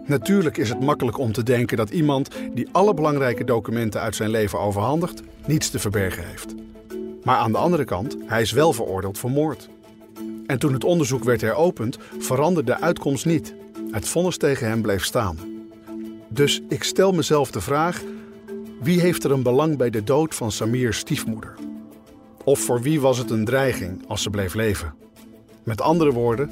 Natuurlijk 0.06 0.56
is 0.56 0.68
het 0.68 0.80
makkelijk 0.80 1.18
om 1.18 1.32
te 1.32 1.42
denken 1.42 1.76
dat 1.76 1.90
iemand 1.90 2.28
die 2.54 2.68
alle 2.72 2.94
belangrijke 2.94 3.44
documenten 3.44 4.00
uit 4.00 4.16
zijn 4.16 4.30
leven 4.30 4.60
overhandigt, 4.60 5.22
niets 5.46 5.70
te 5.70 5.78
verbergen 5.78 6.26
heeft. 6.26 6.54
Maar 7.22 7.36
aan 7.36 7.52
de 7.52 7.58
andere 7.58 7.84
kant, 7.84 8.16
hij 8.26 8.40
is 8.40 8.52
wel 8.52 8.72
veroordeeld 8.72 9.18
voor 9.18 9.30
moord. 9.30 9.68
En 10.46 10.58
toen 10.58 10.72
het 10.72 10.84
onderzoek 10.84 11.24
werd 11.24 11.40
heropend, 11.40 11.98
veranderde 12.18 12.72
de 12.72 12.80
uitkomst 12.80 13.26
niet. 13.26 13.54
Het 13.90 14.08
vonnis 14.08 14.36
tegen 14.36 14.68
hem 14.68 14.82
bleef 14.82 15.04
staan. 15.04 15.38
Dus 16.28 16.62
ik 16.68 16.82
stel 16.82 17.12
mezelf 17.12 17.50
de 17.50 17.60
vraag: 17.60 18.02
wie 18.80 19.00
heeft 19.00 19.24
er 19.24 19.30
een 19.30 19.42
belang 19.42 19.76
bij 19.76 19.90
de 19.90 20.04
dood 20.04 20.34
van 20.34 20.52
Samir's 20.52 20.98
stiefmoeder? 20.98 21.54
Of 22.44 22.60
voor 22.60 22.82
wie 22.82 23.00
was 23.00 23.18
het 23.18 23.30
een 23.30 23.44
dreiging 23.44 24.04
als 24.08 24.22
ze 24.22 24.30
bleef 24.30 24.54
leven? 24.54 24.94
Met 25.62 25.80
andere 25.80 26.12
woorden, 26.12 26.50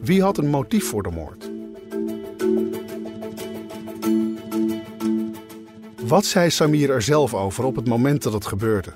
wie 0.00 0.22
had 0.22 0.38
een 0.38 0.50
motief 0.50 0.88
voor 0.88 1.02
de 1.02 1.10
moord? 1.10 1.53
Wat 6.06 6.24
zei 6.24 6.50
Samir 6.50 6.90
er 6.90 7.02
zelf 7.02 7.34
over 7.34 7.64
op 7.64 7.76
het 7.76 7.88
moment 7.88 8.22
dat 8.22 8.32
het 8.32 8.46
gebeurde? 8.46 8.92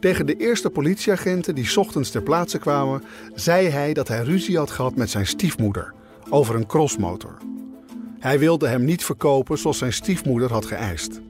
Tegen 0.00 0.26
de 0.26 0.36
eerste 0.36 0.70
politieagenten 0.70 1.54
die 1.54 1.76
ochtends 1.76 2.10
ter 2.10 2.22
plaatse 2.22 2.58
kwamen, 2.58 3.02
zei 3.34 3.68
hij 3.68 3.92
dat 3.92 4.08
hij 4.08 4.22
ruzie 4.22 4.56
had 4.56 4.70
gehad 4.70 4.96
met 4.96 5.10
zijn 5.10 5.26
stiefmoeder 5.26 5.92
over 6.30 6.54
een 6.54 6.66
crossmotor. 6.66 7.36
Hij 8.18 8.38
wilde 8.38 8.68
hem 8.68 8.84
niet 8.84 9.04
verkopen 9.04 9.58
zoals 9.58 9.78
zijn 9.78 9.92
stiefmoeder 9.92 10.52
had 10.52 10.66
geëist. 10.66 11.20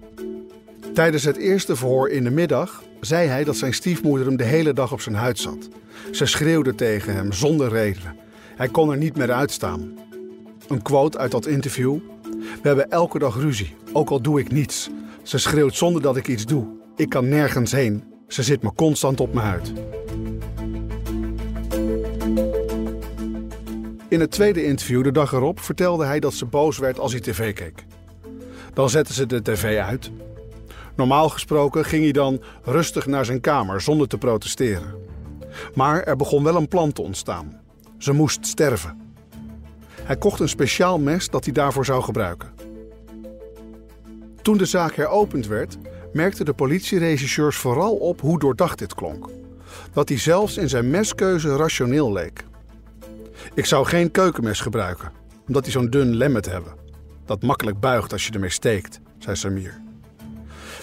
Tijdens 0.95 1.25
het 1.25 1.37
eerste 1.37 1.77
verhoor 1.77 2.09
in 2.11 2.25
de 2.25 2.31
middag 2.31 2.83
zei 3.01 3.29
hij 3.29 3.45
dat 3.45 3.57
zijn 3.57 3.75
stiefmoeder 3.75 4.27
hem 4.27 4.37
de 4.37 4.45
hele 4.45 4.73
dag 4.73 4.93
op 4.93 5.01
zijn 5.01 5.15
huid 5.15 5.39
zat. 5.39 5.69
Ze 6.13 6.27
schreeuwde 6.27 6.75
tegen 6.75 7.15
hem 7.15 7.33
zonder 7.33 7.69
reden. 7.69 8.17
Hij 8.57 8.69
kon 8.69 8.91
er 8.91 8.97
niet 8.97 9.17
meer 9.17 9.33
uitstaan. 9.33 9.99
Een 10.69 10.83
quote 10.83 11.19
uit 11.19 11.31
dat 11.31 11.47
interview. 11.47 11.99
We 12.63 12.69
hebben 12.69 12.91
elke 12.91 13.19
dag 13.19 13.37
ruzie, 13.37 13.75
ook 13.93 14.11
al 14.11 14.21
doe 14.21 14.41
ik 14.41 14.51
niets. 14.51 14.91
Ze 15.23 15.39
schreeuwt 15.39 15.75
zonder 15.75 16.03
dat 16.03 16.17
ik 16.17 16.29
iets 16.29 16.47
doe. 16.47 16.67
Ik 16.97 17.09
kan 17.09 17.29
nergens 17.29 17.73
heen. 17.73 18.05
Ze 18.29 18.43
zit 18.43 18.63
me 18.63 18.73
constant 18.75 19.21
op 19.21 19.35
mijn 19.35 19.47
huid. 19.47 19.73
In 24.09 24.21
het 24.21 24.31
tweede 24.31 24.65
interview 24.65 25.05
de 25.05 25.13
dag 25.13 25.33
erop 25.33 25.61
vertelde 25.61 26.05
hij 26.05 26.21
dat 26.21 26.35
ze 26.35 26.47
boos 26.47 26.79
werd 26.79 26.99
als 26.99 27.13
hij 27.13 27.21
tv 27.21 27.55
keek. 27.55 27.85
Dan 28.75 28.91
zette 28.91 29.13
ze 29.13 29.27
de 29.27 29.43
tv 29.43 29.79
uit. 29.79 30.11
Normaal 30.97 31.29
gesproken 31.29 31.85
ging 31.85 32.03
hij 32.03 32.13
dan 32.13 32.43
rustig 32.63 33.07
naar 33.07 33.25
zijn 33.25 33.41
kamer 33.41 33.81
zonder 33.81 34.09
te 34.09 34.19
protesteren. 34.19 34.95
Maar 35.75 36.03
er 36.03 36.17
begon 36.17 36.45
wel 36.45 36.57
een 36.57 36.69
plan 36.69 36.93
te 36.93 37.03
ontstaan. 37.03 37.61
Ze 37.99 38.13
moest 38.13 38.47
sterven. 38.47 39.15
Hij 40.03 40.17
kocht 40.17 40.41
een 40.41 40.49
speciaal 40.49 40.99
mes 40.99 41.29
dat 41.29 41.45
hij 41.45 41.53
daarvoor 41.53 41.85
zou 41.85 42.03
gebruiken. 42.03 42.58
Toen 44.49 44.59
de 44.59 44.65
zaak 44.65 44.95
heropend 44.95 45.47
werd, 45.47 45.79
merkten 46.13 46.45
de 46.45 46.53
politieregisseurs 46.53 47.57
vooral 47.57 47.97
op 47.97 48.21
hoe 48.21 48.39
doordacht 48.39 48.79
dit 48.79 48.95
klonk. 48.95 49.29
Dat 49.93 50.09
hij 50.09 50.19
zelfs 50.19 50.57
in 50.57 50.69
zijn 50.69 50.91
meskeuze 50.91 51.57
rationeel 51.57 52.13
leek. 52.13 52.45
Ik 53.55 53.67
zou 53.67 53.87
geen 53.87 54.11
keukenmes 54.11 54.61
gebruiken, 54.61 55.13
omdat 55.47 55.63
hij 55.63 55.73
zo'n 55.73 55.91
dun 55.91 56.17
lemmet 56.17 56.47
hebben. 56.47 56.73
Dat 57.25 57.43
makkelijk 57.43 57.81
buigt 57.81 58.13
als 58.13 58.27
je 58.27 58.33
ermee 58.33 58.51
steekt, 58.51 59.01
zei 59.19 59.37
Samir. 59.37 59.81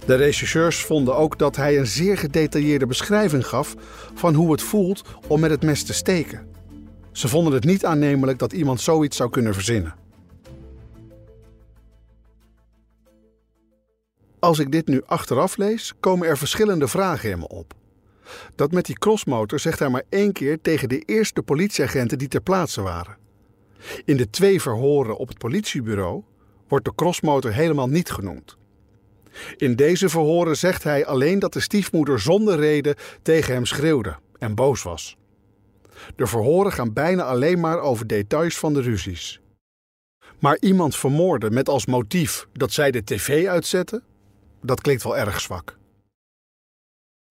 De 0.06 0.16
regisseurs 0.16 0.84
vonden 0.84 1.16
ook 1.16 1.40
dat 1.40 1.56
hij 1.56 1.80
een 1.80 1.88
zeer 1.88 2.18
gedetailleerde 2.18 2.86
beschrijving 2.88 3.48
gaf 3.48 3.76
van 4.14 4.34
hoe 4.34 4.52
het 4.52 4.62
voelt 4.62 5.02
om 5.28 5.40
met 5.40 5.52
het 5.52 5.64
mes 5.64 5.84
te 5.84 5.94
steken. 5.94 6.48
Ze 7.12 7.28
vonden 7.28 7.54
het 7.54 7.64
niet 7.64 7.86
aannemelijk 7.86 8.40
dat 8.40 8.54
iemand 8.54 8.82
zoiets 8.82 9.18
zou 9.18 9.30
kunnen 9.30 9.54
verzinnen. 9.54 10.05
Als 14.46 14.60
ik 14.60 14.72
dit 14.72 14.88
nu 14.88 15.02
achteraf 15.06 15.58
lees, 15.58 15.94
komen 16.00 16.28
er 16.28 16.38
verschillende 16.38 16.88
vragen 16.88 17.30
in 17.30 17.40
me 17.40 17.48
op. 17.48 17.74
Dat 18.56 18.72
met 18.72 18.86
die 18.86 18.98
crossmotor 18.98 19.60
zegt 19.60 19.80
hij 19.80 19.90
maar 19.90 20.04
één 20.10 20.32
keer 20.32 20.62
tegen 20.62 20.90
de 20.90 21.00
eerste 21.00 21.42
politieagenten 21.42 22.18
die 22.18 22.28
ter 22.28 22.42
plaatse 22.42 22.82
waren. 22.82 23.18
In 24.04 24.18
de 24.18 24.30
twee 24.30 24.62
verhoren 24.62 25.18
op 25.18 25.28
het 25.28 25.38
politiebureau 25.38 26.24
wordt 26.68 26.86
de 26.86 26.96
crossmotor 26.96 27.52
helemaal 27.52 27.88
niet 27.88 28.12
genoemd. 28.12 28.58
In 29.58 29.76
deze 29.76 30.10
verhoren 30.10 30.58
zegt 30.58 30.84
hij 30.84 31.06
alleen 31.06 31.40
dat 31.40 31.54
de 31.54 31.60
stiefmoeder 31.60 32.20
zonder 32.20 32.56
reden 32.60 32.96
tegen 33.22 33.54
hem 33.54 33.66
schreeuwde 33.66 34.16
en 34.40 34.56
boos 34.56 34.84
was. 34.84 35.18
De 36.16 36.28
verhoren 36.28 36.72
gaan 36.72 36.94
bijna 36.94 37.24
alleen 37.24 37.60
maar 37.60 37.80
over 37.80 38.08
details 38.08 38.58
van 38.58 38.74
de 38.74 38.82
ruzies. 38.82 39.42
Maar 40.40 40.58
iemand 40.60 40.96
vermoorden 40.96 41.54
met 41.54 41.70
als 41.70 41.86
motief 41.86 42.48
dat 42.54 42.72
zij 42.72 42.92
de 42.92 43.04
tv 43.04 43.48
uitzetten, 43.48 44.04
dat 44.66 44.82
klinkt 44.82 45.04
wel 45.04 45.18
erg 45.18 45.42
zwak. 45.42 45.78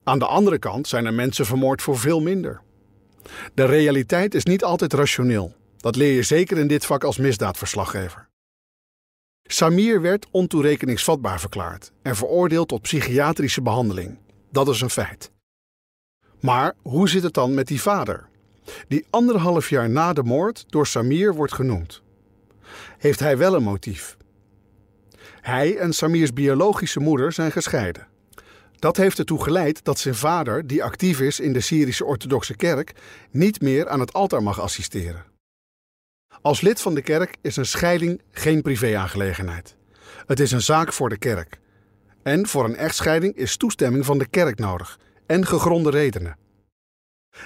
Aan 0.05 0.19
de 0.19 0.27
andere 0.27 0.59
kant 0.59 0.89
zijn 0.89 1.07
er 1.07 1.15
mensen 1.15 1.47
vermoord 1.47 1.83
voor 1.83 1.99
veel 1.99 2.21
minder. 2.21 2.61
De 3.55 3.65
realiteit 3.65 4.35
is 4.35 4.45
niet 4.45 4.65
altijd 4.65 4.93
rationeel. 4.93 5.55
Dat 5.77 5.97
leer 5.97 6.15
je 6.15 6.23
zeker 6.23 6.59
in 6.59 6.67
dit 6.67 6.87
vak 6.87 7.05
als 7.05 7.17
misdaadverslaggever. 7.19 8.29
Samir 9.43 10.01
werd 10.01 10.27
ontoerekeningsvatbaar 10.31 11.41
verklaard 11.41 11.93
en 12.03 12.17
veroordeeld 12.17 12.69
tot 12.69 12.83
psychiatrische 12.83 13.63
behandeling. 13.63 14.19
Dat 14.51 14.69
is 14.69 14.81
een 14.81 14.91
feit. 14.91 15.31
Maar 16.41 16.75
hoe 16.83 17.09
zit 17.09 17.23
het 17.23 17.35
dan 17.35 17.55
met 17.55 17.67
die 17.67 17.81
vader, 17.81 18.29
die 18.89 19.07
anderhalf 19.11 19.69
jaar 19.69 19.91
na 19.91 20.13
de 20.13 20.23
moord 20.23 20.65
door 20.69 20.87
Samir 20.87 21.35
wordt 21.35 21.53
genoemd? 21.53 22.03
Heeft 22.99 23.21
hij 23.21 23.39
wel 23.39 23.55
een 23.55 23.63
motief 23.63 24.17
Hij 25.45 25.77
en 25.77 25.93
Samirs 25.93 26.33
biologische 26.33 27.01
moeder 27.01 27.33
zijn 27.33 27.53
gescheiden. 27.53 28.07
Dat 28.79 28.97
heeft 28.97 29.19
ertoe 29.19 29.43
geleid 29.43 29.85
dat 29.85 29.99
zijn 29.99 30.15
vader, 30.15 30.67
die 30.67 30.85
actief 30.85 31.21
is 31.21 31.41
in 31.41 31.53
de 31.53 31.61
Syrische 31.61 32.05
Orthodoxe 32.05 32.57
Kerk, 32.57 32.93
niet 33.31 33.61
meer 33.61 33.89
aan 33.89 34.01
het 34.01 34.13
altaar 34.13 34.43
mag 34.43 34.61
assisteren. 34.61 35.25
Als 36.43 36.61
lid 36.61 36.81
van 36.81 36.95
de 36.95 37.03
kerk 37.03 37.37
is 37.43 37.57
een 37.57 37.67
scheiding 37.67 38.23
geen 38.31 38.63
privéaangelegenheid. 38.63 39.77
Het 40.27 40.41
is 40.41 40.53
een 40.53 40.63
zaak 40.63 40.93
voor 40.93 41.09
de 41.09 41.19
kerk. 41.19 41.59
En 42.23 42.47
voor 42.47 42.65
een 42.65 42.77
echtscheiding 42.77 43.37
is 43.37 43.57
toestemming 43.57 44.05
van 44.05 44.19
de 44.19 44.27
kerk 44.27 44.59
nodig 44.59 44.99
en 45.27 45.47
gegronde 45.47 45.91
redenen. 45.91 46.37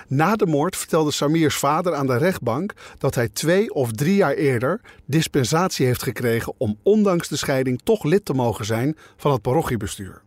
Na 0.09 0.37
de 0.37 0.47
moord 0.47 0.77
vertelde 0.77 1.11
Samirs 1.11 1.57
vader 1.57 1.95
aan 1.95 2.07
de 2.07 2.17
rechtbank 2.17 2.73
dat 2.99 3.15
hij 3.15 3.29
twee 3.29 3.75
of 3.75 3.93
drie 3.93 4.15
jaar 4.15 4.35
eerder 4.35 4.81
dispensatie 5.05 5.87
heeft 5.87 6.03
gekregen 6.03 6.53
om 6.57 6.79
ondanks 6.83 7.29
de 7.29 7.37
scheiding 7.37 7.81
toch 7.83 8.05
lid 8.05 8.25
te 8.25 8.33
mogen 8.33 8.65
zijn 8.65 8.97
van 9.17 9.33
het 9.33 9.43
parochiebestuur. 9.43 10.23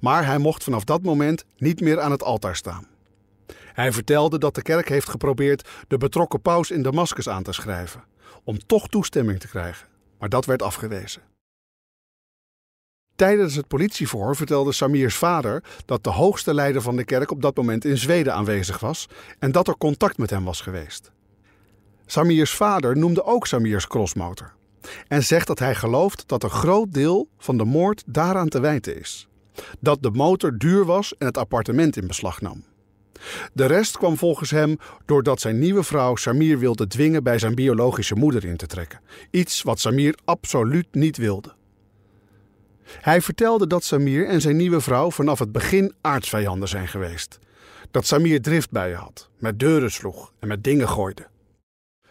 Maar 0.00 0.26
hij 0.26 0.38
mocht 0.38 0.64
vanaf 0.64 0.84
dat 0.84 1.02
moment 1.02 1.44
niet 1.56 1.80
meer 1.80 2.00
aan 2.00 2.10
het 2.10 2.22
altaar 2.22 2.56
staan. 2.56 2.86
Hij 3.72 3.92
vertelde 3.92 4.38
dat 4.38 4.54
de 4.54 4.62
kerk 4.62 4.88
heeft 4.88 5.08
geprobeerd 5.08 5.68
de 5.88 5.96
betrokken 5.96 6.40
paus 6.40 6.70
in 6.70 6.82
Damascus 6.82 7.28
aan 7.28 7.42
te 7.42 7.52
schrijven, 7.52 8.04
om 8.44 8.66
toch 8.66 8.88
toestemming 8.88 9.40
te 9.40 9.48
krijgen, 9.48 9.86
maar 10.18 10.28
dat 10.28 10.44
werd 10.44 10.62
afgewezen. 10.62 11.22
Tijdens 13.16 13.54
het 13.54 13.68
politieverhoor 13.68 14.36
vertelde 14.36 14.72
Samirs 14.72 15.16
vader 15.16 15.62
dat 15.84 16.04
de 16.04 16.10
hoogste 16.10 16.54
leider 16.54 16.82
van 16.82 16.96
de 16.96 17.04
kerk 17.04 17.30
op 17.30 17.42
dat 17.42 17.56
moment 17.56 17.84
in 17.84 17.98
Zweden 17.98 18.34
aanwezig 18.34 18.80
was 18.80 19.08
en 19.38 19.52
dat 19.52 19.68
er 19.68 19.76
contact 19.76 20.18
met 20.18 20.30
hem 20.30 20.44
was 20.44 20.60
geweest. 20.60 21.12
Samirs 22.06 22.54
vader 22.54 22.96
noemde 22.96 23.24
ook 23.24 23.46
Samirs 23.46 23.86
crossmotor 23.86 24.54
en 25.08 25.22
zegt 25.22 25.46
dat 25.46 25.58
hij 25.58 25.74
gelooft 25.74 26.28
dat 26.28 26.42
een 26.42 26.50
groot 26.50 26.92
deel 26.92 27.28
van 27.38 27.56
de 27.56 27.64
moord 27.64 28.02
daaraan 28.06 28.48
te 28.48 28.60
wijten 28.60 29.00
is. 29.00 29.28
Dat 29.80 30.02
de 30.02 30.10
motor 30.10 30.58
duur 30.58 30.84
was 30.84 31.14
en 31.18 31.26
het 31.26 31.38
appartement 31.38 31.96
in 31.96 32.06
beslag 32.06 32.40
nam. 32.40 32.64
De 33.52 33.66
rest 33.66 33.98
kwam 33.98 34.16
volgens 34.16 34.50
hem 34.50 34.76
doordat 35.04 35.40
zijn 35.40 35.58
nieuwe 35.58 35.82
vrouw 35.82 36.16
Samir 36.16 36.58
wilde 36.58 36.86
dwingen 36.86 37.22
bij 37.22 37.38
zijn 37.38 37.54
biologische 37.54 38.14
moeder 38.14 38.44
in 38.44 38.56
te 38.56 38.66
trekken. 38.66 39.00
Iets 39.30 39.62
wat 39.62 39.80
Samir 39.80 40.18
absoluut 40.24 40.86
niet 40.92 41.16
wilde. 41.16 41.54
Hij 43.00 43.20
vertelde 43.20 43.66
dat 43.66 43.84
Samir 43.84 44.26
en 44.26 44.40
zijn 44.40 44.56
nieuwe 44.56 44.80
vrouw 44.80 45.10
vanaf 45.10 45.38
het 45.38 45.52
begin 45.52 45.94
aardsvijanden 46.00 46.68
zijn 46.68 46.88
geweest. 46.88 47.38
Dat 47.90 48.06
Samir 48.06 48.42
drift 48.42 48.70
bij 48.70 48.88
je 48.88 48.94
had, 48.94 49.28
met 49.38 49.58
deuren 49.58 49.90
sloeg 49.90 50.32
en 50.38 50.48
met 50.48 50.64
dingen 50.64 50.88
gooide. 50.88 51.26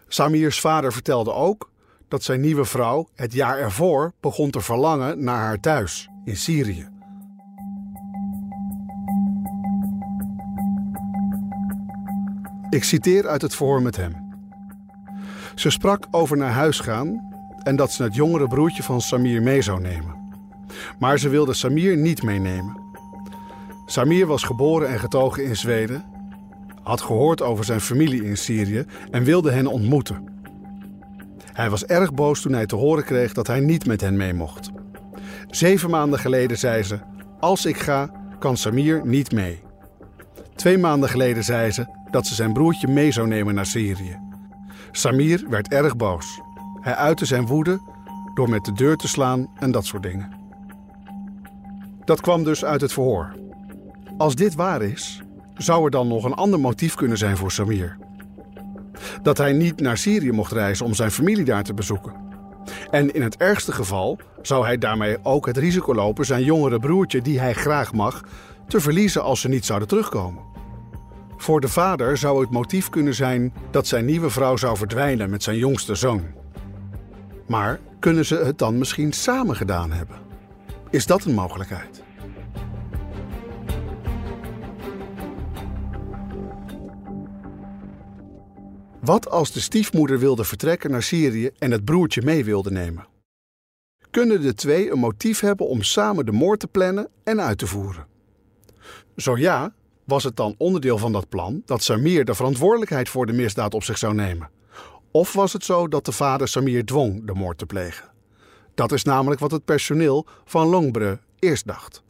Samirs 0.08 0.60
vader 0.60 0.94
vertelde 0.94 1.34
ook 1.34 1.72
dat 2.08 2.24
zijn 2.24 2.42
nieuwe 2.42 2.66
vrouw 2.66 3.08
het 3.16 3.34
jaar 3.34 3.58
ervoor 3.58 4.14
begon 4.20 4.50
te 4.50 4.62
verlangen 4.62 5.24
naar 5.24 5.40
haar 5.40 5.60
thuis 5.60 6.10
in 6.26 6.38
Syrië. 6.38 6.90
Ik 12.70 12.84
citeer 12.84 13.28
uit 13.28 13.42
het 13.42 13.56
verhoor 13.56 13.82
met 13.82 13.96
hem. 13.96 14.32
Ze 15.56 15.70
sprak 15.70 16.08
over 16.12 16.38
naar 16.38 16.52
huis 16.52 16.80
gaan 16.80 17.34
en 17.64 17.76
dat 17.76 17.92
ze 17.92 18.04
het 18.04 18.16
jongere 18.16 18.48
broertje 18.48 18.84
van 18.84 19.02
Samir 19.02 19.42
mee 19.42 19.62
zou 19.62 19.82
nemen. 19.82 20.23
Maar 21.00 21.20
ze 21.20 21.30
wilde 21.30 21.54
Samir 21.54 21.98
niet 21.98 22.24
meenemen. 22.24 22.78
Samir 23.86 24.26
was 24.26 24.44
geboren 24.44 24.90
en 24.90 25.00
getogen 25.00 25.44
in 25.44 25.56
Zweden, 25.56 26.06
had 26.84 27.02
gehoord 27.02 27.42
over 27.42 27.66
zijn 27.66 27.82
familie 27.82 28.24
in 28.24 28.38
Syrië 28.38 28.86
en 29.12 29.24
wilde 29.24 29.52
hen 29.52 29.68
ontmoeten. 29.68 30.32
Hij 31.54 31.70
was 31.70 31.86
erg 31.86 32.14
boos 32.14 32.42
toen 32.42 32.54
hij 32.54 32.66
te 32.66 32.76
horen 32.76 33.04
kreeg 33.04 33.34
dat 33.34 33.48
hij 33.48 33.60
niet 33.60 33.86
met 33.86 34.02
hen 34.02 34.18
mee 34.18 34.34
mocht. 34.34 34.72
Zeven 35.50 35.90
maanden 35.90 36.20
geleden 36.20 36.58
zei 36.58 36.84
ze: 36.84 37.00
Als 37.40 37.66
ik 37.66 37.78
ga, 37.78 38.12
kan 38.40 38.58
Samir 38.58 39.02
niet 39.06 39.32
mee. 39.32 39.62
Twee 40.56 40.78
maanden 40.78 41.10
geleden 41.10 41.44
zei 41.44 41.72
ze 41.72 41.86
dat 42.12 42.28
ze 42.28 42.36
zijn 42.36 42.54
broertje 42.54 42.88
mee 42.88 43.12
zou 43.12 43.28
nemen 43.28 43.56
naar 43.56 43.66
Syrië. 43.66 44.20
Samir 44.92 45.46
werd 45.50 45.68
erg 45.68 45.96
boos. 45.96 46.42
Hij 46.82 46.96
uitte 46.96 47.26
zijn 47.26 47.46
woede 47.46 47.80
door 48.34 48.50
met 48.50 48.66
de 48.66 48.74
deur 48.74 48.96
te 48.96 49.08
slaan 49.08 49.50
en 49.60 49.72
dat 49.72 49.86
soort 49.86 50.04
dingen. 50.04 50.43
Dat 52.06 52.22
kwam 52.22 52.44
dus 52.44 52.66
uit 52.66 52.82
het 52.82 52.94
verhoor. 52.94 53.36
Als 54.18 54.36
dit 54.36 54.56
waar 54.56 54.82
is, 54.82 55.22
zou 55.58 55.86
er 55.86 55.92
dan 55.92 56.08
nog 56.08 56.24
een 56.24 56.34
ander 56.34 56.60
motief 56.60 56.96
kunnen 56.96 57.18
zijn 57.18 57.38
voor 57.38 57.52
Samir. 57.52 57.98
Dat 59.22 59.38
hij 59.38 59.54
niet 59.54 59.80
naar 59.80 59.98
Syrië 59.98 60.32
mocht 60.32 60.52
reizen 60.52 60.86
om 60.86 60.94
zijn 60.94 61.12
familie 61.12 61.46
daar 61.46 61.64
te 61.64 61.74
bezoeken. 61.74 62.14
En 62.90 63.14
in 63.14 63.22
het 63.22 63.38
ergste 63.38 63.72
geval 63.72 64.20
zou 64.42 64.66
hij 64.66 64.78
daarmee 64.78 65.18
ook 65.24 65.46
het 65.46 65.58
risico 65.58 65.94
lopen 65.94 66.26
zijn 66.26 66.44
jongere 66.44 66.80
broertje, 66.80 67.22
die 67.22 67.40
hij 67.40 67.54
graag 67.54 67.94
mag, 67.94 68.24
te 68.68 68.80
verliezen 68.80 69.24
als 69.24 69.42
ze 69.42 69.50
niet 69.50 69.66
zouden 69.66 69.88
terugkomen. 69.88 70.44
Voor 71.38 71.62
de 71.62 71.68
vader 71.68 72.18
zou 72.18 72.42
het 72.42 72.52
motief 72.52 72.90
kunnen 72.90 73.14
zijn 73.14 73.54
dat 73.72 73.88
zijn 73.88 74.06
nieuwe 74.06 74.30
vrouw 74.30 74.58
zou 74.58 74.78
verdwijnen 74.78 75.30
met 75.30 75.44
zijn 75.44 75.58
jongste 75.58 75.96
zoon. 75.96 76.24
Maar 77.48 77.80
kunnen 78.00 78.26
ze 78.26 78.36
het 78.36 78.58
dan 78.58 78.78
misschien 78.78 79.12
samen 79.12 79.56
gedaan 79.56 79.92
hebben? 79.92 80.18
Is 80.94 81.06
dat 81.06 81.24
een 81.24 81.34
mogelijkheid? 81.34 82.04
Wat 89.00 89.30
als 89.30 89.52
de 89.52 89.60
stiefmoeder 89.60 90.20
wilde 90.20 90.44
vertrekken 90.44 90.92
naar 90.92 91.04
Syrië 91.04 91.50
en 91.58 91.72
het 91.72 91.86
broertje 91.86 92.22
mee 92.22 92.46
wilde 92.46 92.72
nemen? 92.72 93.08
Kunnen 94.12 94.42
de 94.42 94.54
twee 94.54 94.92
een 94.92 95.00
motief 95.00 95.40
hebben 95.40 95.68
om 95.68 95.82
samen 95.82 96.26
de 96.26 96.32
moord 96.32 96.60
te 96.60 96.68
plannen 96.68 97.10
en 97.24 97.42
uit 97.42 97.58
te 97.58 97.68
voeren? 97.68 98.08
Zo 99.16 99.38
ja, 99.38 99.74
was 100.04 100.24
het 100.24 100.36
dan 100.36 100.56
onderdeel 100.58 100.98
van 100.98 101.12
dat 101.12 101.30
plan 101.30 101.62
dat 101.66 101.84
Samir 101.84 102.26
de 102.26 102.36
verantwoordelijkheid 102.36 103.10
voor 103.10 103.26
de 103.26 103.34
misdaad 103.34 103.74
op 103.74 103.84
zich 103.84 103.98
zou 103.98 104.14
nemen? 104.14 104.50
Of 105.12 105.34
was 105.34 105.54
het 105.54 105.64
zo 105.64 105.88
dat 105.88 106.06
de 106.06 106.12
vader 106.12 106.48
Samir 106.48 106.86
dwong 106.86 107.28
de 107.28 107.34
moord 107.34 107.58
te 107.58 107.66
plegen? 107.66 108.13
Dat 108.76 108.92
is 108.92 109.04
namelijk 109.04 109.42
wat 109.42 109.52
het 109.52 109.66
personeel 109.66 110.26
van 110.46 110.68
Longbre 110.68 111.20
eerst 111.40 111.68
dacht: 111.68 112.04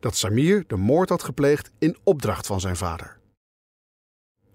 dat 0.00 0.16
Samir 0.16 0.64
de 0.66 0.76
moord 0.76 1.08
had 1.08 1.22
gepleegd 1.22 1.70
in 1.78 1.96
opdracht 2.02 2.46
van 2.46 2.60
zijn 2.60 2.76
vader. 2.76 3.18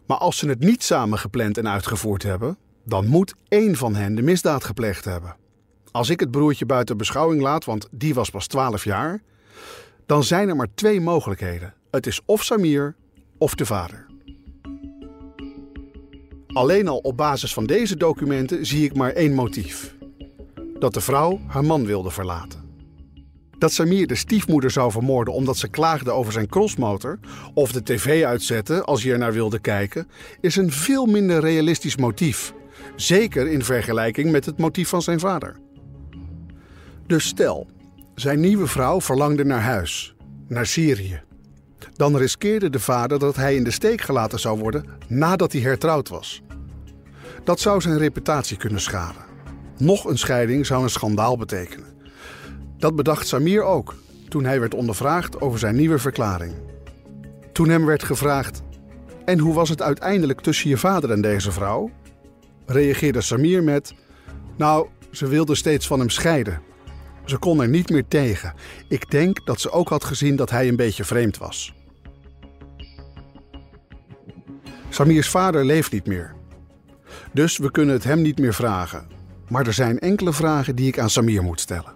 Maar 0.05 0.17
als 0.17 0.37
ze 0.37 0.47
het 0.47 0.59
niet 0.59 0.83
samen 0.83 1.19
gepland 1.19 1.57
en 1.57 1.67
uitgevoerd 1.67 2.23
hebben, 2.23 2.57
dan 2.83 3.07
moet 3.07 3.35
één 3.47 3.75
van 3.75 3.95
hen 3.95 4.15
de 4.15 4.21
misdaad 4.21 4.63
gepleegd 4.63 5.05
hebben. 5.05 5.35
Als 5.91 6.09
ik 6.09 6.19
het 6.19 6.31
broertje 6.31 6.65
buiten 6.65 6.97
beschouwing 6.97 7.41
laat, 7.41 7.65
want 7.65 7.87
die 7.91 8.13
was 8.13 8.29
pas 8.29 8.47
12 8.47 8.83
jaar, 8.83 9.21
dan 10.05 10.23
zijn 10.23 10.49
er 10.49 10.55
maar 10.55 10.73
twee 10.73 11.01
mogelijkheden. 11.01 11.73
Het 11.91 12.07
is 12.07 12.21
of 12.25 12.43
Samir 12.43 12.95
of 13.37 13.55
de 13.55 13.65
vader. 13.65 14.05
Alleen 16.47 16.87
al 16.87 16.97
op 16.97 17.17
basis 17.17 17.53
van 17.53 17.65
deze 17.65 17.97
documenten 17.97 18.65
zie 18.65 18.85
ik 18.85 18.95
maar 18.95 19.11
één 19.11 19.33
motief: 19.33 19.95
dat 20.79 20.93
de 20.93 21.01
vrouw 21.01 21.39
haar 21.47 21.65
man 21.65 21.85
wilde 21.85 22.11
verlaten. 22.11 22.63
Dat 23.57 23.71
Samir 23.71 24.07
de 24.07 24.15
stiefmoeder 24.15 24.71
zou 24.71 24.91
vermoorden 24.91 25.33
omdat 25.33 25.57
ze 25.57 25.67
klaagde 25.67 26.11
over 26.11 26.31
zijn 26.31 26.47
crossmotor 26.47 27.19
of 27.53 27.71
de 27.71 27.83
tv 27.83 28.23
uitzetten 28.23 28.85
als 28.85 29.03
hij 29.03 29.11
er 29.11 29.17
naar 29.17 29.33
wilde 29.33 29.59
kijken, 29.59 30.07
is 30.41 30.55
een 30.55 30.71
veel 30.71 31.05
minder 31.05 31.39
realistisch 31.39 31.95
motief. 31.95 32.53
Zeker 32.95 33.47
in 33.47 33.63
vergelijking 33.63 34.31
met 34.31 34.45
het 34.45 34.57
motief 34.57 34.89
van 34.89 35.01
zijn 35.01 35.19
vader. 35.19 35.55
Dus 37.07 37.27
stel, 37.27 37.67
zijn 38.15 38.39
nieuwe 38.39 38.67
vrouw 38.67 39.01
verlangde 39.01 39.45
naar 39.45 39.61
huis, 39.61 40.15
naar 40.47 40.65
Syrië. 40.65 41.21
Dan 41.93 42.17
riskeerde 42.17 42.69
de 42.69 42.79
vader 42.79 43.19
dat 43.19 43.35
hij 43.35 43.55
in 43.55 43.63
de 43.63 43.71
steek 43.71 44.01
gelaten 44.01 44.39
zou 44.39 44.59
worden 44.59 44.85
nadat 45.07 45.51
hij 45.51 45.61
hertrouwd 45.61 46.09
was. 46.09 46.41
Dat 47.43 47.59
zou 47.59 47.81
zijn 47.81 47.97
reputatie 47.97 48.57
kunnen 48.57 48.81
schaden. 48.81 49.24
Nog 49.77 50.05
een 50.05 50.17
scheiding 50.17 50.65
zou 50.65 50.83
een 50.83 50.89
schandaal 50.89 51.37
betekenen. 51.37 51.93
Dat 52.77 52.95
bedacht 52.95 53.27
Samir 53.27 53.63
ook 53.63 53.95
toen 54.29 54.45
hij 54.45 54.59
werd 54.59 54.73
ondervraagd 54.73 55.41
over 55.41 55.59
zijn 55.59 55.75
nieuwe 55.75 55.99
verklaring. 55.99 56.53
Toen 57.51 57.69
hem 57.69 57.85
werd 57.85 58.03
gevraagd: 58.03 58.61
En 59.25 59.39
hoe 59.39 59.53
was 59.53 59.69
het 59.69 59.81
uiteindelijk 59.81 60.41
tussen 60.41 60.69
je 60.69 60.77
vader 60.77 61.11
en 61.11 61.21
deze 61.21 61.51
vrouw? 61.51 61.91
reageerde 62.65 63.21
Samir 63.21 63.63
met: 63.63 63.93
Nou, 64.57 64.87
ze 65.11 65.27
wilde 65.27 65.55
steeds 65.55 65.87
van 65.87 65.99
hem 65.99 66.09
scheiden. 66.09 66.61
Ze 67.25 67.37
kon 67.37 67.61
er 67.61 67.69
niet 67.69 67.89
meer 67.89 68.07
tegen. 68.07 68.53
Ik 68.89 69.11
denk 69.11 69.45
dat 69.45 69.61
ze 69.61 69.71
ook 69.71 69.89
had 69.89 70.03
gezien 70.03 70.35
dat 70.35 70.49
hij 70.49 70.67
een 70.67 70.75
beetje 70.75 71.03
vreemd 71.03 71.37
was. 71.37 71.73
Samirs 74.89 75.29
vader 75.29 75.65
leeft 75.65 75.91
niet 75.91 76.05
meer. 76.05 76.35
Dus 77.33 77.57
we 77.57 77.71
kunnen 77.71 77.95
het 77.95 78.03
hem 78.03 78.21
niet 78.21 78.39
meer 78.39 78.53
vragen. 78.53 79.14
Maar 79.49 79.67
er 79.67 79.73
zijn 79.73 79.99
enkele 79.99 80.33
vragen 80.33 80.75
die 80.75 80.87
ik 80.87 80.99
aan 80.99 81.09
Samir 81.09 81.43
moet 81.43 81.59
stellen. 81.59 81.93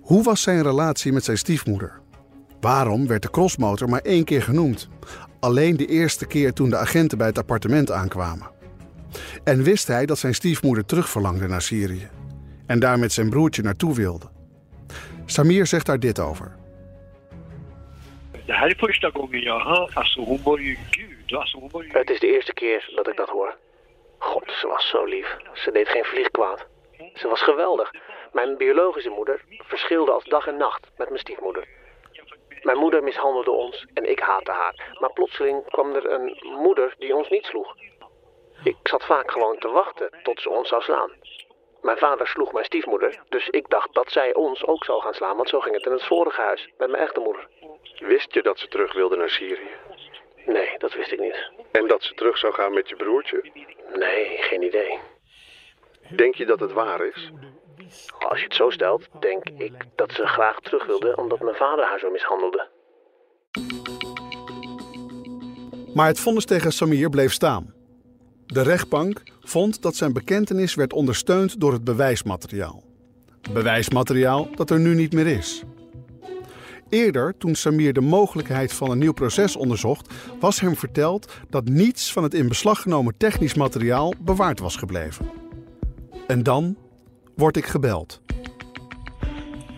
Hoe 0.00 0.22
was 0.22 0.42
zijn 0.42 0.62
relatie 0.62 1.12
met 1.12 1.24
zijn 1.24 1.38
stiefmoeder? 1.38 2.00
Waarom 2.60 3.06
werd 3.06 3.22
de 3.22 3.30
crossmotor 3.30 3.88
maar 3.88 4.00
één 4.00 4.24
keer 4.24 4.42
genoemd? 4.42 4.88
Alleen 5.40 5.76
de 5.76 5.86
eerste 5.86 6.26
keer 6.26 6.52
toen 6.52 6.70
de 6.70 6.76
agenten 6.76 7.18
bij 7.18 7.26
het 7.26 7.38
appartement 7.38 7.90
aankwamen. 7.90 8.50
En 9.44 9.62
wist 9.62 9.86
hij 9.86 10.06
dat 10.06 10.18
zijn 10.18 10.34
stiefmoeder 10.34 10.84
terugverlangde 10.84 11.46
naar 11.46 11.62
Syrië? 11.62 12.08
En 12.66 12.78
daar 12.78 12.98
met 12.98 13.12
zijn 13.12 13.30
broertje 13.30 13.62
naartoe 13.62 13.94
wilde? 13.94 14.26
Samir 15.24 15.66
zegt 15.66 15.86
daar 15.86 16.00
dit 16.00 16.18
over. 16.18 16.56
Het 21.92 22.10
is 22.10 22.20
de 22.20 22.26
eerste 22.26 22.54
keer 22.54 22.92
dat 22.94 23.08
ik 23.08 23.16
dat 23.16 23.28
hoor. 23.28 23.56
God, 24.18 24.50
ze 24.50 24.66
was 24.66 24.88
zo 24.88 25.04
lief. 25.04 25.36
Ze 25.52 25.70
deed 25.70 25.88
geen 25.88 26.04
vlieg 26.04 26.30
kwaad. 26.30 26.66
Ze 27.14 27.28
was 27.28 27.42
geweldig. 27.42 27.90
Mijn 28.32 28.56
biologische 28.56 29.10
moeder 29.10 29.44
verschilde 29.48 30.12
als 30.12 30.24
dag 30.24 30.46
en 30.46 30.56
nacht 30.56 30.86
met 30.96 31.08
mijn 31.08 31.20
stiefmoeder. 31.20 31.68
Mijn 32.62 32.78
moeder 32.78 33.02
mishandelde 33.02 33.50
ons 33.50 33.86
en 33.94 34.10
ik 34.10 34.18
haatte 34.18 34.50
haar. 34.50 34.96
Maar 35.00 35.12
plotseling 35.12 35.70
kwam 35.70 35.94
er 35.94 36.10
een 36.10 36.38
moeder 36.42 36.94
die 36.98 37.14
ons 37.14 37.28
niet 37.28 37.44
sloeg. 37.44 37.74
Ik 38.64 38.76
zat 38.82 39.04
vaak 39.04 39.30
gewoon 39.30 39.58
te 39.58 39.68
wachten 39.68 40.10
tot 40.22 40.40
ze 40.40 40.50
ons 40.50 40.68
zou 40.68 40.82
slaan. 40.82 41.12
Mijn 41.80 41.98
vader 41.98 42.26
sloeg 42.26 42.52
mijn 42.52 42.64
stiefmoeder, 42.64 43.22
dus 43.28 43.48
ik 43.48 43.68
dacht 43.68 43.94
dat 43.94 44.10
zij 44.10 44.34
ons 44.34 44.64
ook 44.64 44.84
zou 44.84 45.00
gaan 45.02 45.14
slaan, 45.14 45.36
want 45.36 45.48
zo 45.48 45.60
ging 45.60 45.74
het 45.74 45.86
in 45.86 45.92
het 45.92 46.04
vorige 46.04 46.40
huis 46.40 46.68
met 46.78 46.90
mijn 46.90 47.02
echte 47.02 47.20
moeder. 47.20 47.48
Wist 47.98 48.34
je 48.34 48.42
dat 48.42 48.58
ze 48.58 48.68
terug 48.68 48.92
wilde 48.92 49.16
naar 49.16 49.30
Syrië? 49.30 49.70
Nee, 50.48 50.78
dat 50.78 50.94
wist 50.94 51.12
ik 51.12 51.20
niet. 51.20 51.50
En 51.72 51.88
dat 51.88 52.02
ze 52.02 52.14
terug 52.14 52.38
zou 52.38 52.52
gaan 52.52 52.74
met 52.74 52.88
je 52.88 52.96
broertje? 52.96 53.50
Nee, 53.94 54.36
geen 54.40 54.62
idee. 54.62 54.98
Denk 56.16 56.34
je 56.34 56.46
dat 56.46 56.60
het 56.60 56.72
waar 56.72 57.06
is? 57.06 57.30
Als 58.18 58.38
je 58.38 58.44
het 58.44 58.54
zo 58.54 58.70
stelt, 58.70 59.08
denk 59.20 59.48
ik 59.48 59.72
dat 59.94 60.12
ze 60.12 60.26
graag 60.26 60.60
terug 60.60 60.86
wilde 60.86 61.16
omdat 61.16 61.40
mijn 61.40 61.56
vader 61.56 61.84
haar 61.84 61.98
zo 61.98 62.10
mishandelde. 62.10 62.68
Maar 65.94 66.06
het 66.06 66.20
vonnis 66.20 66.44
tegen 66.44 66.72
Samir 66.72 67.10
bleef 67.10 67.32
staan. 67.32 67.74
De 68.46 68.62
rechtbank 68.62 69.22
vond 69.40 69.82
dat 69.82 69.94
zijn 69.94 70.12
bekentenis 70.12 70.74
werd 70.74 70.92
ondersteund 70.92 71.60
door 71.60 71.72
het 71.72 71.84
bewijsmateriaal. 71.84 72.82
Bewijsmateriaal 73.52 74.48
dat 74.54 74.70
er 74.70 74.78
nu 74.78 74.94
niet 74.94 75.12
meer 75.12 75.26
is. 75.26 75.64
Eerder, 76.88 77.34
toen 77.38 77.54
Samir 77.54 77.92
de 77.92 78.00
mogelijkheid 78.00 78.72
van 78.72 78.90
een 78.90 78.98
nieuw 78.98 79.12
proces 79.12 79.56
onderzocht, 79.56 80.14
was 80.40 80.60
hem 80.60 80.76
verteld 80.76 81.32
dat 81.50 81.64
niets 81.64 82.12
van 82.12 82.22
het 82.22 82.34
in 82.34 82.48
beslag 82.48 82.82
genomen 82.82 83.14
technisch 83.16 83.54
materiaal 83.54 84.14
bewaard 84.18 84.58
was 84.58 84.76
gebleven. 84.76 85.30
En 86.26 86.42
dan 86.42 86.76
word 87.34 87.56
ik 87.56 87.66
gebeld. 87.66 88.20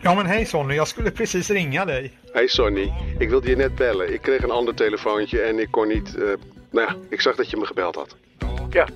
Ja 0.03 0.15
men 0.15 0.27
hej 0.27 0.45
Sonny, 0.45 0.75
jag 0.75 0.87
skulle 0.89 1.13
precies 1.13 1.49
ringa 1.49 1.85
dig. 1.85 2.11
Hey 2.33 2.47
Sonny, 2.47 2.93
ik 3.19 3.29
wilde 3.29 3.49
je 3.49 3.57
net 3.57 3.75
bellen. 3.75 4.13
Ik 4.13 4.23
kreeg 4.23 4.43
een 4.43 4.51
ander 4.51 4.75
telefoontje 4.75 5.41
en 5.41 5.59
ik 5.59 5.71
kon 5.71 5.89
niet... 5.89 6.15
eh, 6.15 6.23
nou 6.71 6.89
ja, 6.89 6.97
ik 7.09 7.21
zag 7.21 7.37
dat 7.37 7.51
je 7.51 7.57
me 7.57 7.67
gebeld 7.67 7.95
had. 7.95 8.17
Ja. 8.71 8.89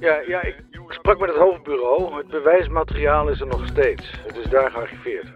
Ja, 0.00 0.20
ja, 0.26 0.42
ik 0.42 0.56
sprak 0.88 1.18
met 1.18 1.28
het 1.28 1.38
hoofdbureau. 1.38 2.16
Het 2.16 2.26
bewijsmateriaal 2.28 3.28
is 3.28 3.40
er 3.40 3.46
nog 3.46 3.66
steeds. 3.66 4.10
Het 4.26 4.36
is 4.36 4.50
daar 4.50 4.70
gearchiveerd. 4.70 5.26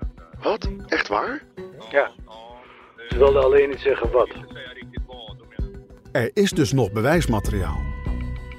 Wat? 0.42 0.70
Echt 0.86 1.08
waar? 1.08 1.42
Ja. 1.90 2.10
Ze 3.08 3.18
wilden 3.18 3.44
alleen 3.44 3.68
niet 3.68 3.80
zeggen 3.80 4.10
wat. 4.10 4.28
Er 6.12 6.30
is 6.32 6.50
dus 6.50 6.72
nog 6.72 6.92
bewijsmateriaal. 6.92 7.80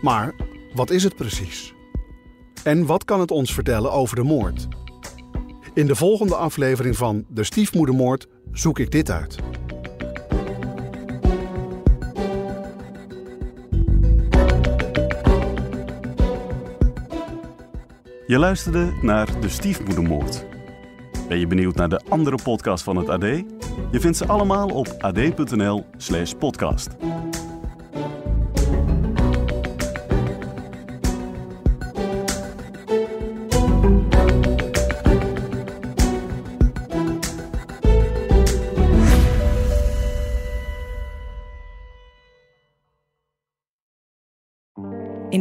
Maar 0.01 0.33
wat 0.73 0.89
is 0.89 1.03
het 1.03 1.15
precies? 1.15 1.73
En 2.63 2.85
wat 2.85 3.05
kan 3.05 3.19
het 3.19 3.31
ons 3.31 3.53
vertellen 3.53 3.91
over 3.91 4.15
de 4.15 4.23
moord? 4.23 4.67
In 5.73 5.87
de 5.87 5.95
volgende 5.95 6.35
aflevering 6.35 6.97
van 6.97 7.25
De 7.27 7.43
Stiefmoedermoord 7.43 8.27
zoek 8.51 8.79
ik 8.79 8.91
dit 8.91 9.09
uit. 9.09 9.35
Je 18.27 18.37
luisterde 18.37 18.93
naar 19.01 19.39
De 19.41 19.49
Stiefmoedermoord. 19.49 20.45
Ben 21.31 21.39
je 21.39 21.47
benieuwd 21.47 21.75
naar 21.75 21.89
de 21.89 22.01
andere 22.09 22.37
podcast 22.43 22.83
van 22.83 22.95
het 22.95 23.09
AD? 23.09 23.21
Je 23.91 23.99
vindt 23.99 24.17
ze 24.17 24.27
allemaal 24.27 24.69
op 24.69 24.95
ad.nl/slash 24.99 26.33
podcast. 26.33 26.89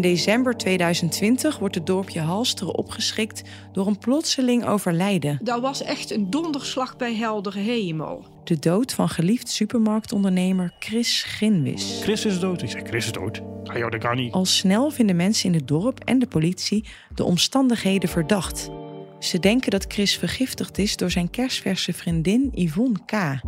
In 0.01 0.09
december 0.11 0.57
2020 0.57 1.59
wordt 1.59 1.75
het 1.75 1.87
dorpje 1.87 2.21
Halsteren 2.21 2.75
opgeschrikt 2.75 3.43
door 3.73 3.87
een 3.87 3.99
plotseling 3.99 4.67
overlijden. 4.67 5.39
Dat 5.43 5.61
was 5.61 5.83
echt 5.83 6.11
een 6.11 6.31
donderslag 6.31 6.97
bij 6.97 7.15
heldere 7.15 7.59
hemel. 7.59 8.25
De 8.45 8.59
dood 8.59 8.93
van 8.93 9.09
geliefd 9.09 9.49
supermarktondernemer 9.49 10.73
Chris 10.79 11.23
Grinwis. 11.23 11.99
Chris 12.03 12.25
is 12.25 12.39
dood. 12.39 12.63
Ik 12.63 12.71
zeg, 12.71 12.83
Chris 12.83 13.05
is 13.05 13.13
dood. 13.13 13.41
Ah, 13.65 13.77
joh, 13.77 13.91
dat 13.91 14.01
kan 14.01 14.17
niet. 14.17 14.33
Al 14.33 14.45
snel 14.45 14.91
vinden 14.91 15.17
mensen 15.17 15.49
in 15.49 15.55
het 15.55 15.69
dorp 15.69 16.05
en 16.05 16.19
de 16.19 16.27
politie 16.27 16.85
de 17.15 17.25
omstandigheden 17.25 18.09
verdacht. 18.09 18.71
Ze 19.19 19.39
denken 19.39 19.71
dat 19.71 19.85
Chris 19.89 20.19
vergiftigd 20.19 20.79
is 20.79 20.97
door 20.97 21.11
zijn 21.11 21.31
kerstverse 21.31 21.93
vriendin 21.93 22.51
Yvonne 22.55 22.99
K. 23.07 23.41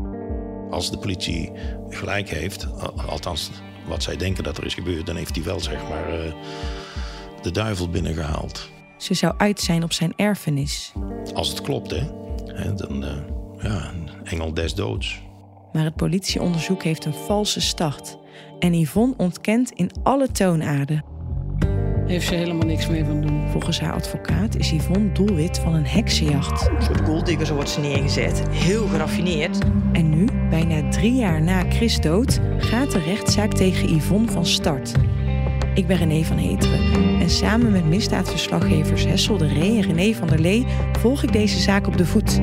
Als 0.70 0.90
de 0.90 0.98
politie 0.98 1.52
gelijk 1.88 2.28
heeft, 2.28 2.66
al- 2.72 3.00
althans 3.00 3.50
wat 3.86 4.02
zij 4.02 4.16
denken 4.16 4.44
dat 4.44 4.58
er 4.58 4.64
is 4.64 4.74
gebeurd, 4.74 5.06
dan 5.06 5.16
heeft 5.16 5.34
hij 5.34 5.44
wel 5.44 5.60
zeg 5.60 5.88
maar 5.88 6.20
eh, 6.20 6.32
de 7.42 7.50
duivel 7.50 7.88
binnengehaald. 7.88 8.70
Ze 8.96 9.14
zou 9.14 9.34
uit 9.36 9.60
zijn 9.60 9.82
op 9.82 9.92
zijn 9.92 10.12
erfenis. 10.16 10.92
Als 11.34 11.48
het 11.48 11.60
klopt, 11.60 11.90
hè, 11.90 12.20
Hè, 12.54 12.74
dan 12.74 13.04
eh, 13.04 13.16
ja, 13.58 13.90
een 13.90 14.08
engel 14.24 14.54
des 14.54 14.74
doods. 14.74 15.20
Maar 15.72 15.84
het 15.84 15.96
politieonderzoek 15.96 16.82
heeft 16.82 17.04
een 17.04 17.14
valse 17.14 17.60
start. 17.60 18.18
En 18.58 18.74
Yvonne 18.74 19.14
ontkent 19.16 19.70
in 19.70 19.90
alle 20.02 20.30
toonaarden. 20.30 21.04
Heeft 22.12 22.26
ze 22.26 22.34
helemaal 22.34 22.66
niks 22.66 22.86
mee 22.86 23.04
van 23.04 23.20
doen. 23.20 23.48
Volgens 23.50 23.80
haar 23.80 23.92
advocaat 23.92 24.56
is 24.56 24.70
Yvonne 24.70 25.12
doelwit 25.12 25.58
van 25.58 25.74
een 25.74 25.86
heksenjacht. 25.86 26.68
Een 26.68 26.82
soort 26.82 27.00
golddigger, 27.00 27.54
wordt 27.54 27.70
ze 27.70 27.80
neergezet. 27.80 28.42
Heel 28.50 28.86
geraffineerd. 28.86 29.58
En 29.92 30.10
nu, 30.10 30.28
bijna 30.50 30.90
drie 30.90 31.14
jaar 31.14 31.42
na 31.42 31.64
Chris 31.70 32.00
dood, 32.00 32.40
gaat 32.58 32.90
de 32.90 32.98
rechtszaak 32.98 33.52
tegen 33.52 33.96
Yvonne 33.96 34.30
van 34.30 34.46
start. 34.46 34.92
Ik 35.74 35.86
ben 35.86 35.96
René 35.96 36.22
van 36.24 36.36
Heteren 36.36 37.20
en 37.20 37.30
samen 37.30 37.72
met 37.72 37.84
misdaadverslaggevers 37.84 39.04
Hessel 39.04 39.36
de 39.36 39.48
Ree 39.48 39.76
en 39.76 39.94
René 39.94 40.14
van 40.14 40.28
der 40.28 40.40
Lee 40.40 40.66
volg 40.98 41.22
ik 41.22 41.32
deze 41.32 41.60
zaak 41.60 41.86
op 41.86 41.96
de 41.96 42.06
voet. 42.06 42.40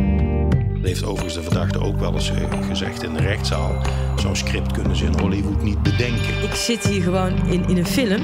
Dat 0.74 0.88
heeft 0.88 1.06
overigens 1.06 1.34
de 1.34 1.44
verdachte 1.44 1.80
ook 1.80 2.00
wel 2.00 2.14
eens 2.14 2.32
eh, 2.32 2.68
gezegd 2.68 3.04
in 3.04 3.14
de 3.14 3.22
rechtszaal. 3.22 3.82
Zo'n 4.18 4.36
script 4.36 4.72
kunnen 4.72 4.96
ze 4.96 5.06
in 5.06 5.20
Hollywood 5.20 5.64
niet 5.64 5.84
bedenken. 5.84 6.44
Ik 6.44 6.54
zit 6.54 6.88
hier 6.88 7.02
gewoon 7.02 7.48
in, 7.48 7.68
in 7.68 7.78
een 7.78 7.86
film 7.86 8.22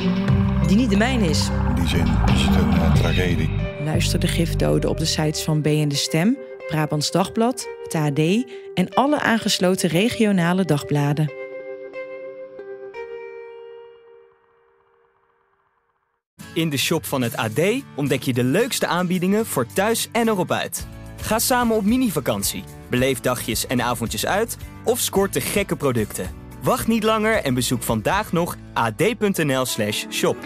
die 0.68 0.78
niet 0.78 0.90
de 0.90 0.98
mijne 0.98 1.30
is. 1.30 1.48
In 1.70 1.76
die 1.76 1.88
zin 1.88 2.08
is 2.34 2.42
het 2.42 2.56
een 2.56 2.72
eh, 2.72 2.94
tragedie. 2.94 3.50
Luister 3.84 4.20
de 4.20 4.28
gifdoden 4.28 4.90
op 4.90 4.98
de 4.98 5.06
sites 5.06 5.42
van 5.42 5.62
B 5.62 5.66
en 5.66 5.88
de 5.88 5.96
Stem, 5.96 6.38
Brabants 6.68 7.12
Dagblad, 7.12 7.68
het 7.84 7.96
AD 7.96 8.20
en 8.74 8.94
alle 8.94 9.20
aangesloten 9.20 9.90
regionale 9.90 10.66
dagbladen. 10.66 11.32
In 16.54 16.70
de 16.70 16.78
shop 16.78 17.06
van 17.06 17.22
het 17.22 17.36
AD 17.38 17.62
ontdek 17.96 18.24
je 18.24 18.34
de 18.34 18.44
leukste 18.44 18.88
aanbiedingen 18.88 19.46
voor 19.46 19.66
thuis 19.74 20.10
en 20.12 20.28
erop 20.28 20.52
uit. 20.52 20.88
Ga 21.22 21.40
samen 21.40 21.76
op 21.76 21.86
mini-vakantie, 21.86 22.64
beleef 22.90 23.20
dagjes 23.20 23.68
en 23.68 23.82
avondjes 23.82 24.26
uit 24.26 24.58
of 24.84 25.00
scoort 25.00 25.34
de 25.34 25.42
gekke 25.42 25.76
producten. 25.76 26.45
Wacht 26.66 26.88
niet 26.88 27.04
langer 27.04 27.44
en 27.44 27.54
bezoek 27.54 27.84
vandaag 27.84 28.32
nog 28.32 28.58
ad.nl/shop. 28.74 30.38